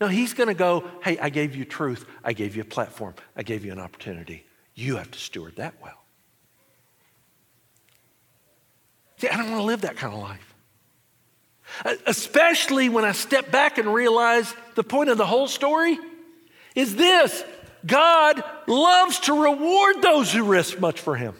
No, 0.00 0.08
he's 0.08 0.34
going 0.34 0.48
to 0.48 0.54
go, 0.54 0.90
hey, 1.04 1.16
I 1.18 1.30
gave 1.30 1.54
you 1.54 1.64
truth. 1.64 2.06
I 2.24 2.32
gave 2.32 2.56
you 2.56 2.62
a 2.62 2.66
platform. 2.66 3.14
I 3.36 3.44
gave 3.44 3.64
you 3.64 3.70
an 3.70 3.78
opportunity. 3.78 4.44
You 4.74 4.96
have 4.96 5.12
to 5.12 5.18
steward 5.18 5.56
that 5.56 5.74
well. 5.80 6.02
See, 9.18 9.28
I 9.28 9.36
don't 9.36 9.48
want 9.48 9.60
to 9.60 9.66
live 9.66 9.82
that 9.82 9.96
kind 9.96 10.12
of 10.12 10.20
life. 10.20 10.55
Uh, 11.84 11.94
especially 12.06 12.88
when 12.88 13.04
I 13.04 13.12
step 13.12 13.50
back 13.50 13.78
and 13.78 13.92
realize 13.92 14.52
the 14.74 14.84
point 14.84 15.10
of 15.10 15.18
the 15.18 15.26
whole 15.26 15.48
story 15.48 15.98
is 16.74 16.96
this 16.96 17.44
God 17.84 18.42
loves 18.66 19.20
to 19.20 19.42
reward 19.42 20.02
those 20.02 20.32
who 20.32 20.44
risk 20.44 20.80
much 20.80 21.00
for 21.00 21.16
Him, 21.16 21.34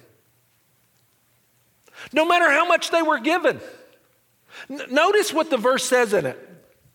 no 2.13 2.25
matter 2.25 2.51
how 2.51 2.67
much 2.67 2.91
they 2.91 3.03
were 3.03 3.19
given. 3.19 3.61
Notice 4.69 5.33
what 5.33 5.51
the 5.51 5.57
verse 5.57 5.85
says 5.85 6.13
in 6.13 6.27
it. 6.27 6.39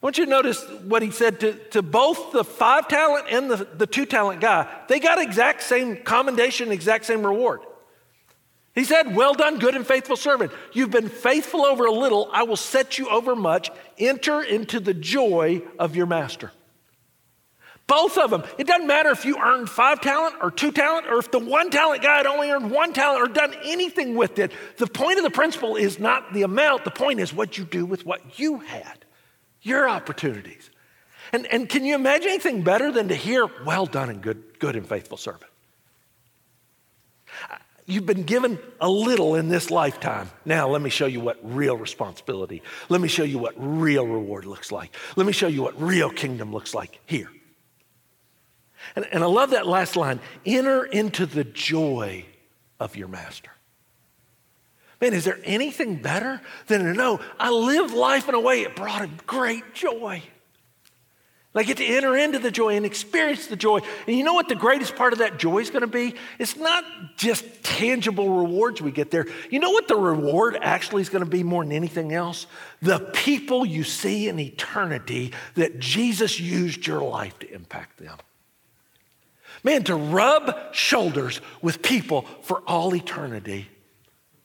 I 0.02 0.06
want 0.06 0.18
you 0.18 0.26
to 0.26 0.32
notice 0.32 0.64
what 0.84 1.04
he 1.04 1.12
said 1.12 1.42
to, 1.42 1.54
to 1.70 1.84
both 1.84 2.32
the 2.32 2.44
five 2.44 2.88
talent 2.88 3.28
and 3.30 3.52
the, 3.52 3.68
the 3.78 3.86
two 3.86 4.08
talent 4.08 4.42
guy. 4.42 4.68
They 4.88 5.00
got 5.00 5.22
exact 5.22 5.62
same 5.62 5.98
commendation, 5.98 6.72
exact 6.72 7.06
same 7.06 7.24
reward. 7.24 7.62
He 8.74 8.84
said, 8.84 9.16
Well 9.16 9.34
done, 9.34 9.60
good 9.60 9.76
and 9.76 9.86
faithful 9.86 10.16
servant. 10.16 10.52
You've 10.74 10.92
been 10.92 11.10
faithful 11.10 11.66
over 11.66 11.86
a 11.86 11.92
little, 11.92 12.30
I 12.32 12.44
will 12.44 12.56
set 12.56 12.98
you 12.98 13.10
over 13.10 13.36
much. 13.36 13.70
Enter 13.98 14.42
into 14.42 14.80
the 14.80 14.94
joy 14.94 15.62
of 15.78 15.96
your 15.96 16.06
master. 16.06 16.52
Both 17.88 18.18
of 18.18 18.32
them. 18.32 18.44
It 18.58 18.68
doesn't 18.68 18.88
matter 18.88 19.10
if 19.10 19.26
you 19.26 19.38
earned 19.38 19.70
five 19.70 20.00
talent 20.00 20.36
or 20.42 20.50
two 20.50 20.72
talent, 20.72 21.08
or 21.08 21.20
if 21.20 21.30
the 21.30 21.40
one 21.40 21.70
talent 21.70 22.02
guy 22.02 22.18
had 22.18 22.26
only 22.26 22.50
earned 22.50 22.72
one 22.72 22.94
talent 22.94 23.22
or 23.22 23.28
done 23.28 23.54
anything 23.66 24.16
with 24.16 24.40
it. 24.40 24.54
The 24.78 24.88
point 24.88 25.18
of 25.18 25.26
the 25.26 25.30
principle 25.30 25.76
is 25.76 26.00
not 26.00 26.32
the 26.32 26.44
amount, 26.44 26.86
the 26.86 26.92
point 26.92 27.20
is 27.20 27.34
what 27.34 27.58
you 27.58 27.66
do 27.66 27.86
with 27.86 28.06
what 28.06 28.40
you 28.40 28.60
had, 28.60 29.04
your 29.62 29.90
opportunities. 29.90 30.70
And, 31.34 31.46
and 31.48 31.68
can 31.68 31.84
you 31.84 31.96
imagine 31.96 32.30
anything 32.30 32.62
better 32.62 32.94
than 32.94 33.10
to 33.10 33.16
hear, 33.16 33.50
Well 33.66 33.86
done 33.86 34.10
and 34.10 34.22
good, 34.22 34.58
good 34.60 34.78
and 34.78 34.88
faithful 34.88 35.18
servant? 35.18 35.51
You've 37.92 38.06
been 38.06 38.24
given 38.24 38.58
a 38.80 38.90
little 38.90 39.36
in 39.36 39.50
this 39.50 39.70
lifetime. 39.70 40.32
Now, 40.46 40.70
let 40.70 40.82
me 40.82 40.90
show 40.90 41.08
you 41.08 41.20
what 41.20 41.38
real 41.44 41.76
responsibility, 41.76 42.64
let 42.88 43.02
me 43.02 43.10
show 43.10 43.24
you 43.24 43.38
what 43.38 43.54
real 43.58 44.08
reward 44.08 44.46
looks 44.46 44.72
like. 44.72 44.96
Let 45.18 45.28
me 45.28 45.34
show 45.34 45.48
you 45.48 45.62
what 45.62 45.80
real 45.82 46.10
kingdom 46.10 46.54
looks 46.54 46.74
like 46.74 47.00
here. 47.06 47.30
And, 48.96 49.06
and 49.12 49.24
I 49.24 49.28
love 49.28 49.50
that 49.50 49.68
last 49.68 49.98
line 49.98 50.22
enter 50.46 50.86
into 50.86 51.26
the 51.26 51.44
joy 51.44 52.26
of 52.80 52.96
your 52.96 53.10
master. 53.10 53.52
Man, 55.02 55.14
is 55.14 55.26
there 55.26 55.40
anything 55.44 56.02
better 56.02 56.42
than 56.68 56.86
to 56.86 56.94
know 56.94 57.20
I 57.38 57.50
lived 57.50 57.94
life 57.94 58.30
in 58.30 58.36
a 58.36 58.40
way 58.40 58.62
it 58.62 58.76
brought 58.76 59.02
a 59.02 59.10
great 59.28 59.74
joy? 59.74 60.24
I 61.54 61.64
get 61.64 61.78
to 61.78 61.86
enter 61.86 62.16
into 62.16 62.40
the 62.40 62.50
joy 62.50 62.78
and 62.78 62.86
experience 62.86 63.48
the 63.48 63.58
joy. 63.58 63.80
And 64.08 64.16
you 64.16 64.24
know 64.24 64.34
what 64.34 64.48
the 64.48 64.56
greatest 64.56 64.96
part 64.96 65.12
of 65.12 65.20
that 65.20 65.38
joy 65.38 65.58
is 65.60 65.70
going 65.70 65.82
to 65.82 65.88
be? 65.88 66.16
It's 66.40 66.56
not 66.56 66.86
just 67.18 67.44
tangible 67.62 68.38
rewards 68.38 68.82
we 68.82 68.92
get 68.92 69.12
there. 69.12 69.28
You 69.50 69.60
know 69.60 69.72
what 69.72 69.90
the 69.90 69.98
reward 69.98 70.58
actually 70.62 71.02
is 71.02 71.10
going 71.10 71.26
to 71.26 71.30
be 71.30 71.44
more 71.44 71.64
than 71.66 71.74
anything 71.74 72.14
else? 72.14 72.48
The 72.82 73.00
people 73.00 73.66
you 73.66 73.84
see 73.84 74.30
in 74.30 74.40
eternity 74.40 75.34
that 75.56 75.80
Jesus 75.80 76.40
used 76.40 76.88
your 76.88 77.02
life 77.02 77.38
to 77.40 77.54
impact 77.54 77.98
them. 77.98 78.18
Man, 79.62 79.84
to 79.84 79.96
rub 79.96 80.74
shoulders 80.74 81.42
with 81.62 81.82
people 81.82 82.22
for 82.44 82.62
all 82.66 82.96
eternity 82.96 83.68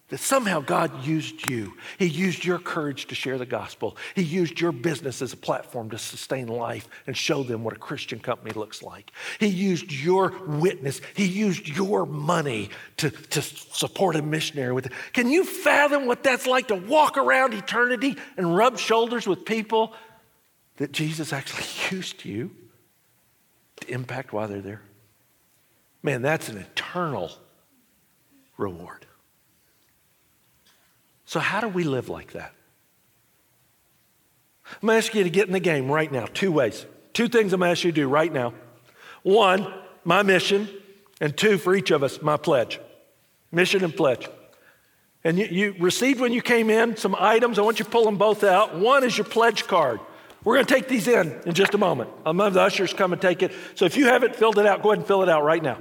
that 0.09 0.19
somehow 0.19 0.61
God 0.61 1.05
used 1.05 1.49
you. 1.49 1.77
He 1.99 2.07
used 2.07 2.45
your 2.45 2.61
courage 2.61 3.07
to 3.07 3.17
share 3.17 3.39
the 3.39 3.47
gospel. 3.47 3.97
He 4.15 4.23
used 4.23 4.61
your 4.61 4.71
business 4.71 5.21
as 5.21 5.33
a 5.33 5.37
platform 5.37 5.91
to 5.91 5.99
sustain 5.99 6.47
life 6.47 6.89
and 7.09 7.17
show 7.17 7.43
them 7.43 7.65
what 7.65 7.75
a 7.75 7.79
Christian 7.79 8.21
company 8.21 8.53
looks 8.53 8.85
like. 8.85 9.11
He 9.41 9.49
used 9.49 9.93
your 9.93 10.33
witness. 10.47 11.01
He 11.15 11.27
used 11.27 11.67
your 11.69 12.07
money 12.07 12.71
to, 12.99 13.11
to 13.11 13.43
support 13.43 14.15
a 14.15 14.23
missionary 14.23 14.73
with 14.73 14.87
it. 14.87 14.93
Can 15.13 15.29
you 15.29 15.45
fathom 15.45 16.07
what 16.07 16.23
that's 16.23 16.47
like 16.47 16.69
to 16.69 16.77
walk 16.77 17.19
around 17.19 17.55
eternity 17.55 18.17
and 18.37 18.57
rub 18.57 18.79
shoulders 18.79 19.27
with 19.27 19.45
people 19.45 19.93
that 20.77 20.93
Jesus 20.93 21.33
actually 21.33 21.65
used 21.97 22.25
you 22.25 22.53
to 23.81 23.91
impact 23.91 24.33
while 24.33 24.47
they're 24.47 24.61
there? 24.61 24.83
Man, 26.05 26.23
that's 26.23 26.49
an 26.49 26.59
eternal 26.59 27.33
reward. 28.57 29.06
So, 31.27 31.41
how 31.41 31.61
do 31.61 31.69
we 31.69 31.85
live 31.85 32.09
like 32.09 32.33
that? 32.33 32.53
I'm 34.67 34.87
going 34.87 35.01
to 35.01 35.07
ask 35.07 35.15
you 35.15 35.25
to 35.25 35.31
get 35.31 35.47
in 35.47 35.53
the 35.53 35.61
game 35.61 35.91
right 35.91 36.11
now, 36.11 36.27
two 36.27 36.51
ways. 36.51 36.87
Two 37.13 37.29
things 37.29 37.53
I'm 37.53 37.61
going 37.61 37.69
to 37.69 37.73
ask 37.73 37.85
you 37.85 37.93
to 37.93 37.95
do 37.95 38.09
right 38.09 38.33
now. 38.33 38.55
One, 39.23 39.73
my 40.05 40.23
mission, 40.23 40.69
and 41.21 41.37
two, 41.37 41.59
for 41.59 41.75
each 41.75 41.91
of 41.91 42.03
us, 42.03 42.21
my 42.23 42.37
pledge. 42.37 42.81
Mission 43.53 43.85
and 43.85 43.95
pledge. 43.95 44.29
And 45.25 45.39
you, 45.39 45.47
you 45.47 45.75
received 45.81 46.21
when 46.21 46.33
you 46.33 46.43
came 46.43 46.71
in 46.71 46.97
some 46.97 47.17
items. 47.19 47.59
I 47.59 47.63
want 47.63 47.79
you 47.79 47.85
to 47.85 47.91
pull 47.91 48.05
them 48.05 48.17
both 48.17 48.45
out. 48.45 48.77
One 48.79 49.03
is 49.03 49.17
your 49.17 49.25
pledge 49.25 49.67
card. 49.67 50.01
We're 50.45 50.55
going 50.55 50.67
to 50.67 50.75
take 50.75 50.87
these 50.87 51.09
in 51.09 51.41
in 51.45 51.55
just 51.55 51.75
a 51.75 51.79
moment. 51.79 52.11
I'm 52.25 52.37
going 52.37 52.47
have 52.47 52.55
the 52.55 52.63
ushers 52.63 52.93
come 52.93 53.13
and 53.13 53.21
take 53.21 53.43
it. 53.43 53.53
So 53.75 53.85
if 53.85 53.97
you 53.97 54.07
haven't 54.07 54.37
filled 54.37 54.59
it 54.59 54.67
out, 54.67 54.83
go 54.83 54.91
ahead 54.91 54.99
and 54.99 55.07
fill 55.07 55.23
it 55.23 55.29
out 55.29 55.43
right 55.43 55.63
now. 55.63 55.79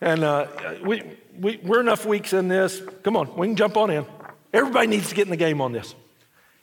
And 0.00 0.22
uh, 0.22 0.46
we, 0.82 1.02
we, 1.38 1.60
we're 1.62 1.80
enough 1.80 2.06
weeks 2.06 2.32
in 2.32 2.48
this. 2.48 2.80
Come 3.02 3.16
on, 3.16 3.34
we 3.36 3.46
can 3.48 3.56
jump 3.56 3.76
on 3.76 3.90
in. 3.90 4.06
Everybody 4.52 4.86
needs 4.86 5.08
to 5.08 5.14
get 5.14 5.26
in 5.26 5.30
the 5.30 5.36
game 5.36 5.60
on 5.60 5.72
this. 5.72 5.94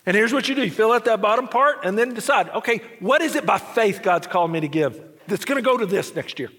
And 0.06 0.16
here's 0.16 0.32
what 0.32 0.48
you 0.48 0.56
do 0.56 0.64
you 0.64 0.72
fill 0.72 0.92
out 0.92 1.06
that 1.06 1.22
bottom 1.22 1.48
part 1.48 1.84
and 1.84 1.98
then 1.98 2.14
decide, 2.14 2.50
okay, 2.50 2.82
what 3.00 3.22
is 3.22 3.36
it 3.36 3.46
by 3.46 3.58
faith 3.58 4.02
God's 4.04 4.28
called 4.28 4.52
me 4.52 4.60
to 4.60 4.68
give 4.68 5.02
that's 5.28 5.46
going 5.46 5.62
to 5.62 5.68
go 5.68 5.78
to 5.78 5.86
this 5.86 6.14
next 6.16 6.40
year? 6.40 6.50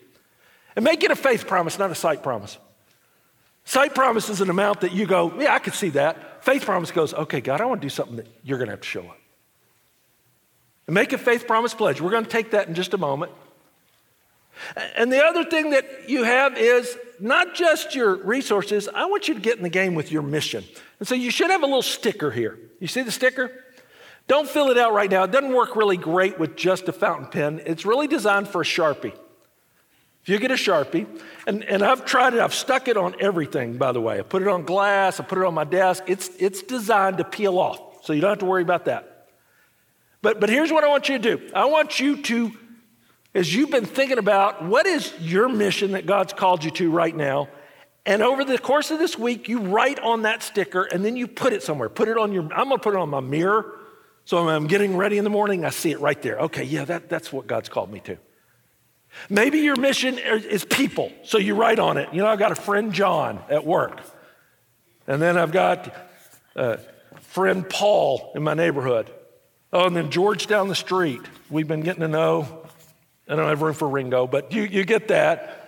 And 0.75 0.85
make 0.85 1.05
it 1.05 1.11
a 1.11 1.17
faith 1.17 1.47
promise, 1.47 1.79
not 1.79 1.91
a 1.91 1.95
sight 1.95 2.23
promise. 2.23 2.59
Sight 3.65 3.95
promise 3.95 4.29
is 4.29 4.41
an 4.41 4.51
amount 4.51 4.83
that 4.83 4.93
you 4.93 5.07
go, 5.07 5.41
yeah, 5.41 5.55
I 5.55 5.59
could 5.59 5.75
see 5.75 5.89
that. 5.91 6.45
Faith 6.45 6.65
promise 6.65 6.91
goes, 6.91 7.15
okay, 7.15 7.41
God, 7.41 7.61
I 7.61 7.65
want 7.65 7.81
to 7.81 7.85
do 7.85 7.91
something 7.91 8.17
that 8.17 8.27
you're 8.45 8.59
going 8.59 8.69
to 8.69 8.73
have 8.73 8.81
to 8.81 8.87
show 8.87 9.07
up. 9.07 9.19
And 10.87 10.95
make 10.95 11.13
a 11.13 11.19
faith 11.19 11.47
promise 11.47 11.75
pledge. 11.75 12.01
We're 12.01 12.11
going 12.11 12.25
to 12.25 12.31
take 12.31 12.53
that 12.53 12.69
in 12.69 12.75
just 12.75 12.95
a 12.95 12.99
moment. 12.99 13.33
And 14.97 15.13
the 15.13 15.23
other 15.25 15.45
thing 15.45 15.71
that 15.71 16.09
you 16.09 16.25
have 16.25 16.57
is 16.57 16.97
not 17.21 17.55
just 17.55 17.95
your 17.95 18.17
resources, 18.17 18.89
I 18.95 19.07
want 19.07 19.29
you 19.29 19.35
to 19.35 19.41
get 19.41 19.57
in 19.57 19.63
the 19.63 19.69
game 19.69 19.95
with 19.95 20.11
your 20.13 20.23
mission. 20.23 20.65
And 20.99 21.09
so 21.09 21.15
you 21.15 21.31
should 21.31 21.51
have 21.51 21.63
a 21.63 21.67
little 21.67 21.83
sticker 21.83 22.31
here. 22.31 22.59
You 22.81 22.87
see 22.87 23.03
the 23.03 23.13
sticker? 23.13 23.53
Don't 24.29 24.49
fill 24.49 24.71
it 24.71 24.79
out 24.79 24.93
right 24.93 25.11
now. 25.11 25.23
It 25.25 25.31
doesn't 25.31 25.53
work 25.53 25.77
really 25.77 25.97
great 25.97 26.39
with 26.39 26.57
just 26.57 26.89
a 26.89 26.93
fountain 26.93 27.29
pen. 27.29 27.63
It's 27.65 27.87
really 27.87 28.07
designed 28.07 28.49
for 28.49 28.63
a 28.63 28.65
Sharpie. 28.65 29.15
If 30.23 30.31
you 30.31 30.39
get 30.41 30.51
a 30.51 30.55
Sharpie, 30.55 31.07
and, 31.47 31.63
and 31.63 31.85
I've 31.85 32.05
tried 32.05 32.35
it, 32.35 32.41
I've 32.41 32.55
stuck 32.55 32.89
it 32.89 32.97
on 32.97 33.15
everything, 33.21 33.77
by 33.79 33.93
the 33.93 34.01
way. 34.01 34.19
I 34.19 34.23
put 34.23 34.43
it 34.43 34.49
on 34.49 34.65
glass, 34.65 35.21
I 35.21 35.25
put 35.25 35.39
it 35.39 35.45
on 35.45 35.55
my 35.55 35.63
desk. 35.63 36.03
It's, 36.09 36.31
it's 36.41 36.63
designed 36.63 37.19
to 37.19 37.25
peel 37.25 37.59
off, 37.59 38.05
so 38.05 38.13
you 38.13 38.21
don't 38.21 38.31
have 38.31 38.39
to 38.41 38.47
worry 38.47 38.63
about 38.63 38.87
that. 38.87 39.29
But, 40.23 40.41
but 40.41 40.49
here's 40.49 40.73
what 40.73 40.83
I 40.83 40.89
want 40.89 41.09
you 41.09 41.19
to 41.19 41.37
do 41.37 41.51
I 41.55 41.67
want 41.67 42.01
you 42.01 42.21
to 42.23 42.51
as 43.37 43.55
you've 43.55 43.71
been 43.71 43.85
thinking 43.85 44.17
about 44.17 44.65
what 44.65 44.87
is 44.87 45.13
your 45.21 45.47
mission 45.47 45.93
that 45.93 46.07
God's 46.07 46.33
called 46.33 46.65
you 46.65 46.71
to 46.73 46.91
right 46.91 47.15
now. 47.15 47.49
And 48.07 48.23
over 48.23 48.45
the 48.45 48.57
course 48.57 48.91
of 48.91 48.99
this 48.99 49.19
week, 49.19 49.47
you 49.47 49.61
write 49.61 50.01
on 50.01 50.23
that 50.23 50.43
sticker 50.43 50.85
and 50.85 51.05
then 51.05 51.17
you 51.17 51.27
put 51.27 51.53
it 51.53 51.63
somewhere. 51.63 51.91
Put 51.91 52.09
it 52.09 52.17
on 52.17 52.33
your, 52.33 52.45
I'm 52.45 52.69
gonna 52.69 52.79
put 52.79 52.95
it 52.95 52.99
on 52.99 53.11
my 53.11 53.21
mirror. 53.21 53.79
So 54.25 54.43
when 54.43 54.55
I'm 54.55 54.67
getting 54.67 54.97
ready 54.97 55.19
in 55.19 55.25
the 55.25 55.31
morning, 55.31 55.67
I 55.67 55.71
see 55.71 55.91
it 55.91 56.01
right 56.01 56.21
there. 56.23 56.39
Okay, 56.39 56.65
yeah, 56.65 56.87
that, 56.87 57.11
that's 57.11 57.31
what 57.31 57.47
God's 57.47 57.69
called 57.69 57.93
me 57.93 58.01
to. 58.01 58.17
Maybe 59.29 59.59
your 59.59 59.77
mission 59.77 60.19
is 60.19 60.65
people. 60.65 61.13
So 61.23 61.37
you 61.37 61.55
write 61.55 61.79
on 61.79 61.99
it. 61.99 62.09
You 62.13 62.23
know, 62.23 62.29
I've 62.29 62.39
got 62.39 62.53
a 62.53 62.57
friend 62.57 62.93
John 62.93 63.43
at 63.51 63.67
work. 63.67 64.01
And 65.07 65.21
then 65.21 65.37
I've 65.37 65.53
got 65.53 65.95
a 66.55 66.79
friend 67.21 67.69
Paul 67.69 68.33
in 68.35 68.43
my 68.43 68.55
neighborhood. 68.55 69.11
Oh, 69.73 69.87
and 69.87 69.95
then 69.95 70.11
George 70.11 70.47
down 70.47 70.69
the 70.69 70.75
street. 70.75 71.21
We've 71.51 71.69
been 71.69 71.83
getting 71.83 72.01
to 72.01 72.09
know. 72.09 72.66
I 73.29 73.35
don't 73.35 73.49
have 73.49 73.63
room 73.63 73.75
for 73.75 73.89
Ringo, 73.89 74.27
but 74.27 74.53
you, 74.53 74.63
you 74.63 74.85
get 74.85 75.09
that. 75.09 75.63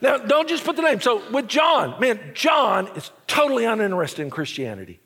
Now, 0.00 0.16
don't 0.16 0.48
just 0.48 0.64
put 0.64 0.76
the 0.76 0.82
name. 0.82 1.00
So, 1.00 1.22
with 1.30 1.48
John, 1.48 2.00
man, 2.00 2.32
John 2.34 2.88
is 2.96 3.10
totally 3.26 3.64
uninterested 3.64 4.20
in 4.20 4.30
Christianity. 4.30 5.00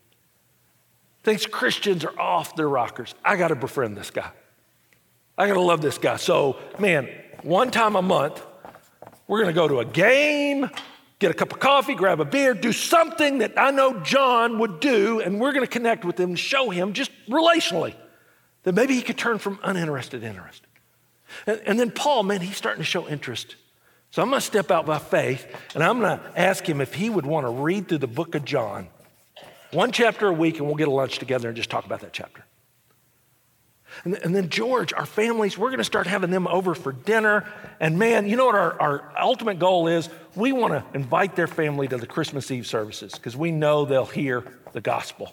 Thinks 1.22 1.46
Christians 1.46 2.04
are 2.04 2.20
off 2.20 2.54
their 2.54 2.68
rockers. 2.68 3.14
I 3.24 3.36
got 3.36 3.48
to 3.48 3.56
befriend 3.56 3.96
this 3.96 4.10
guy. 4.10 4.30
I 5.36 5.48
got 5.48 5.54
to 5.54 5.60
love 5.60 5.80
this 5.80 5.98
guy. 5.98 6.16
So, 6.16 6.58
man, 6.78 7.08
one 7.42 7.70
time 7.70 7.96
a 7.96 8.02
month, 8.02 8.44
we're 9.26 9.42
going 9.42 9.52
to 9.52 9.58
go 9.58 9.66
to 9.66 9.80
a 9.80 9.84
game. 9.84 10.70
get 11.18 11.30
a 11.30 11.34
cup 11.34 11.52
of 11.52 11.58
coffee, 11.58 11.94
grab 11.94 12.20
a 12.20 12.24
beer, 12.24 12.54
do 12.54 12.70
something 12.70 13.38
that 13.38 13.58
I 13.58 13.70
know 13.70 13.98
John 14.00 14.58
would 14.58 14.78
do, 14.78 15.20
and 15.20 15.40
we're 15.40 15.52
going 15.52 15.64
to 15.64 15.70
connect 15.70 16.04
with 16.04 16.20
him 16.20 16.30
and 16.30 16.38
show 16.38 16.70
him 16.70 16.92
just 16.92 17.10
relationally 17.28 17.94
that 18.64 18.74
maybe 18.74 18.94
he 18.94 19.02
could 19.02 19.16
turn 19.16 19.38
from 19.38 19.58
uninterested 19.62 20.22
to 20.22 20.26
interested. 20.26 20.68
And, 21.46 21.60
and 21.66 21.80
then 21.80 21.90
Paul, 21.90 22.24
man, 22.24 22.40
he's 22.40 22.56
starting 22.56 22.80
to 22.80 22.84
show 22.86 23.06
interest. 23.08 23.56
So 24.10 24.22
I'm 24.22 24.28
going 24.28 24.40
to 24.40 24.46
step 24.46 24.70
out 24.70 24.86
by 24.86 24.98
faith 24.98 25.46
and 25.74 25.82
I'm 25.82 26.00
going 26.00 26.18
to 26.18 26.38
ask 26.38 26.68
him 26.68 26.80
if 26.80 26.94
he 26.94 27.10
would 27.10 27.26
want 27.26 27.46
to 27.46 27.50
read 27.50 27.88
through 27.88 27.98
the 27.98 28.06
book 28.06 28.34
of 28.34 28.44
John, 28.44 28.88
one 29.72 29.92
chapter 29.92 30.28
a 30.28 30.32
week, 30.32 30.58
and 30.58 30.66
we'll 30.66 30.76
get 30.76 30.88
a 30.88 30.92
lunch 30.92 31.18
together 31.18 31.48
and 31.48 31.56
just 31.56 31.70
talk 31.70 31.84
about 31.84 32.00
that 32.00 32.12
chapter. 32.12 32.44
And, 34.04 34.14
and 34.14 34.34
then 34.34 34.48
George, 34.48 34.92
our 34.92 35.06
families, 35.06 35.56
we're 35.56 35.68
going 35.68 35.78
to 35.78 35.84
start 35.84 36.06
having 36.06 36.30
them 36.30 36.46
over 36.46 36.74
for 36.74 36.92
dinner. 36.92 37.44
And 37.80 37.98
man, 37.98 38.28
you 38.28 38.36
know 38.36 38.46
what 38.46 38.54
our, 38.54 38.80
our 38.80 39.12
ultimate 39.20 39.58
goal 39.58 39.88
is? 39.88 40.08
We 40.34 40.52
want 40.52 40.72
to 40.74 40.84
invite 40.94 41.36
their 41.36 41.46
family 41.46 41.88
to 41.88 41.96
the 41.96 42.06
Christmas 42.06 42.50
Eve 42.50 42.66
services 42.66 43.12
because 43.12 43.36
we 43.36 43.50
know 43.50 43.84
they'll 43.84 44.04
hear 44.04 44.44
the 44.72 44.80
gospel. 44.80 45.32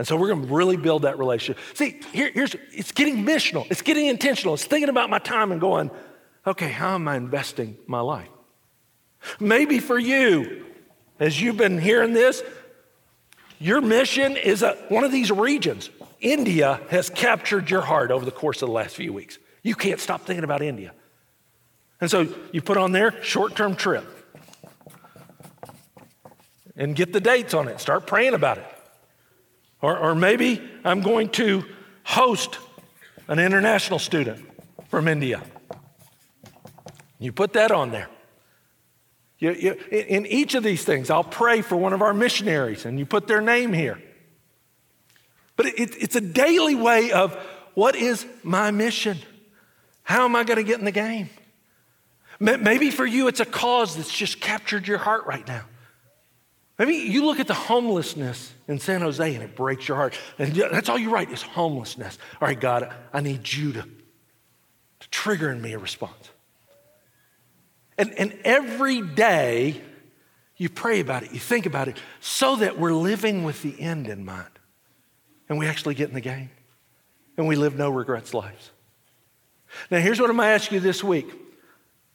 And 0.00 0.06
so 0.06 0.16
we're 0.16 0.28
going 0.28 0.46
to 0.46 0.54
really 0.54 0.78
build 0.78 1.02
that 1.02 1.18
relationship. 1.18 1.62
See, 1.74 2.00
here, 2.10 2.30
here's 2.32 2.56
it's 2.72 2.90
getting 2.90 3.22
missional, 3.22 3.70
it's 3.70 3.82
getting 3.82 4.06
intentional, 4.06 4.54
it's 4.54 4.64
thinking 4.64 4.88
about 4.88 5.10
my 5.10 5.18
time 5.18 5.52
and 5.52 5.60
going, 5.60 5.90
okay, 6.46 6.70
how 6.70 6.94
am 6.94 7.06
I 7.06 7.16
investing 7.16 7.76
my 7.86 8.00
life? 8.00 8.30
Maybe 9.38 9.78
for 9.78 9.98
you, 9.98 10.64
as 11.18 11.38
you've 11.38 11.58
been 11.58 11.78
hearing 11.78 12.14
this, 12.14 12.42
your 13.58 13.82
mission 13.82 14.38
is 14.38 14.62
a, 14.62 14.72
one 14.88 15.04
of 15.04 15.12
these 15.12 15.30
regions. 15.30 15.90
India 16.22 16.80
has 16.88 17.10
captured 17.10 17.68
your 17.68 17.82
heart 17.82 18.10
over 18.10 18.24
the 18.24 18.30
course 18.30 18.62
of 18.62 18.68
the 18.68 18.72
last 18.72 18.96
few 18.96 19.12
weeks. 19.12 19.38
You 19.62 19.74
can't 19.74 20.00
stop 20.00 20.22
thinking 20.22 20.44
about 20.44 20.62
India. 20.62 20.94
And 22.00 22.10
so 22.10 22.26
you 22.52 22.62
put 22.62 22.78
on 22.78 22.92
there 22.92 23.22
short 23.22 23.54
term 23.54 23.76
trip 23.76 24.06
and 26.74 26.96
get 26.96 27.12
the 27.12 27.20
dates 27.20 27.52
on 27.52 27.68
it. 27.68 27.80
Start 27.80 28.06
praying 28.06 28.32
about 28.32 28.56
it. 28.56 28.76
Or, 29.82 29.96
or 29.96 30.14
maybe 30.14 30.60
I'm 30.84 31.00
going 31.00 31.30
to 31.30 31.64
host 32.04 32.58
an 33.28 33.38
international 33.38 33.98
student 33.98 34.44
from 34.88 35.08
India. 35.08 35.42
You 37.18 37.32
put 37.32 37.52
that 37.54 37.70
on 37.70 37.90
there. 37.90 38.08
You, 39.38 39.52
you, 39.52 39.72
in 39.90 40.26
each 40.26 40.54
of 40.54 40.62
these 40.62 40.84
things, 40.84 41.08
I'll 41.08 41.24
pray 41.24 41.62
for 41.62 41.76
one 41.76 41.92
of 41.92 42.02
our 42.02 42.12
missionaries, 42.12 42.84
and 42.84 42.98
you 42.98 43.06
put 43.06 43.26
their 43.26 43.40
name 43.40 43.72
here. 43.72 44.00
But 45.56 45.66
it, 45.66 45.96
it's 46.02 46.16
a 46.16 46.20
daily 46.20 46.74
way 46.74 47.12
of 47.12 47.34
what 47.74 47.96
is 47.96 48.26
my 48.42 48.70
mission? 48.70 49.18
How 50.02 50.24
am 50.24 50.36
I 50.36 50.44
going 50.44 50.56
to 50.58 50.62
get 50.62 50.78
in 50.78 50.84
the 50.84 50.90
game? 50.90 51.30
Maybe 52.38 52.90
for 52.90 53.04
you, 53.04 53.28
it's 53.28 53.40
a 53.40 53.44
cause 53.44 53.96
that's 53.96 54.12
just 54.12 54.40
captured 54.40 54.88
your 54.88 54.98
heart 54.98 55.26
right 55.26 55.46
now. 55.46 55.64
Maybe 56.80 56.94
you 56.94 57.26
look 57.26 57.38
at 57.40 57.46
the 57.46 57.52
homelessness 57.52 58.54
in 58.66 58.78
San 58.78 59.02
Jose 59.02 59.34
and 59.34 59.44
it 59.44 59.54
breaks 59.54 59.86
your 59.86 59.98
heart. 59.98 60.18
And 60.38 60.54
that's 60.54 60.88
all 60.88 60.96
you 60.96 61.10
write 61.10 61.30
is 61.30 61.42
homelessness. 61.42 62.16
All 62.40 62.48
right, 62.48 62.58
God, 62.58 62.90
I 63.12 63.20
need 63.20 63.52
you 63.52 63.74
to, 63.74 63.82
to 63.82 65.10
trigger 65.10 65.50
in 65.50 65.60
me 65.60 65.74
a 65.74 65.78
response. 65.78 66.30
And, 67.98 68.14
and 68.14 68.34
every 68.44 69.02
day 69.02 69.78
you 70.56 70.70
pray 70.70 71.00
about 71.00 71.22
it, 71.22 71.32
you 71.32 71.38
think 71.38 71.66
about 71.66 71.88
it, 71.88 71.98
so 72.20 72.56
that 72.56 72.78
we're 72.78 72.94
living 72.94 73.44
with 73.44 73.60
the 73.60 73.78
end 73.78 74.08
in 74.08 74.24
mind. 74.24 74.48
And 75.50 75.58
we 75.58 75.66
actually 75.66 75.96
get 75.96 76.08
in 76.08 76.14
the 76.14 76.22
game. 76.22 76.48
And 77.36 77.46
we 77.46 77.56
live 77.56 77.76
no 77.76 77.90
regrets 77.90 78.32
lives. 78.32 78.70
Now, 79.90 79.98
here's 79.98 80.18
what 80.18 80.30
I'm 80.30 80.36
going 80.36 80.48
to 80.48 80.54
ask 80.54 80.72
you 80.72 80.80
this 80.80 81.04
week. 81.04 81.30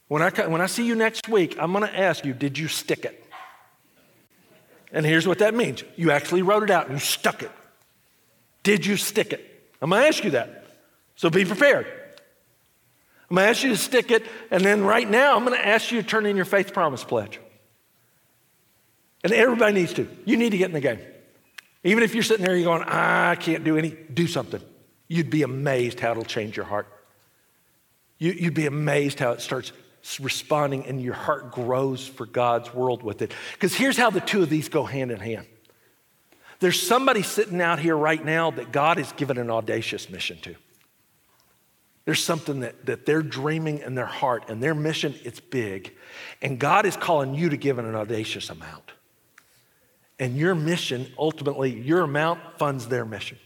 When 0.08 0.22
I, 0.22 0.30
when 0.48 0.60
I 0.60 0.66
see 0.66 0.84
you 0.84 0.96
next 0.96 1.28
week, 1.28 1.56
I'm 1.56 1.72
going 1.72 1.86
to 1.86 1.96
ask 1.96 2.24
you, 2.24 2.34
did 2.34 2.58
you 2.58 2.66
stick 2.66 3.04
it? 3.04 3.25
And 4.92 5.04
here's 5.04 5.26
what 5.26 5.38
that 5.38 5.54
means 5.54 5.84
you 5.96 6.10
actually 6.10 6.42
wrote 6.42 6.62
it 6.62 6.70
out 6.70 6.86
and 6.86 6.94
you 6.94 7.00
stuck 7.00 7.42
it. 7.42 7.50
Did 8.62 8.84
you 8.84 8.96
stick 8.96 9.32
it? 9.32 9.44
I'm 9.80 9.90
going 9.90 10.02
to 10.02 10.08
ask 10.08 10.24
you 10.24 10.30
that. 10.32 10.64
So 11.16 11.30
be 11.30 11.44
prepared. 11.44 11.86
I'm 13.28 13.36
going 13.36 13.46
to 13.46 13.50
ask 13.50 13.62
you 13.62 13.70
to 13.70 13.76
stick 13.76 14.10
it, 14.10 14.24
and 14.50 14.64
then 14.64 14.84
right 14.84 15.08
now, 15.08 15.36
I'm 15.36 15.44
going 15.44 15.58
to 15.58 15.66
ask 15.66 15.90
you 15.90 16.00
to 16.00 16.06
turn 16.06 16.26
in 16.26 16.36
your 16.36 16.44
faith 16.44 16.72
promise 16.72 17.02
pledge. 17.02 17.40
And 19.24 19.32
everybody 19.32 19.74
needs 19.74 19.94
to. 19.94 20.08
You 20.24 20.36
need 20.36 20.50
to 20.50 20.58
get 20.58 20.66
in 20.66 20.74
the 20.74 20.80
game. 20.80 21.00
Even 21.82 22.04
if 22.04 22.14
you're 22.14 22.22
sitting 22.22 22.44
there, 22.44 22.54
you're 22.54 22.64
going, 22.64 22.82
I 22.82 23.34
can't 23.34 23.64
do 23.64 23.76
any, 23.76 23.90
do 23.90 24.28
something. 24.28 24.60
You'd 25.08 25.30
be 25.30 25.42
amazed 25.42 25.98
how 25.98 26.12
it'll 26.12 26.24
change 26.24 26.56
your 26.56 26.66
heart. 26.66 26.86
You, 28.18 28.34
would 28.44 28.54
be 28.54 28.66
amazed 28.66 29.18
how 29.18 29.32
it 29.32 29.40
starts 29.40 29.72
responding 30.20 30.86
and 30.86 31.02
your 31.02 31.14
heart 31.14 31.52
grows 31.52 32.06
for 32.06 32.26
God's 32.26 32.72
world 32.72 33.02
with 33.02 33.22
it. 33.22 33.32
Because 33.52 33.74
here's 33.74 33.96
how 33.96 34.10
the 34.10 34.20
two 34.20 34.42
of 34.42 34.48
these 34.48 34.68
go 34.68 34.84
hand 34.84 35.10
in 35.10 35.18
hand. 35.18 35.46
There's 36.60 36.80
somebody 36.80 37.22
sitting 37.22 37.60
out 37.60 37.78
here 37.78 37.96
right 37.96 38.24
now 38.24 38.50
that 38.52 38.72
God 38.72 38.96
has 38.98 39.12
given 39.12 39.36
an 39.36 39.50
audacious 39.50 40.08
mission 40.08 40.38
to. 40.42 40.54
There's 42.06 42.22
something 42.22 42.60
that, 42.60 42.86
that 42.86 43.04
they're 43.04 43.20
dreaming 43.20 43.80
in 43.80 43.96
their 43.96 44.06
heart, 44.06 44.44
and 44.48 44.62
their 44.62 44.74
mission, 44.74 45.16
it's 45.24 45.40
big. 45.40 45.92
And 46.40 46.58
God 46.58 46.86
is 46.86 46.96
calling 46.96 47.34
you 47.34 47.48
to 47.50 47.56
give 47.56 47.78
an 47.78 47.94
audacious 47.94 48.48
amount. 48.48 48.92
And 50.18 50.36
your 50.36 50.54
mission, 50.54 51.12
ultimately, 51.18 51.74
your 51.74 52.02
amount 52.02 52.58
funds 52.58 52.86
their 52.86 53.04
mission. 53.04 53.38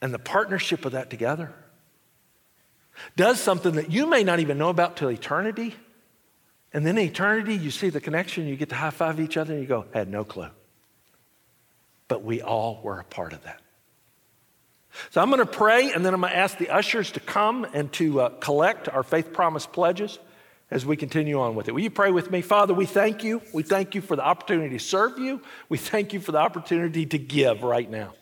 And 0.00 0.14
the 0.14 0.18
partnership 0.18 0.84
of 0.84 0.92
that 0.92 1.10
together 1.10 1.52
does 3.16 3.40
something 3.40 3.74
that 3.74 3.90
you 3.90 4.06
may 4.06 4.24
not 4.24 4.40
even 4.40 4.58
know 4.58 4.68
about 4.68 4.96
till 4.96 5.10
eternity. 5.10 5.74
And 6.72 6.86
then 6.86 6.96
in 6.98 7.06
eternity, 7.06 7.54
you 7.54 7.70
see 7.70 7.90
the 7.90 8.00
connection, 8.00 8.46
you 8.46 8.56
get 8.56 8.70
to 8.70 8.74
high 8.74 8.90
five 8.90 9.20
each 9.20 9.36
other, 9.36 9.52
and 9.52 9.62
you 9.62 9.68
go, 9.68 9.86
had 9.92 10.08
no 10.08 10.24
clue. 10.24 10.48
But 12.08 12.22
we 12.24 12.42
all 12.42 12.80
were 12.82 12.98
a 12.98 13.04
part 13.04 13.32
of 13.32 13.42
that. 13.44 13.60
So 15.10 15.20
I'm 15.20 15.30
going 15.30 15.40
to 15.40 15.46
pray, 15.46 15.92
and 15.92 16.04
then 16.04 16.14
I'm 16.14 16.20
going 16.20 16.32
to 16.32 16.38
ask 16.38 16.58
the 16.58 16.70
ushers 16.70 17.12
to 17.12 17.20
come 17.20 17.66
and 17.72 17.92
to 17.94 18.20
uh, 18.20 18.28
collect 18.28 18.88
our 18.88 19.02
faith 19.02 19.32
promise 19.32 19.66
pledges 19.66 20.18
as 20.70 20.86
we 20.86 20.96
continue 20.96 21.40
on 21.40 21.54
with 21.54 21.68
it. 21.68 21.72
Will 21.72 21.82
you 21.82 21.90
pray 21.90 22.10
with 22.10 22.30
me? 22.30 22.40
Father, 22.40 22.72
we 22.74 22.86
thank 22.86 23.24
you. 23.24 23.42
We 23.52 23.62
thank 23.62 23.94
you 23.94 24.00
for 24.00 24.16
the 24.16 24.24
opportunity 24.24 24.78
to 24.78 24.84
serve 24.84 25.18
you. 25.18 25.42
We 25.68 25.78
thank 25.78 26.12
you 26.12 26.20
for 26.20 26.32
the 26.32 26.38
opportunity 26.38 27.06
to 27.06 27.18
give 27.18 27.62
right 27.62 27.90
now. 27.90 28.14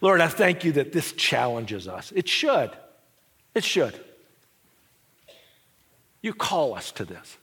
Lord, 0.00 0.20
I 0.20 0.28
thank 0.28 0.64
you 0.64 0.72
that 0.72 0.92
this 0.92 1.12
challenges 1.12 1.86
us. 1.86 2.12
It 2.14 2.28
should. 2.28 2.70
It 3.54 3.64
should. 3.64 3.98
You 6.22 6.32
call 6.32 6.74
us 6.74 6.92
to 6.92 7.04
this. 7.04 7.36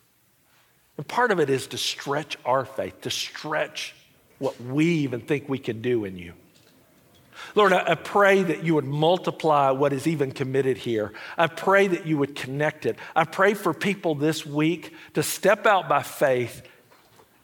And 0.97 1.07
part 1.07 1.31
of 1.31 1.39
it 1.39 1.49
is 1.49 1.67
to 1.67 1.77
stretch 1.77 2.37
our 2.45 2.65
faith, 2.65 3.01
to 3.01 3.09
stretch 3.09 3.93
what 4.39 4.59
we 4.59 4.85
even 4.85 5.21
think 5.21 5.47
we 5.47 5.59
can 5.59 5.81
do 5.81 6.05
in 6.05 6.17
you. 6.17 6.33
Lord, 7.55 7.73
I, 7.73 7.95
pray 7.95 8.43
that 8.43 8.63
you 8.63 8.75
would 8.75 8.85
multiply 8.85 9.71
what 9.71 9.93
is 9.93 10.07
even 10.07 10.31
committed 10.31 10.77
here. 10.77 11.13
I 11.37 11.47
pray 11.47 11.87
that 11.87 12.05
you 12.05 12.17
would 12.17 12.35
connect 12.35 12.85
it. 12.85 12.97
I 13.15 13.23
pray 13.23 13.53
for 13.53 13.73
people 13.73 14.15
this 14.15 14.45
week 14.45 14.93
to 15.13 15.23
step 15.23 15.65
out 15.65 15.87
by 15.87 16.03
faith 16.03 16.61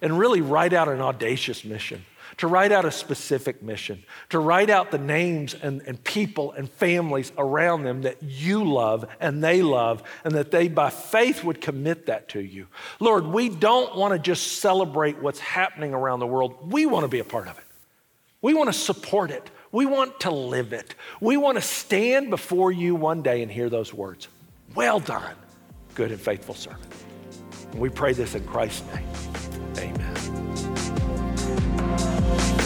and 0.01 0.19
really 0.19 0.41
write 0.41 0.73
out 0.73 0.89
an 0.89 1.01
audacious 1.01 1.63
mission, 1.63 2.05
to 2.37 2.47
write 2.47 2.71
out 2.71 2.85
a 2.85 2.91
specific 2.91 3.63
mission, 3.63 4.03
to 4.29 4.39
write 4.39 4.69
out 4.69 4.91
the 4.91 4.97
names 4.97 5.53
and, 5.53 5.81
and 5.83 6.03
people 6.03 6.51
and 6.51 6.69
families 6.69 7.31
around 7.37 7.83
them 7.83 8.01
that 8.01 8.21
you 8.21 8.63
love 8.63 9.05
and 9.19 9.43
they 9.43 9.61
love, 9.61 10.03
and 10.23 10.33
that 10.35 10.51
they 10.51 10.67
by 10.67 10.89
faith 10.89 11.43
would 11.43 11.61
commit 11.61 12.07
that 12.07 12.29
to 12.29 12.39
you. 12.39 12.67
Lord, 12.99 13.25
we 13.25 13.49
don't 13.49 13.95
want 13.95 14.13
to 14.13 14.19
just 14.19 14.59
celebrate 14.59 15.21
what's 15.21 15.39
happening 15.39 15.93
around 15.93 16.19
the 16.19 16.27
world, 16.27 16.71
we 16.71 16.85
want 16.85 17.03
to 17.03 17.09
be 17.09 17.19
a 17.19 17.25
part 17.25 17.47
of 17.47 17.57
it. 17.57 17.63
We 18.41 18.53
want 18.53 18.71
to 18.71 18.73
support 18.73 19.31
it. 19.31 19.49
We 19.71 19.85
want 19.85 20.19
to 20.21 20.31
live 20.31 20.71
it. 20.71 20.95
We 21.19 21.35
want 21.35 21.57
to 21.57 21.61
stand 21.61 22.29
before 22.29 22.71
you 22.71 22.95
one 22.95 23.23
day 23.23 23.41
and 23.41 23.51
hear 23.51 23.69
those 23.69 23.93
words 23.93 24.27
Well 24.75 24.99
done, 24.99 25.35
good 25.95 26.11
and 26.11 26.21
faithful 26.21 26.55
servant. 26.55 26.93
And 27.71 27.81
we 27.81 27.89
pray 27.89 28.13
this 28.13 28.35
in 28.35 28.45
Christ's 28.45 28.83
name. 28.93 29.07
Amen. 29.77 30.14